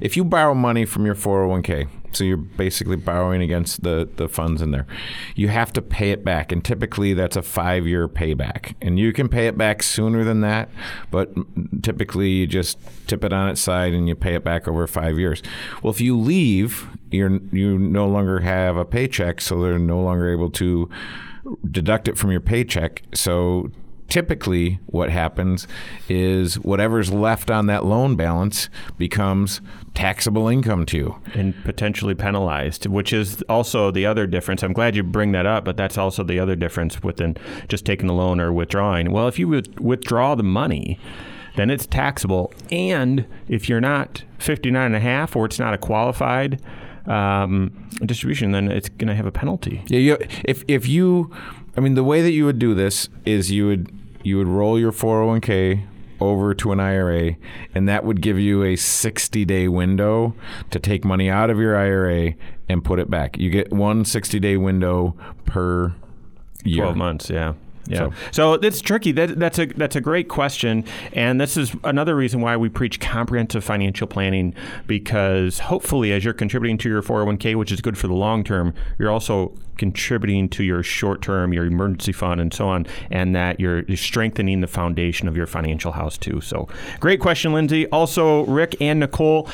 If 0.00 0.16
you 0.16 0.24
borrow 0.24 0.54
money 0.54 0.84
from 0.84 1.06
your 1.06 1.14
401k, 1.14 1.88
so 2.12 2.24
you're 2.24 2.36
basically 2.36 2.96
borrowing 2.96 3.42
against 3.42 3.82
the, 3.82 4.08
the 4.16 4.28
funds 4.28 4.62
in 4.62 4.70
there, 4.70 4.86
you 5.34 5.48
have 5.48 5.72
to 5.74 5.82
pay 5.82 6.10
it 6.10 6.24
back. 6.24 6.52
And 6.52 6.64
typically 6.64 7.14
that's 7.14 7.36
a 7.36 7.42
five 7.42 7.86
year 7.86 8.08
payback. 8.08 8.74
And 8.80 8.98
you 8.98 9.12
can 9.12 9.28
pay 9.28 9.46
it 9.46 9.58
back 9.58 9.82
sooner 9.82 10.24
than 10.24 10.40
that, 10.40 10.68
but 11.10 11.32
typically 11.82 12.30
you 12.30 12.46
just 12.46 12.78
tip 13.06 13.24
it 13.24 13.32
on 13.32 13.48
its 13.48 13.60
side 13.60 13.92
and 13.92 14.08
you 14.08 14.14
pay 14.14 14.34
it 14.34 14.44
back 14.44 14.68
over 14.68 14.86
five 14.86 15.18
years. 15.18 15.42
Well, 15.82 15.92
if 15.92 16.00
you 16.00 16.18
leave, 16.18 16.86
you're, 17.10 17.40
you 17.52 17.78
no 17.78 18.06
longer 18.06 18.40
have 18.40 18.76
a 18.76 18.84
paycheck, 18.84 19.40
so 19.40 19.60
they're 19.60 19.78
no 19.78 20.00
longer 20.00 20.32
able 20.32 20.50
to 20.50 20.88
deduct 21.70 22.08
it 22.08 22.16
from 22.16 22.30
your 22.30 22.40
paycheck. 22.40 23.02
So 23.14 23.70
typically 24.08 24.78
what 24.86 25.10
happens 25.10 25.66
is 26.08 26.58
whatever's 26.60 27.10
left 27.12 27.50
on 27.50 27.66
that 27.66 27.84
loan 27.84 28.16
balance 28.16 28.68
becomes 28.98 29.60
taxable 29.94 30.48
income 30.48 30.84
to 30.86 30.96
you. 30.96 31.16
And 31.34 31.54
potentially 31.64 32.14
penalized 32.14 32.86
which 32.86 33.12
is 33.12 33.42
also 33.42 33.90
the 33.90 34.06
other 34.06 34.26
difference. 34.26 34.62
I'm 34.62 34.72
glad 34.72 34.94
you 34.94 35.02
bring 35.02 35.32
that 35.32 35.46
up 35.46 35.64
but 35.64 35.76
that's 35.76 35.96
also 35.98 36.22
the 36.22 36.38
other 36.38 36.56
difference 36.56 37.02
within 37.02 37.36
just 37.68 37.84
taking 37.84 38.08
a 38.08 38.14
loan 38.14 38.40
or 38.40 38.52
withdrawing. 38.52 39.10
Well 39.10 39.28
if 39.28 39.38
you 39.38 39.48
withdraw 39.48 40.34
the 40.34 40.42
money 40.42 40.98
then 41.56 41.70
it's 41.70 41.86
taxable. 41.86 42.52
And 42.70 43.26
if 43.48 43.68
you're 43.68 43.80
not 43.80 44.24
59 44.38 44.86
and 44.86 44.96
a 44.96 45.00
half 45.00 45.36
or 45.36 45.46
it's 45.46 45.58
not 45.58 45.72
a 45.72 45.78
qualified 45.78 46.60
um, 47.06 47.88
distribution 48.04 48.52
then 48.52 48.70
it's 48.70 48.88
going 48.88 49.08
to 49.08 49.14
have 49.14 49.26
a 49.26 49.32
penalty. 49.32 49.82
Yeah 49.86 49.98
you, 49.98 50.18
if, 50.44 50.64
if 50.68 50.86
you 50.88 51.34
I 51.76 51.80
mean, 51.80 51.94
the 51.94 52.04
way 52.04 52.22
that 52.22 52.32
you 52.32 52.44
would 52.44 52.58
do 52.58 52.74
this 52.74 53.08
is 53.24 53.50
you 53.50 53.66
would 53.66 53.90
you 54.22 54.38
would 54.38 54.48
roll 54.48 54.78
your 54.78 54.92
401k 54.92 55.86
over 56.20 56.54
to 56.54 56.72
an 56.72 56.80
IRA, 56.80 57.36
and 57.74 57.88
that 57.88 58.04
would 58.04 58.20
give 58.20 58.38
you 58.38 58.62
a 58.62 58.76
60 58.76 59.44
day 59.44 59.68
window 59.68 60.34
to 60.70 60.78
take 60.78 61.04
money 61.04 61.28
out 61.28 61.50
of 61.50 61.58
your 61.58 61.76
IRA 61.76 62.34
and 62.68 62.84
put 62.84 62.98
it 62.98 63.10
back. 63.10 63.36
You 63.38 63.50
get 63.50 63.72
one 63.72 64.04
60 64.04 64.38
day 64.40 64.56
window 64.56 65.16
per 65.44 65.94
year. 66.64 66.84
12 66.84 66.96
months, 66.96 67.30
yeah. 67.30 67.54
Yeah. 67.86 67.98
So, 67.98 68.12
so 68.30 68.52
it's 68.54 68.80
tricky. 68.80 69.12
That, 69.12 69.38
that's 69.38 69.58
a 69.58 69.66
that's 69.66 69.96
a 69.96 70.00
great 70.00 70.28
question, 70.28 70.84
and 71.12 71.40
this 71.40 71.56
is 71.56 71.74
another 71.84 72.16
reason 72.16 72.40
why 72.40 72.56
we 72.56 72.68
preach 72.68 73.00
comprehensive 73.00 73.64
financial 73.64 74.06
planning 74.06 74.54
because 74.86 75.58
hopefully, 75.58 76.12
as 76.12 76.24
you're 76.24 76.34
contributing 76.34 76.78
to 76.78 76.88
your 76.88 77.02
401k, 77.02 77.56
which 77.56 77.72
is 77.72 77.80
good 77.80 77.98
for 77.98 78.06
the 78.06 78.14
long 78.14 78.44
term, 78.44 78.74
you're 78.98 79.10
also 79.10 79.52
contributing 79.76 80.48
to 80.48 80.62
your 80.62 80.82
short 80.82 81.20
term, 81.22 81.52
your 81.52 81.66
emergency 81.66 82.12
fund, 82.12 82.40
and 82.40 82.52
so 82.52 82.68
on, 82.68 82.86
and 83.10 83.34
that 83.34 83.58
you're, 83.60 83.82
you're 83.82 83.96
strengthening 83.96 84.60
the 84.60 84.66
foundation 84.66 85.28
of 85.28 85.36
your 85.36 85.46
financial 85.46 85.92
house 85.92 86.16
too. 86.16 86.40
So, 86.40 86.68
great 87.00 87.20
question, 87.20 87.52
Lindsay. 87.52 87.86
Also, 87.88 88.44
Rick 88.46 88.76
and 88.80 89.00
Nicole. 89.00 89.48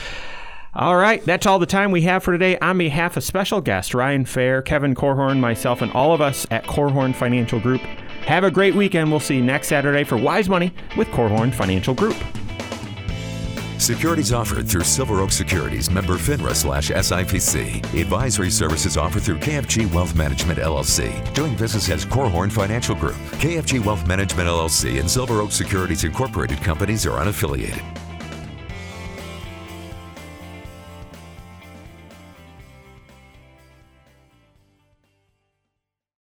All 0.72 0.96
right, 0.96 1.24
that's 1.24 1.46
all 1.46 1.58
the 1.58 1.66
time 1.66 1.90
we 1.90 2.02
have 2.02 2.22
for 2.22 2.30
today. 2.30 2.56
On 2.58 2.78
behalf 2.78 3.16
of 3.16 3.24
special 3.24 3.60
guest 3.60 3.92
Ryan 3.92 4.24
Fair, 4.24 4.62
Kevin 4.62 4.94
Korhorn, 4.94 5.40
myself, 5.40 5.82
and 5.82 5.90
all 5.92 6.14
of 6.14 6.20
us 6.20 6.46
at 6.52 6.64
Korhorn 6.64 7.12
Financial 7.12 7.58
Group, 7.58 7.80
have 8.24 8.44
a 8.44 8.52
great 8.52 8.76
weekend. 8.76 9.10
We'll 9.10 9.18
see 9.18 9.36
you 9.36 9.42
next 9.42 9.66
Saturday 9.66 10.04
for 10.04 10.16
Wise 10.16 10.48
Money 10.48 10.72
with 10.96 11.08
Korhorn 11.08 11.52
Financial 11.52 11.92
Group. 11.92 12.14
Securities 13.78 14.32
offered 14.32 14.68
through 14.68 14.84
Silver 14.84 15.20
Oak 15.20 15.32
Securities, 15.32 15.90
member 15.90 16.12
FINRA 16.14 16.54
slash 16.54 16.90
SIPC. 16.90 18.00
Advisory 18.00 18.50
services 18.50 18.96
offered 18.96 19.22
through 19.22 19.38
KFG 19.38 19.92
Wealth 19.92 20.14
Management 20.14 20.60
LLC, 20.60 21.34
doing 21.34 21.56
business 21.56 21.90
as 21.90 22.06
Korhorn 22.06 22.52
Financial 22.52 22.94
Group. 22.94 23.16
KFG 23.40 23.84
Wealth 23.84 24.06
Management 24.06 24.48
LLC 24.48 25.00
and 25.00 25.10
Silver 25.10 25.40
Oak 25.40 25.50
Securities 25.50 26.04
Incorporated 26.04 26.58
companies 26.58 27.06
are 27.06 27.18
unaffiliated. 27.18 27.82